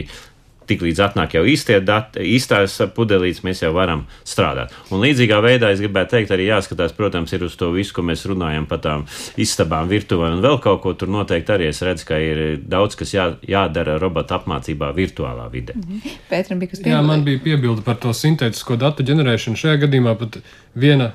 tiklīdz 0.69 1.03
atnāk 1.09 1.37
jau 1.39 1.45
īstie 1.49 1.81
dati, 1.85 2.25
īstās 2.37 2.79
pudelītes, 2.97 3.43
mēs 3.47 3.63
jau 3.65 3.73
varam 3.77 4.05
strādāt. 4.27 4.75
Un 4.93 5.03
līdzīgā 5.05 5.41
veidā 5.45 5.73
es 5.75 5.83
gribētu 5.83 6.17
teikt, 6.17 6.35
arī 6.35 6.49
jāskatās, 6.51 6.95
protams, 6.97 7.33
ir 7.33 7.45
uz 7.47 7.57
to 7.59 7.71
visu, 7.75 7.95
ko 7.97 8.05
mēs 8.07 8.27
runājam 8.29 8.69
par 8.71 8.83
tām 8.85 9.07
istabām, 9.41 9.89
virtuvēm 9.91 10.39
un 10.39 10.45
vēl 10.45 10.61
kaut 10.65 10.83
ko 10.85 10.95
tur 10.99 11.11
noteikti 11.13 11.55
arī 11.55 11.71
es 11.73 11.83
redzu, 11.85 12.07
ka 12.09 12.21
ir 12.23 12.43
daudz, 12.69 12.97
kas 12.99 13.15
jā, 13.15 13.29
jādara 13.49 13.99
robota 14.01 14.39
apmācībā 14.39 14.93
virtuālā 14.97 15.49
vidē. 15.53 15.75
-hmm. 15.75 16.17
Pētram 16.31 16.59
bija 16.59 16.71
kas 16.71 16.81
piebilda. 16.81 16.99
Jā, 16.99 17.07
man 17.07 17.25
bija 17.25 17.39
piebilda 17.45 17.83
par 17.83 17.97
to 17.97 18.13
sintētisko 18.13 18.77
datu 18.77 19.03
ģenerēšanu. 19.03 19.57
Šajā 19.57 19.81
gadījumā 19.85 20.15
pat 20.19 20.39
viena, 20.75 21.13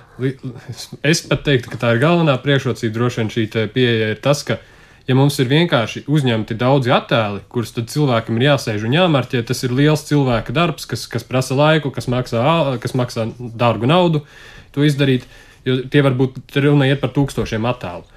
es 1.03 1.21
pat 1.27 1.43
teiktu, 1.43 1.69
ka 1.69 1.77
tā 1.77 1.95
ir 1.95 2.03
galvenā 2.03 2.37
priekšrocība 2.43 2.93
droši 2.93 3.21
vien 3.21 3.29
šī 3.29 3.69
pieeja 3.73 4.09
ir 4.15 4.21
tas, 4.23 4.43
ka 4.43 4.57
ja 5.07 5.17
mums 5.17 5.37
ir 5.41 5.49
vienkārši 5.51 6.05
uzņemti 6.07 6.57
daudzi 6.59 6.93
attēli, 6.95 7.43
kurus 7.51 7.75
tad 7.75 7.91
cilvēkam 7.91 8.39
ir 8.39 8.49
jāsēž 8.51 8.87
un 8.87 8.95
jāmarķē, 8.95 9.43
tas 9.47 9.63
ir 9.65 9.75
liels 9.75 10.05
cilvēka 10.07 10.55
darbs, 10.55 10.87
kas, 10.89 11.05
kas 11.11 11.27
prasa 11.27 11.57
laiku, 11.59 11.91
kas 11.93 12.09
maksā, 12.11 12.43
kas 12.83 12.95
maksā 12.97 13.27
dārgu 13.37 13.89
naudu 13.89 14.23
to 14.73 14.85
izdarīt, 14.87 15.27
jo 15.67 15.81
tie 15.91 16.03
var 16.05 16.15
būt 16.17 16.57
runa 16.63 16.89
iet 16.89 17.03
par 17.03 17.13
tūkstošiem 17.15 17.67
attēlu. 17.69 18.07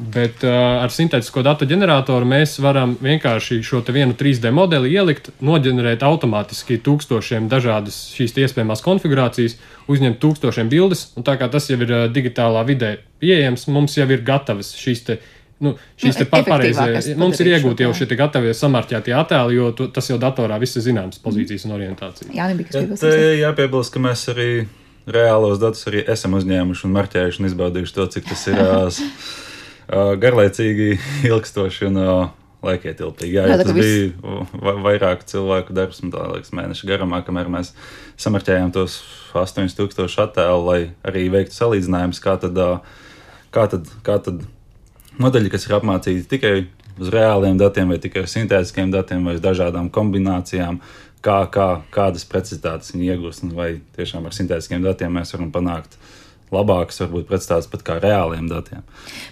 Bet 0.00 0.40
uh, 0.48 0.80
ar 0.80 0.88
sintētisko 0.88 1.42
datu 1.44 1.66
ģeneratoru 1.68 2.24
mēs 2.24 2.54
varam 2.64 2.94
vienkārši 3.04 3.58
šo 3.60 3.82
vienu 3.92 4.14
3D 4.16 4.48
modeli 4.56 4.94
ielikt, 4.94 5.28
noģenerēt 5.44 6.00
automātiski 6.08 6.78
tūkstošiem 6.80 7.50
dažādas 7.52 7.98
šīs 8.14 8.32
iespējamās 8.46 8.80
konfigurācijas, 8.80 9.58
uzņemt 9.92 10.16
tūkstošiem 10.22 10.72
bildes, 10.72 11.10
un 11.20 11.26
tā 11.28 11.36
kā 11.36 11.50
tas 11.52 11.68
jau 11.68 11.76
ir 11.84 11.92
uh, 11.92 12.06
digitālā 12.08 12.64
vidē 12.64 12.94
pieejams, 13.20 13.66
mums 13.68 13.98
jau 14.00 14.08
ir 14.08 14.24
gatavas 14.24 14.72
šīs 14.80 15.04
nu, 15.64 15.74
šīs 16.00 16.20
nu, 16.22 16.26
pareizie. 16.32 17.14
Mums 17.20 17.40
ir 17.44 17.52
iegūti 17.54 17.86
jau 17.86 17.92
šie 17.96 18.08
gatavie 18.18 18.52
samarķētie 18.56 19.14
attēli, 19.16 19.58
jo 19.58 19.70
tu, 19.76 19.88
tas 19.92 20.08
jau 20.10 20.18
datorā 20.20 20.58
viss 20.62 20.80
ir 20.80 20.86
zināms 20.88 21.20
pozīcijas 21.22 21.68
un 21.68 21.76
orientācija. 21.76 22.32
Jā, 22.36 22.48
nebija 22.52 22.72
kas 22.72 23.04
jāpiebilst, 23.40 23.94
ka 23.94 24.02
mēs 24.02 24.26
arī 24.32 24.50
reālos 25.10 25.60
datus 25.60 25.86
arī 25.90 26.04
esam 26.08 26.36
uzņēmuši 26.38 26.86
un 26.86 26.96
marķējuši 26.96 27.42
un 27.42 27.48
izbaudījuši 27.50 27.96
to, 27.96 28.06
cik 28.16 28.28
tas 28.30 28.44
ir 28.50 28.60
garlaicīgi, 30.24 30.92
ilgstoši 31.30 31.88
un 31.90 32.02
laikietilpīgi. 32.64 33.36
Jā, 33.38 33.46
jā, 33.48 33.58
tas 33.62 33.72
bija 33.74 34.76
vairāk 34.84 35.24
cilvēku 35.28 35.74
darbs, 35.76 36.02
un 36.04 36.12
tā 36.12 36.26
liekas, 36.28 36.52
mēneša 36.56 36.88
garumā, 36.90 37.22
kamēr 37.26 37.48
mēs 37.52 37.72
samarķējām 38.20 38.72
tos 38.76 39.00
8000 39.36 40.18
attēlu, 40.26 40.64
lai 40.66 40.80
arī 41.06 41.28
veiktu 41.32 41.56
salīdzinājumus, 41.56 42.20
kā 42.22 42.36
tad, 42.42 42.60
kā 43.54 43.66
tad, 43.72 43.88
kā 44.06 44.18
tad 44.24 44.44
modeļi, 45.22 45.52
kas 45.52 45.66
ir 45.68 45.76
apmācīti 45.78 46.28
tikai 46.30 46.54
uz 47.00 47.12
reāliem 47.12 47.58
datiem, 47.60 47.92
vai 47.92 48.00
tikai 48.02 48.24
uz 48.26 48.34
sintētiskiem 48.36 48.92
datiem, 48.92 49.24
vai 49.26 49.36
uz 49.38 49.44
dažādām 49.44 49.90
kombinācijām, 49.92 50.80
kā, 51.24 51.42
kā, 51.52 51.68
kādas 51.94 52.26
precizitātes 52.28 52.94
viņi 52.94 53.12
iegūst, 53.14 53.50
vai 53.56 53.74
tiešām 53.96 54.26
ar 54.28 54.36
sintētiskiem 54.36 54.84
datiem 54.84 55.20
mēs 55.20 55.34
varam 55.36 55.52
panākt 55.54 56.00
labākas, 56.50 56.98
varbūt 57.04 57.28
pretstāsts 57.28 57.70
pat 57.70 57.84
kā 57.86 57.96
reāliem 58.02 58.48
datiem. 58.50 58.82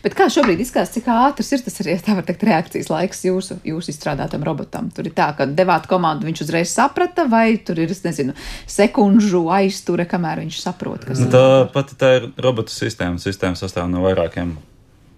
Bet 0.04 0.14
kā 0.18 0.28
šobrīd 0.30 0.60
izskatās, 0.62 0.92
cik 0.94 1.08
ātrs 1.10 1.50
ir 1.56 1.64
tas 1.66 1.80
arī, 1.82 1.96
tā 2.04 2.14
var 2.14 2.26
teikt, 2.28 2.44
reakcijas 2.46 2.90
laiks 2.92 3.24
jūsu, 3.26 3.58
jūsu 3.66 3.90
izstrādātam 3.90 4.46
robotam? 4.46 4.92
Tur 4.94 5.10
ir 5.10 5.16
tā, 5.18 5.32
ka 5.34 5.48
devāt 5.50 5.88
komandu, 5.90 6.28
viņš 6.28 6.44
uzreiz 6.46 6.70
saprata, 6.70 7.26
vai 7.30 7.56
tur 7.58 7.82
ir, 7.82 7.90
es 7.90 8.04
nezinu, 8.06 8.36
sekundžu 8.70 9.48
aizture, 9.58 10.06
kamēr 10.08 10.44
viņš 10.44 10.62
saprot, 10.62 11.08
kas 11.10 11.24
nu, 11.24 11.30
tā 11.34 11.44
pati 11.74 11.98
tā 11.98 12.14
ir 12.20 12.30
robotu 12.38 12.74
sistēma. 12.74 13.18
Sistēma 13.18 13.58
sastāv 13.58 13.90
no 13.90 14.06
vairākiem 14.06 14.54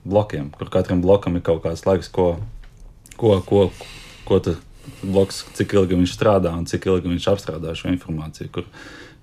blokiem, 0.05 0.51
kur 0.57 0.73
katram 0.73 1.03
blokam 1.05 1.37
ir 1.37 1.45
kaut 1.47 1.63
kāds 1.65 1.85
laiks, 1.87 2.11
ko, 2.13 2.35
ko, 3.21 3.39
ko, 3.47 3.67
ko 4.29 4.41
tas 4.45 4.61
bloks, 5.03 5.45
cik 5.59 5.75
ilgi 5.77 5.99
viņš 5.99 6.15
strādā 6.17 6.53
un 6.57 6.67
cik 6.69 6.89
ilgi 6.91 7.13
viņš 7.13 7.31
apstrādā 7.33 7.75
šo 7.79 7.93
informāciju. 7.93 8.53
Kur 8.55 8.69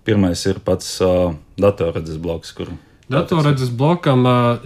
pirmais 0.07 0.43
ir 0.47 0.61
pats 0.63 0.97
uh, 1.03 1.34
datorredzes 1.59 2.21
bloks, 2.21 2.53
kur 2.55 2.71
Datorredzes 3.07 3.69
blokam 3.71 4.25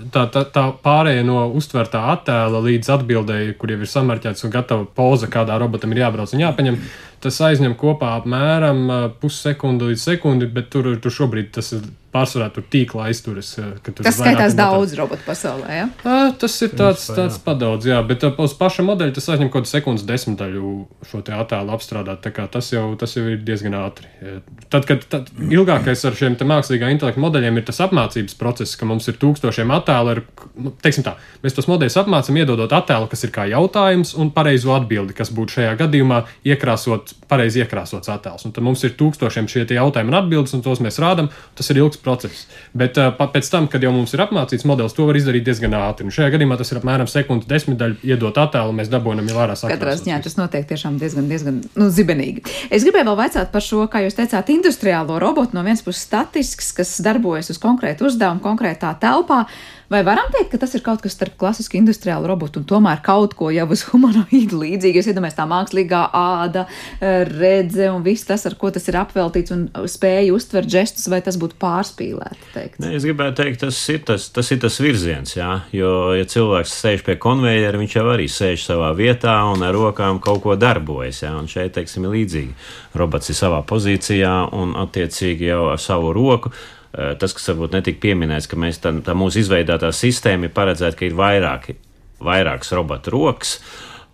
tā, 0.10 0.24
tā, 0.34 0.42
tā 0.50 0.64
pārējai 0.82 1.22
no 1.28 1.44
uztvertā 1.54 2.00
attēla 2.16 2.58
līdz 2.66 2.88
atbildēji, 2.96 3.54
kur 3.62 3.70
jau 3.70 3.78
ir 3.78 3.92
samarķēts 3.92 4.48
un 4.48 4.54
gatava 4.56 4.88
poza, 4.98 5.30
kādā 5.30 5.60
robotam 5.62 5.94
ir 5.94 6.02
jābrauc 6.02 6.34
un 6.34 6.42
jāpaņem. 6.42 6.80
Tas 7.22 7.42
aizņem 7.46 7.76
kopā 7.80 8.16
apmēram 8.20 8.86
pussekundi 9.22 9.92
līdz 9.92 10.06
sekundi, 10.12 10.50
bet 10.50 10.72
tur, 10.74 10.94
tur 11.02 11.14
šobrīd 11.22 11.52
tas 11.58 11.74
ir 11.78 11.86
pārsvarā 12.12 12.50
tur 12.52 12.66
tīklā 12.72 13.08
aizturas. 13.10 13.54
Tas 13.86 14.18
skaitās 14.18 14.56
daudz 14.58 14.94
robotu 15.00 15.24
pasaulē. 15.26 15.72
Ja? 15.72 15.86
Uh, 16.04 16.34
tas 16.40 16.58
ir 16.66 16.74
tāds, 16.78 17.06
tāds 17.08 17.40
padaudz, 17.44 17.88
jā, 17.88 18.00
bet 18.08 18.26
uh, 18.28 18.36
uz 18.44 18.56
paša 18.58 18.84
modeļa 18.88 19.16
tas 19.16 19.30
aizņem 19.32 19.52
kaut 19.52 19.62
kādu 19.62 19.72
sekundes 19.72 20.06
desmitaļu 20.08 20.74
šo 21.08 21.24
attēlu 21.38 21.76
apstrādāt. 21.76 22.28
Tas 22.52 22.72
jau, 22.74 22.84
tas 23.00 23.16
jau 23.16 23.24
ir 23.32 23.40
diezgan 23.48 23.78
ātri. 23.80 24.10
Tad, 24.72 24.88
kad 24.90 25.06
tad 25.12 25.32
ilgākais 25.48 26.04
ar 26.08 26.18
šiem 26.18 26.36
mākslīgā 26.52 26.92
intelekta 26.92 27.22
modeļiem 27.24 27.62
ir 27.62 27.68
tas 27.70 27.80
apmācības 27.86 28.36
process, 28.40 28.76
ka 28.80 28.88
mums 28.90 29.08
ir 29.12 29.20
tūkstošiem 29.22 29.72
attēlu, 29.78 30.16
ar, 30.16 30.24
nu, 30.60 30.74
teiksim 30.84 31.06
tā, 31.08 31.16
mēs 31.46 31.56
tos 31.56 31.70
modeļus 31.72 32.00
apmācam, 32.04 32.40
iedodot 32.42 32.76
attēlu, 32.76 33.08
kas 33.12 33.24
ir 33.28 33.34
kā 33.36 33.48
jautājums 33.52 34.16
un 34.20 34.34
pareizo 34.36 34.76
atbildi, 34.76 35.16
kas 35.16 35.32
būtu 35.36 35.60
šajā 35.60 35.78
gadījumā 35.80 36.24
iekrāsot, 36.48 37.11
pareizi 37.32 37.62
iekrāsots 37.62 38.10
attēls. 38.12 38.46
Un 38.48 38.54
tad 38.56 38.66
mums 38.66 38.84
ir 38.88 38.96
tūkstošiem 39.00 39.48
šie 39.52 39.66
jautājumi 39.66 40.12
un 40.12 40.18
atbildes, 40.20 40.54
un 40.58 40.64
tos 40.66 40.82
mēs 40.84 41.00
rādām. 41.02 41.30
Tas 41.58 41.70
ir 41.72 41.82
ilgs 41.82 42.00
process. 42.02 42.46
Bet 42.78 43.00
uh, 43.02 43.14
pēc 43.16 43.50
tam, 43.52 43.68
kad 43.72 43.84
jau 43.84 43.94
mums 43.96 44.14
ir 44.16 44.24
apmācīts 44.26 44.66
modelis, 44.68 44.96
to 44.98 45.08
var 45.10 45.20
izdarīt 45.20 45.46
diezgan 45.48 45.76
ātri. 45.80 46.08
Un 46.08 46.16
šajā 46.16 46.34
gadījumā 46.36 46.58
tas 46.60 46.74
ir 46.74 46.82
apmēram 46.82 47.10
sekundi 47.12 47.50
desmitdaļa 47.52 48.00
iedot 48.12 48.40
attēlu, 48.44 48.76
mēs 48.78 48.92
dabūjam 48.92 49.32
jau 49.32 49.42
ārā 49.46 49.58
sakām. 49.60 49.76
Katrā 49.78 49.98
ziņā 50.00 50.22
tas 50.26 50.38
notiek 50.40 50.68
tiešām 50.70 51.00
diezgan, 51.02 51.28
diezgan 51.32 51.60
nu, 51.80 51.90
zibenīgi. 51.94 52.46
Es 52.70 52.86
gribēju 52.88 53.10
vēl 53.12 53.20
vaicāt 53.24 53.52
par 53.54 53.66
šo, 53.66 53.86
kā 53.92 54.04
jūs 54.06 54.18
teicāt, 54.20 54.52
industriālo 54.54 55.20
robotu 55.22 55.58
no 55.58 55.66
vienas 55.68 55.84
puses 55.86 56.04
statisks, 56.08 56.74
kas 56.78 56.98
darbojas 57.06 57.54
uz 57.54 57.62
konkrētu 57.62 58.10
uzdevumu 58.10 58.44
konkrētā 58.44 58.94
telpā. 59.02 59.46
Vai 59.92 60.06
varam 60.08 60.30
teikt, 60.32 60.54
ka 60.54 60.60
tas 60.62 60.72
ir 60.78 60.84
kaut 60.86 61.02
kas 61.04 61.18
starp 61.18 61.34
klasisku 61.36 61.76
industriālu 61.76 62.30
robotu 62.30 62.62
un 62.62 62.68
tomēr 62.70 63.02
kaut 63.04 63.34
ko 63.36 63.50
jau 63.52 63.66
uz 63.76 63.82
humanoīdu 63.90 64.62
līdzīgu? 64.62 65.02
Jūs 65.02 65.10
iedomājaties 65.12 65.40
tā 65.42 65.46
mākslīgā 65.52 66.04
āda, 66.16 66.64
redze 67.28 67.90
un 67.92 68.06
viss 68.06 68.24
tas, 68.30 68.46
ar 68.48 68.56
ko 68.62 68.72
tas 68.72 68.88
ir 68.88 68.96
apveltīts 69.02 69.52
un 69.52 69.68
spēja 69.92 70.32
uztvert 70.32 70.72
žestus, 70.72 71.10
vai 71.12 71.20
tas 71.26 71.36
būtu 71.42 71.60
pārspīlēti? 71.60 72.56
Ne, 72.80 72.94
es 72.96 73.04
gribētu 73.04 73.42
teikt, 73.42 73.66
tas 73.66 73.84
ir 73.92 74.00
tas, 74.08 74.30
tas 74.32 74.56
ir 74.56 74.64
tas 74.64 74.80
virziens, 74.80 75.36
jā, 75.36 75.52
jo, 75.76 75.94
ja 76.16 76.28
cilvēks 76.38 76.80
sēž 76.86 77.04
pie 77.10 77.20
konvejera, 77.20 77.76
viņš 77.82 78.00
jau 78.00 78.08
arī 78.16 78.32
sēž 78.32 78.70
savā 78.72 78.96
vietā 78.96 79.36
un 79.52 79.68
ar 79.68 79.76
rokām 79.76 80.24
kaut 80.24 80.46
ko 80.46 80.56
darbojas, 80.56 81.26
jā, 81.26 81.36
un 81.36 81.52
šeit, 81.52 81.76
teiksim, 81.76 82.08
ir 82.08 82.16
līdzīgi. 82.16 82.56
Robots 82.96 83.34
ir 83.34 83.44
savā 83.44 83.60
pozīcijā 83.68 84.36
un 84.56 84.78
attiecīgi 84.80 85.52
jau 85.52 85.66
ar 85.74 85.84
savu 85.84 86.16
roku 86.16 86.56
tas, 86.92 87.36
kas 87.38 87.48
varbūt 87.52 87.78
netika 87.78 88.02
pieminēts, 88.04 88.50
ka 88.52 88.60
mēs 88.60 88.82
tā, 88.84 88.92
tā 89.06 89.16
mūsu 89.18 89.44
izveidotā 89.44 89.94
sistēma 89.96 90.50
ir 90.50 90.56
paredzēta, 90.56 90.98
ka 91.00 91.08
ir 91.08 91.16
vairāki, 91.16 91.78
vairākas 92.24 92.76
robotu 92.76 93.16
rokas. 93.16 93.56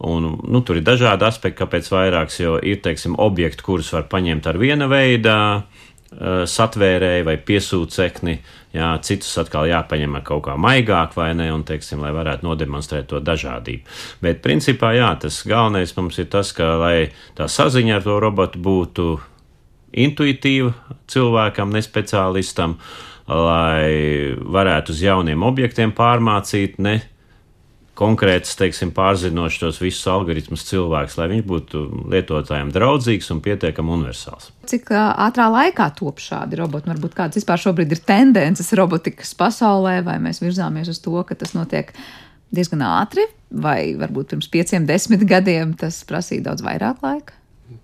Un, 0.06 0.30
nu, 0.46 0.62
tur 0.62 0.78
ir 0.78 0.86
dažādi 0.86 1.26
aspekti, 1.26 1.58
kāpēc 1.58 1.90
vairāks, 1.90 2.38
jo 2.44 2.60
ir 2.62 2.84
teiksim, 2.86 3.16
objekti, 3.18 3.66
kurus 3.66 3.90
var 3.96 4.06
paņemt 4.12 4.46
ar 4.46 4.60
viena 4.62 4.86
veida 4.92 5.38
uh, 5.58 6.44
satvērēju 6.46 7.26
vai 7.26 7.34
piesūcekni, 7.48 8.36
jā, 8.78 8.92
citus 9.02 9.34
atkal 9.42 9.66
jāpaņem 9.72 10.20
ar 10.20 10.24
kaut 10.28 10.44
kā 10.46 10.54
maigāk 10.62 11.18
vai 11.18 11.32
ne, 11.38 11.50
un, 11.54 11.66
teiksim, 11.66 12.04
lai 12.06 12.14
varētu 12.14 12.46
nodemonstrēt 12.46 13.10
to 13.10 13.24
dažādību. 13.26 13.98
Bet, 14.22 14.44
principā, 14.46 14.94
jā, 14.94 15.10
tas 15.26 15.42
galvenais 15.50 15.96
mums 15.98 16.22
ir 16.22 16.30
tas, 16.30 16.54
ka, 16.54 16.76
lai 16.84 17.10
tā 17.40 17.50
saziņa 17.50 17.98
ar 17.98 18.06
to 18.06 18.20
robotu 18.22 18.62
būtu 18.62 19.08
intuitīva 19.94 20.74
cilvēkam, 21.12 21.72
ne 21.74 21.84
speciālistam, 21.84 22.78
lai 23.28 24.34
varētu 24.40 24.96
uz 24.96 25.04
jauniem 25.04 25.46
objektiem 25.48 25.94
pārmācīt, 25.96 26.78
ne 26.84 27.00
konkrēts, 27.98 28.54
teiksim, 28.60 28.92
pārzinošs 28.96 29.62
tos 29.62 29.80
visus 29.82 30.06
algoritmus 30.12 30.66
cilvēks, 30.68 31.18
lai 31.18 31.30
viņš 31.32 31.48
būtu 31.50 31.82
lietotājiem 32.14 32.70
draudzīgs 32.76 33.32
un 33.34 33.42
pietiekami 33.46 33.96
universāls. 33.96 34.52
Cik 34.70 34.92
ātrā 34.94 35.48
laikā 35.54 35.90
top 35.98 36.22
šādi 36.22 36.60
roboti? 36.60 36.92
Varbūt 36.92 37.18
kādas 37.18 37.40
vispār 37.40 37.64
šobrīd 37.64 37.96
ir 37.96 38.04
tendences 38.06 38.70
robotikas 38.78 39.34
pasaulē, 39.40 40.00
vai 40.06 40.20
mēs 40.24 40.44
virzāmies 40.44 40.92
uz 40.94 41.02
to, 41.04 41.16
ka 41.26 41.38
tas 41.40 41.56
notiek 41.58 41.90
diezgan 42.54 42.86
ātri, 42.86 43.26
vai 43.52 43.96
varbūt 44.00 44.36
pirms 44.36 44.52
pieciem, 44.54 44.86
desmit 44.88 45.26
gadiem 45.28 45.74
tas 45.80 46.04
prasīja 46.08 46.52
daudz 46.52 46.64
vairāk 46.68 47.02
laika? 47.04 47.34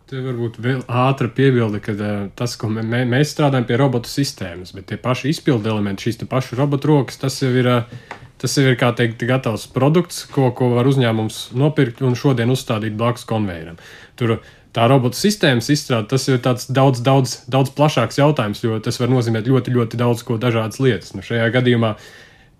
Te 0.07 0.19
varbūt 0.23 0.61
vēl 0.63 0.83
ātra 0.87 1.27
piebilde, 1.35 1.81
ka 1.83 1.91
uh, 1.97 2.11
tas, 2.39 2.53
ko 2.59 2.69
mē, 2.71 3.01
mēs 3.09 3.33
strādājam 3.33 3.65
pie 3.67 3.79
robotu 3.81 4.07
sistēmas, 4.07 4.71
bet 4.77 4.87
tie 4.87 4.97
paši 5.01 5.33
izpildu 5.33 5.71
elementi, 5.73 6.05
šīs 6.07 6.21
pašas 6.29 6.55
robotu 6.59 6.87
rokas, 6.87 7.19
tas 7.19 7.35
jau 7.41 7.49
ir, 7.51 7.67
uh, 7.67 8.21
tas 8.39 8.55
jau 8.55 8.63
ir 8.69 8.77
kā 8.79 8.93
teikt, 8.95 9.25
gatavs 9.27 9.65
produkts, 9.75 10.21
ko, 10.31 10.53
ko 10.55 10.71
var 10.77 10.87
uzņēmums 10.87 11.41
nopirkt 11.59 11.99
un 12.05 12.15
šodien 12.15 12.53
uzstādīt 12.53 12.95
blakus 12.99 13.27
konvejeram. 13.27 13.81
Tur 14.19 14.37
tā 14.73 14.87
robotu 14.87 15.19
sistēmas 15.19 15.67
izstrāde, 15.75 16.07
tas 16.15 16.29
ir 16.31 16.39
tāds 16.45 16.69
daudz, 16.71 17.03
daudz, 17.03 17.37
daudz 17.51 17.75
plašāks 17.75 18.21
jautājums, 18.21 18.63
jo 18.63 18.79
tas 18.83 19.01
var 19.03 19.11
nozīmēt 19.11 19.51
ļoti, 19.51 19.75
ļoti 19.75 19.99
daudz 19.99 20.23
ko 20.23 20.39
dažādas 20.39 20.79
lietas. 20.79 21.11
Nu, 21.17 21.25
šajā 21.27 21.51
gadījumā 21.57 21.97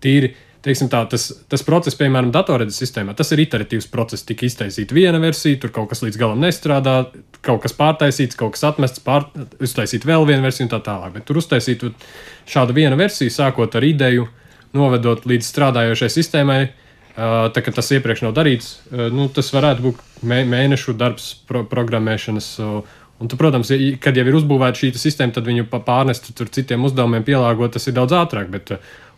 tīri 0.04 0.34
teiksim, 0.64 0.88
tā, 0.92 1.02
tas, 1.10 1.26
tas 1.50 1.64
process, 1.66 1.96
piemēram, 1.98 2.30
datorredzes 2.34 2.80
sistēmā, 2.80 3.14
tas 3.16 3.32
ir 3.34 3.42
iteratīvs 3.44 3.88
process. 3.92 4.24
Tika 4.26 4.46
iztaisīta 4.48 4.96
viena 4.96 5.20
versija, 5.22 5.58
tur 5.60 5.72
kaut 5.74 5.90
kas 5.92 6.02
līdz 6.04 6.20
galam 6.20 6.40
nestrādā, 6.44 6.96
kaut 7.44 7.62
kas 7.64 7.76
pārtaisīts, 7.76 8.38
kaut 8.40 8.56
kas 8.56 8.64
atmests, 8.70 9.02
pār, 9.04 9.28
uztaisīt 9.62 10.06
vēl 10.08 10.24
vienu 10.28 10.46
versiju 10.46 10.68
un 10.68 10.72
tā 10.72 10.80
tālāk. 10.86 11.12
Bet 11.18 11.28
tur 11.28 11.42
uztaisīt 11.42 11.84
šādu 12.50 12.76
vienu 12.76 12.98
versiju, 13.00 13.34
sākot 13.34 13.76
ar 13.76 13.86
ideju, 13.86 14.26
novedot 14.74 15.28
līdz 15.28 15.52
strādājošai 15.52 16.10
sistēmai. 16.16 16.62
Tā 17.14 17.62
kā 17.62 17.70
tas 17.70 17.92
iepriekš 17.94 18.24
nav 18.24 18.32
darīts, 18.34 18.72
nu, 18.90 19.28
tas 19.30 19.52
varētu 19.54 19.84
būt 19.84 20.00
mēnešu 20.26 20.96
darbs 20.98 21.28
pro 21.46 21.62
programmēšanas. 21.70 22.48
Un, 23.24 23.30
tu, 23.32 23.38
protams, 23.40 23.70
kad 24.04 24.18
jau 24.18 24.26
ir 24.28 24.36
uzbūvēta 24.36 24.82
šī 24.82 24.90
sistēma, 25.00 25.32
tad 25.32 25.46
viņu 25.48 25.64
pārnest 25.72 26.26
citiem 26.52 26.82
uzdevumiem, 26.84 27.24
pielāgot, 27.24 27.72
tas 27.72 27.88
ir 27.88 27.96
daudz 27.96 28.12
ātrāk. 28.18 28.50
Bet 28.52 28.74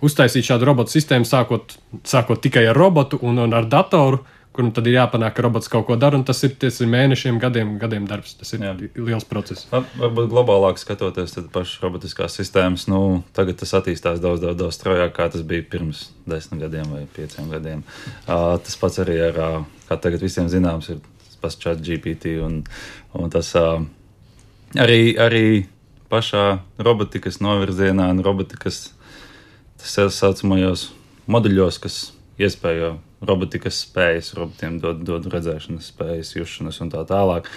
uztaisīt 0.07 0.47
šādu 0.47 0.69
robotu 0.69 0.95
sistēmu, 0.95 1.27
sākot, 1.27 1.75
sākot 2.07 2.39
tikai 2.45 2.69
ar 2.71 2.79
robotu 2.79 3.19
un, 3.27 3.41
un 3.43 3.57
ar 3.57 3.67
datoru, 3.67 4.21
kur 4.55 4.63
nu 4.63 4.71
tad 4.73 4.87
ir 4.87 4.95
jāpanāk, 4.95 5.35
ka 5.35 5.43
robots 5.43 5.69
kaut 5.73 5.89
ko 5.89 5.97
dara, 5.99 6.15
un 6.15 6.23
tas 6.25 6.39
ir, 6.47 6.55
tas 6.63 6.79
ir 6.81 6.89
mēnešiem, 6.93 7.41
gadiem, 7.43 7.75
gadiem 7.83 8.07
darbs. 8.07 8.37
Tas 8.39 8.55
ir 8.55 8.63
Jā. 8.63 8.77
liels 8.95 9.27
process. 9.29 9.67
Varbūt 9.73 10.31
globālāk 10.31 10.79
skatoties, 10.81 11.35
tad 11.35 11.51
pašas 11.53 11.83
robotiskās 11.83 12.39
sistēmas, 12.39 12.87
nu, 12.89 13.03
tagad 13.37 13.59
tas 13.65 13.75
attīstās 13.81 14.23
daudz, 14.23 14.41
daudz, 14.47 14.61
daudz 14.63 14.79
straujāk, 14.79 15.13
kā 15.19 15.27
tas 15.35 15.43
bija 15.51 15.67
pirms 15.75 16.07
desmit 16.31 16.63
gadiem 16.63 16.95
vai 16.95 17.03
pieciem 17.19 17.51
gadiem. 17.53 17.83
Uh, 18.23 18.55
tas 18.63 18.79
pats 18.81 19.03
arī 19.03 19.19
ar, 19.33 19.43
uh, 19.43 19.85
kā 19.91 19.99
tagad 20.07 20.25
visiem 20.25 20.49
zināms, 20.55 20.95
ir 20.95 21.03
tas 21.27 21.43
pats 21.43 21.61
chat 21.67 21.85
GPT, 21.85 22.39
un, 22.47 22.63
un 23.19 23.35
tas 23.35 23.53
uh, 23.61 23.83
arī, 24.75 25.15
arī 25.21 25.47
pašā 26.11 26.59
robotikas 26.83 27.41
novirzienā 27.45 28.09
un 28.15 28.23
robotikas 28.25 28.91
tā 29.79 30.09
saucamajos 30.11 30.89
moduļos, 31.31 31.79
kas 31.83 31.99
iespējo 32.41 32.97
robotikas 33.27 33.81
spējas, 33.87 34.35
robotiem 34.37 34.81
dod, 34.83 35.03
dod 35.07 35.29
redzēšanas 35.33 35.91
spējas, 35.93 36.35
jušanas 36.37 36.81
un 36.85 36.93
tā 36.93 37.03
tālāk. 37.09 37.49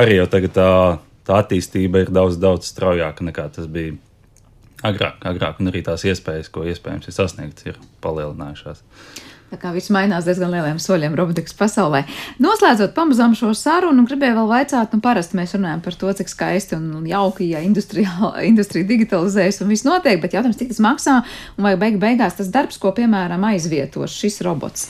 Arī 0.00 0.18
jau 0.18 0.26
tagad 0.30 0.56
tā, 0.56 0.70
tā 1.26 1.38
attīstība 1.44 2.04
ir 2.04 2.10
daudz, 2.14 2.40
daudz 2.42 2.68
straujāka 2.72 3.26
nekā 3.26 3.46
tas 3.54 3.68
bija 3.70 3.94
agrāk, 4.84 5.22
agrāk, 5.24 5.60
un 5.62 5.70
arī 5.70 5.84
tās 5.86 6.04
iespējas, 6.08 6.50
ko 6.52 6.66
iespējams 6.68 7.08
ir 7.08 7.16
sasniegt, 7.16 7.62
ir 7.68 7.78
palielinājušās. 8.04 8.82
Tā 9.54 9.60
kā 9.62 9.70
viss 9.70 9.92
mainās 9.94 10.26
diezgan 10.26 10.50
lieliem 10.50 10.80
soļiem 10.82 11.12
robotikas 11.14 11.54
pasaulē. 11.54 12.00
Noslēdzot 12.42 12.90
pamazām 12.96 13.36
šo 13.38 13.52
sarunu, 13.54 14.02
gribēju 14.08 14.34
vēl 14.40 14.48
vaicāt, 14.50 14.90
nu 14.90 14.98
parasti 15.04 15.38
mēs 15.38 15.54
runājam 15.54 15.82
par 15.84 15.94
to, 16.00 16.10
cik 16.18 16.32
skaisti 16.32 16.74
un 16.74 17.04
jauki, 17.06 17.52
ja 17.52 17.60
industrija 18.50 18.88
digitalizējas 18.88 19.60
un 19.62 19.70
viss 19.70 19.86
notiek, 19.86 20.18
bet 20.18 20.34
jautājums, 20.34 20.58
cik 20.58 20.72
tas 20.72 20.80
maksā 20.82 21.20
un 21.54 21.68
vai 21.68 21.76
beig 21.78 22.00
beigās 22.02 22.34
tas 22.40 22.50
darbs, 22.50 22.80
ko 22.82 22.90
piemēram 22.96 23.46
aizvietos 23.52 24.16
šis 24.18 24.42
robots. 24.42 24.88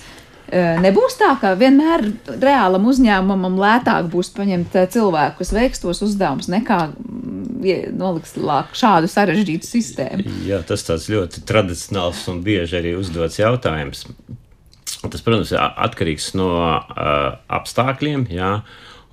Nebūs 0.54 1.18
tā, 1.20 1.34
ka 1.40 1.52
vienmēr 1.60 2.06
reālam 2.40 2.88
uzņēmumam 2.88 3.58
lētāk 3.60 4.08
būs 4.12 4.30
paņemt 4.36 4.78
cilvēku, 4.94 5.42
kas 5.42 5.52
veiks 5.56 5.84
tos 5.84 6.00
uzdevumus, 6.06 6.48
nekā 6.52 6.78
mm, 6.88 7.92
noliks 8.00 8.32
šādu 8.80 9.12
sarežģītu 9.12 9.68
sistēmu. 9.68 10.24
Jā, 10.48 10.62
tas 10.64 10.88
tāds 10.88 11.10
ļoti 11.12 11.44
tradicionāls 11.48 12.24
un 12.32 12.40
bieži 12.46 12.80
arī 12.80 12.96
uzdots 12.96 13.40
jautājums. 13.40 14.06
Tas, 14.84 15.20
protams, 15.24 15.52
ir 15.52 15.60
atkarīgs 15.60 16.32
no 16.38 16.50
uh, 16.56 17.36
apstākļiem. 17.52 18.28
Jā. 18.32 18.56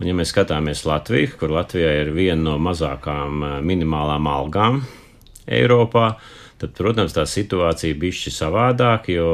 Un, 0.01 0.07
ja 0.09 0.15
mēs 0.17 0.32
skatāmies 0.34 0.86
Latviju, 0.88 1.36
kur 1.38 1.53
Latvijā 1.53 1.91
ir 2.01 2.13
viena 2.15 2.41
no 2.47 2.55
mazākām 2.57 3.43
minimālām 3.61 4.26
algām 4.32 4.80
Eiropā, 5.51 6.15
tad, 6.61 6.74
protams, 6.78 7.13
tā 7.13 7.28
situācija 7.30 7.97
bija 8.01 8.34
savādāka, 8.34 9.13
jo, 9.13 9.30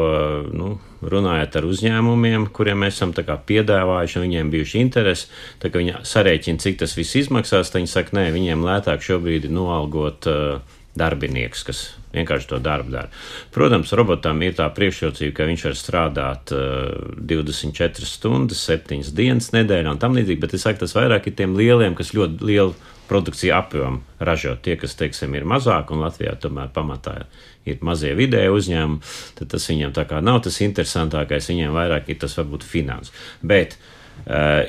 nu, 0.51 0.73
runājot 1.01 1.57
ar 1.59 1.67
uzņēmumiem, 1.67 2.49
kuriem 2.55 2.83
mēs 2.83 2.97
esam 2.97 3.13
piedāvājuši, 3.13 4.17
un 4.19 4.25
viņiem 4.27 4.51
bijuši 4.53 4.81
interesi, 4.81 5.29
tad, 5.61 5.75
viņi 5.75 6.01
sarēķina, 6.07 6.63
cik 6.63 6.81
tas 6.81 6.95
viss 6.97 7.19
izmaksās, 7.19 7.73
viņi 7.75 7.91
saka, 7.91 8.17
nē, 8.17 8.27
viņiem 8.35 8.65
lētāk 8.67 9.05
šobrīd 9.05 9.47
ir 9.47 9.55
noalgot 9.55 10.27
uh, 10.31 10.77
darbinieks, 10.97 11.63
kas 11.67 11.83
vienkārši 12.17 12.51
to 12.51 12.59
darbu 12.63 12.93
dara. 12.93 13.11
Protams, 13.55 13.93
robotam 13.97 14.41
ir 14.45 14.57
tā 14.57 14.67
priekšrocība, 14.73 15.35
ka 15.37 15.47
viņš 15.49 15.65
var 15.69 15.79
strādāt 15.79 16.53
uh, 16.55 17.15
24 17.17 18.09
stundas, 18.09 18.65
7 18.67 19.13
dienas 19.17 19.51
nedēļā 19.55 19.95
un 19.95 20.01
tam 20.01 20.17
līdzīgi, 20.17 20.41
bet 20.43 20.57
es 20.57 20.67
saku, 20.67 20.83
tas 20.83 20.95
vairāk 20.97 21.29
ir 21.29 21.37
tiem 21.39 21.57
lieliem, 21.57 21.97
kas 21.97 22.13
ļoti 22.17 22.49
lielu 22.51 22.75
produkciju 23.07 23.55
apjomu 23.55 24.01
ražo. 24.19 24.55
Tie, 24.61 24.75
kas, 24.79 24.97
teiksim, 24.99 25.35
ir 25.37 25.47
mazāk 25.47 25.93
un 25.95 26.03
Latvijā 26.03 26.35
tomēr 26.41 26.71
pamatā 26.75 27.21
ir 27.67 27.79
mazie 27.85 28.13
vidēji 28.17 28.53
uzņēmumi, 28.53 29.13
tad 29.39 29.51
tas 29.53 29.67
viņam 29.71 29.93
tā 29.95 30.07
kā 30.09 30.21
nav 30.23 30.41
tas 30.45 30.59
interesantākais, 30.63 31.49
viņiem 31.51 31.75
vairāk 31.75 32.11
ir 32.11 32.19
tas 32.23 32.35
varbūt 32.39 32.67
finanses. 32.67 33.13
Bet 33.43 33.77
uh, 33.77 34.63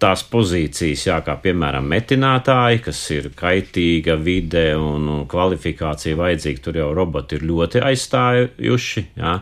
tās 0.00 0.22
pozīcijas, 0.26 1.06
jā, 1.08 1.18
kā 1.24 1.36
piemēram 1.42 1.86
metinātāji, 1.90 2.80
kas 2.86 3.00
ir 3.14 3.30
kaitīga 3.36 4.16
vide 4.20 4.70
un 4.80 5.26
kvalifikācija 5.30 6.18
vajadzīga, 6.18 6.64
tur 6.64 6.80
jau 6.80 6.88
roboti 6.96 7.38
ir 7.38 7.46
ļoti 7.50 7.84
aizstājuši. 7.90 9.04
Jā. 9.20 9.36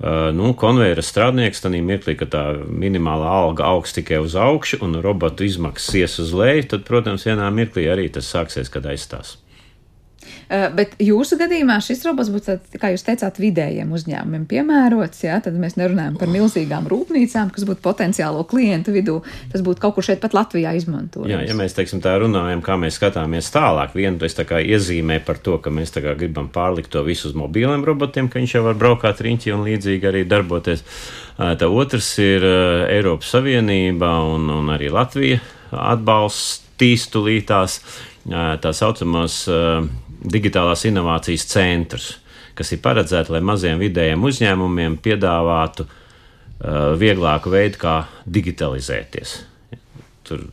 Uh, 0.00 0.30
nu, 0.32 0.54
konveijera 0.56 1.02
strādnieks 1.04 1.60
tādā 1.60 1.82
mirklī, 1.84 2.14
kad 2.16 2.30
tā 2.32 2.44
minimālā 2.64 3.34
alga 3.42 3.66
augs 3.68 3.92
tikai 3.92 4.22
uz 4.24 4.32
augšu 4.32 4.80
un 4.86 4.96
robotu 5.04 5.44
izmaksas 5.44 5.98
ies 6.00 6.16
uz 6.22 6.32
leju, 6.32 6.70
tad, 6.72 6.86
protams, 6.88 7.26
vienā 7.28 7.50
mirklī 7.52 7.84
arī 7.92 8.08
tas 8.12 8.30
sāksies, 8.32 8.72
kad 8.72 8.88
aizstās. 8.88 9.36
Uh, 10.20 10.68
bet 10.76 10.96
jūsu 11.00 11.38
gadījumā 11.40 11.78
šis 11.84 12.02
robots 12.06 12.30
būtu, 12.32 12.46
tāds, 12.50 12.80
kā 12.80 12.90
jūs 12.92 13.04
teicāt, 13.06 13.38
vidējiem 13.40 13.92
uzņēmumiem 13.96 14.46
piemērots. 14.50 15.22
Jā, 15.24 15.38
tad 15.44 15.56
mēs 15.60 15.78
nerunājam 15.80 16.18
par 16.20 16.30
milzīgām 16.32 16.88
rūpnīcām, 16.90 17.52
kas 17.54 17.66
būtu 17.68 17.82
potenciālo 17.84 18.44
klientu 18.50 18.94
vidū. 18.94 19.20
Tas 19.52 19.64
būtu 19.66 19.82
kaut 19.82 19.96
kur 19.96 20.06
šeit 20.06 20.20
pat 20.22 20.36
Latvijā 20.36 20.74
izmantojams. 20.78 21.32
Jā, 21.32 21.40
ja 21.48 21.56
mēs 21.58 21.76
teiksim, 21.78 22.02
tā 22.04 22.16
runājam, 22.20 22.62
kā 22.64 22.76
mēs 22.80 22.98
skatāmies 23.00 23.50
tālāk, 23.54 23.94
vienu 23.96 24.20
es 24.26 24.36
tā 24.36 24.44
kā 24.48 24.60
iezīmēju 24.60 25.24
par 25.26 25.40
to, 25.40 25.56
ka 25.62 25.72
mēs 25.74 25.94
gribam 25.96 26.50
pārlikt 26.52 26.92
to 26.92 27.04
visu 27.06 27.30
uz 27.30 27.38
mobiliem 27.38 27.84
robotiem, 27.86 28.28
ka 28.28 28.40
viņš 28.40 28.56
jau 28.58 28.64
var 28.66 28.78
braukāt 28.80 29.22
riņķi 29.24 29.54
un 29.54 29.64
līdzīgi 29.68 30.10
arī 30.10 30.24
darboties. 30.28 30.84
Tā 31.36 31.70
otrs 31.70 32.12
ir 32.20 32.44
Eiropas 32.90 33.32
Savienība 33.32 34.12
un, 34.28 34.50
un 34.52 34.70
arī 34.74 34.90
Latvija 34.92 35.40
atbalstīs 35.70 37.06
tulītās 37.12 37.80
tā 38.60 38.72
saucamos 38.76 39.44
digitālās 40.20 40.84
inovācijas 40.88 41.46
centrus, 41.50 42.12
kas 42.58 42.72
ir 42.74 42.82
paredzēti, 42.84 43.32
lai 43.34 43.42
maziem 43.44 43.80
vidējiem 43.80 44.24
uzņēmumiem 44.30 44.98
piedāvātu 45.04 45.88
vieglāku 47.00 47.52
veidu, 47.52 47.80
kā 47.80 47.94
digitalizēties. 48.28 49.38
Tur 50.28 50.48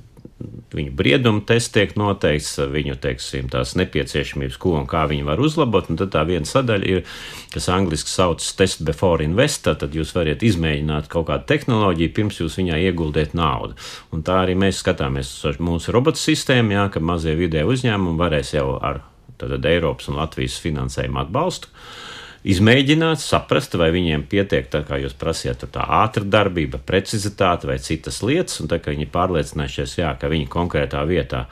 viņu 0.73 0.91
briedumu 0.97 1.41
tests 1.47 1.73
tiek 1.73 1.95
noteikts, 1.97 2.57
viņu 2.71 2.97
teiksim, 3.01 3.47
tās 3.51 3.73
nepieciešamības, 3.79 4.59
ko 4.61 4.75
un 4.77 4.85
kā 4.89 5.05
viņi 5.09 5.25
var 5.27 5.41
uzlabot. 5.41 5.89
Tad 5.99 6.13
tā 6.13 6.23
viena 6.29 6.47
sadaļa 6.47 6.89
ir, 6.91 7.03
kas 7.53 7.69
angļuiski 7.73 8.11
saucas 8.11 8.53
test 8.59 8.83
before 8.87 9.25
invest, 9.25 9.65
tad 9.67 9.95
jūs 9.97 10.13
varat 10.15 10.45
izmēģināt 10.45 11.09
kaut 11.11 11.29
kādu 11.31 11.47
tehnoloģiju, 11.51 12.13
pirms 12.15 12.41
jūs 12.43 12.59
viņā 12.61 12.79
ieguldēt 12.87 13.35
naudu. 13.37 13.77
Un 14.13 14.23
tā 14.27 14.43
arī 14.45 14.57
mēs 14.59 14.83
skatāmies 14.83 15.33
uz 15.49 15.61
mūsu 15.63 15.95
robotu 15.95 16.21
sistēmu, 16.21 16.77
jā, 16.77 16.87
ka 16.93 17.03
mazie 17.03 17.35
vidē 17.39 17.65
uzņēmumi 17.67 18.21
varēs 18.21 18.55
jau 18.57 18.69
ar 18.77 19.01
tātad, 19.41 19.65
Eiropas 19.69 20.09
un 20.11 20.19
Latvijas 20.19 20.59
finansējumu 20.63 21.23
atbalstu 21.23 21.73
izmēģināt, 22.47 23.19
saprast, 23.19 23.75
vai 23.79 23.89
viņiem 23.91 24.23
pietiek, 24.29 24.69
tā 24.71 24.83
kā 24.87 24.99
jūs 25.01 25.15
prasījāt, 25.19 25.65
tā 25.73 25.83
ātra 25.99 26.23
darbība, 26.23 26.79
precizitāte 26.79 27.67
vai 27.67 27.79
citas 27.83 28.21
lietas, 28.23 28.61
un 28.61 28.71
tā 28.71 28.79
kā 28.79 28.93
viņi 28.93 29.09
pārliecinājušies, 29.11 29.97
jā, 29.99 30.13
ka 30.19 30.29
viņi 30.31 30.47
konkrētā 30.51 31.03
vietā 31.09 31.47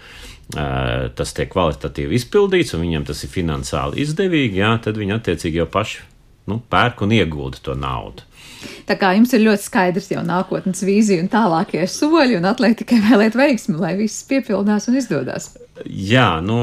tas 1.18 1.34
tiek 1.34 1.50
kvalitatīvi 1.50 2.20
izpildīts, 2.20 2.76
un 2.78 2.84
viņiem 2.86 3.08
tas 3.08 3.24
ir 3.26 3.32
finansiāli 3.34 4.04
izdevīgi, 4.04 4.62
jā, 4.62 4.76
tad 4.86 5.00
viņi 5.02 5.18
attiecīgi 5.18 5.64
jau 5.64 5.66
paši 5.74 6.04
nu, 6.52 6.60
pērk 6.70 7.02
un 7.02 7.16
iegulda 7.18 7.62
to 7.66 7.74
naudu. 7.74 8.28
Tā 8.86 8.98
kā 9.02 9.12
jums 9.18 9.34
ir 9.34 9.44
ļoti 9.46 9.66
skaidrs 9.66 10.12
jau 10.14 10.22
nākotnes 10.26 10.84
vīzija 10.86 11.24
un 11.24 11.30
tālākie 11.34 11.82
soļi, 11.90 12.38
un 12.38 12.46
atliek 12.50 12.78
tikai 12.78 13.02
vēlēt 13.10 13.38
veiksmi, 13.38 13.78
lai 13.82 13.96
viss 13.98 14.26
piepildās 14.30 14.90
un 14.90 15.02
izdodas. 15.02 15.52
Jā, 15.84 16.40
nu, 16.40 16.58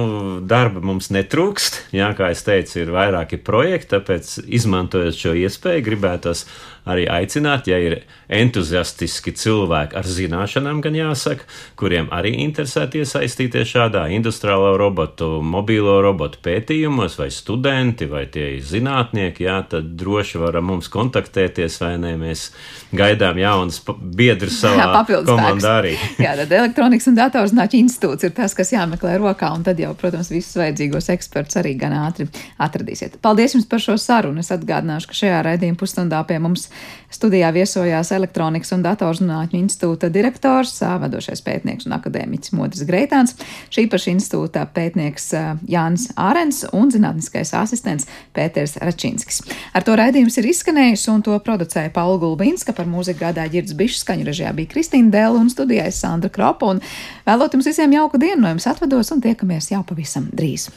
darba 0.49 0.81
mums 0.81 1.11
netrūkst. 1.13 1.75
Jā, 1.93 2.09
kā 2.17 2.31
jau 2.33 2.45
teicu, 2.47 2.79
ir 2.81 2.93
vairāki 2.95 3.37
projekti, 3.45 3.91
tāpēc 3.93 4.39
izmantojot 4.49 5.19
šo 5.19 5.35
iespēju, 5.37 5.85
gribētos 5.85 6.47
arī 6.89 7.05
aicināt, 7.07 7.69
ja 7.71 7.77
ir 7.79 8.01
entuziastiski 8.33 9.35
cilvēki 9.39 9.95
ar 9.99 10.07
zināšanām, 10.09 10.81
gan 10.83 10.97
jāsaka, 10.99 11.47
kuriem 11.79 12.09
arī 12.15 12.33
interesētu 12.43 13.03
iesaistīties 13.03 13.71
šādā 13.71 14.09
industriālo 14.17 14.73
robotu, 14.81 15.29
mobīlo 15.47 16.01
robotu 16.03 16.41
pētījumos, 16.43 17.19
vai 17.21 17.29
studenti, 17.31 18.09
vai 18.11 18.25
tie 18.33 18.57
zinātnieki, 18.67 19.47
jā, 19.47 19.61
tad 19.77 19.93
droši 20.01 20.41
varam 20.43 20.73
mums 20.73 20.91
kontaktēties, 20.93 21.79
vai 21.85 21.93
ne, 22.03 22.17
mēs 22.19 22.49
gaidām 22.97 23.39
jaunas 23.39 23.79
biedrus 24.03 24.59
savā 24.65 25.05
jā, 25.07 25.23
komandā 25.29 25.77
arī. 25.85 25.95
jā, 26.25 26.35
tad 26.41 26.57
elektronikas 26.59 27.13
un 27.13 27.21
datorzinātņu 27.21 27.85
institūts 27.85 28.27
ir 28.27 28.35
tas, 28.35 28.59
kas 28.59 28.75
jāmeklē 28.75 29.02
rokā, 29.03 29.51
un 29.55 29.65
tad 29.67 29.81
jau, 29.83 29.93
protams, 29.99 30.31
visus 30.33 30.57
vajadzīgos 30.61 31.11
ekspertus 31.15 31.61
arī 31.61 31.75
gan 31.81 31.95
ātri 31.99 32.29
atradīsiet. 32.63 33.19
Paldies 33.25 33.57
jums 33.57 33.69
par 33.69 33.83
šo 33.83 33.99
sarunu. 34.01 34.43
Es 34.43 34.53
atgādināšu, 34.55 35.11
ka 35.11 35.19
šajā 35.19 35.41
raidījuma 35.49 35.81
pusstundā 35.81 36.23
pie 36.29 36.39
mums 36.43 36.69
Studijā 37.13 37.51
viesojās 37.53 38.09
Elektronikas 38.17 38.73
un 38.73 38.83
datorzinātņu 38.87 39.59
institūta 39.59 40.09
direktors, 40.13 40.79
vadošais 40.81 41.43
pētnieks 41.45 41.85
un 41.85 41.97
akadēmiķis 41.99 42.55
Modris 42.57 42.87
Greitāns, 42.89 43.35
šī 43.73 43.85
paša 43.93 44.15
institūta 44.15 44.63
pētnieks 44.73 45.29
Jānis 45.69 46.09
Ārens 46.17 46.63
un 46.73 46.89
zinātniskais 46.95 47.53
asistents 47.59 48.09
Pēters 48.33 48.79
Račinskis. 48.81 49.43
Ar 49.77 49.85
to 49.85 49.97
raidījums 49.99 50.39
ir 50.41 50.49
izskanējis 50.55 51.05
un 51.13 51.21
to 51.27 51.37
producēja 51.45 51.93
Paula 51.93 52.17
Gulbinska, 52.23 52.73
par 52.77 52.89
mūziku 52.89 53.27
gādāja 53.27 53.59
Girds 53.59 53.77
Bišs, 53.77 54.01
skaņu 54.07 54.31
režijā 54.31 54.55
bija 54.57 54.73
Kristīna 54.73 55.13
Dēla 55.13 55.45
un 55.45 55.53
studijā 55.53 55.91
Sandra 55.93 56.33
Kropa. 56.33 56.73
Un 56.73 56.81
vēlot 57.29 57.55
jums 57.57 57.69
visiem 57.71 57.95
jauku 57.95 58.21
dienu 58.23 58.43
no 58.43 58.53
jums 58.55 58.67
atvados 58.71 59.13
un 59.15 59.23
tiekamies 59.23 59.71
jau 59.75 59.85
pavisam 59.87 60.27
drīz. 60.33 60.73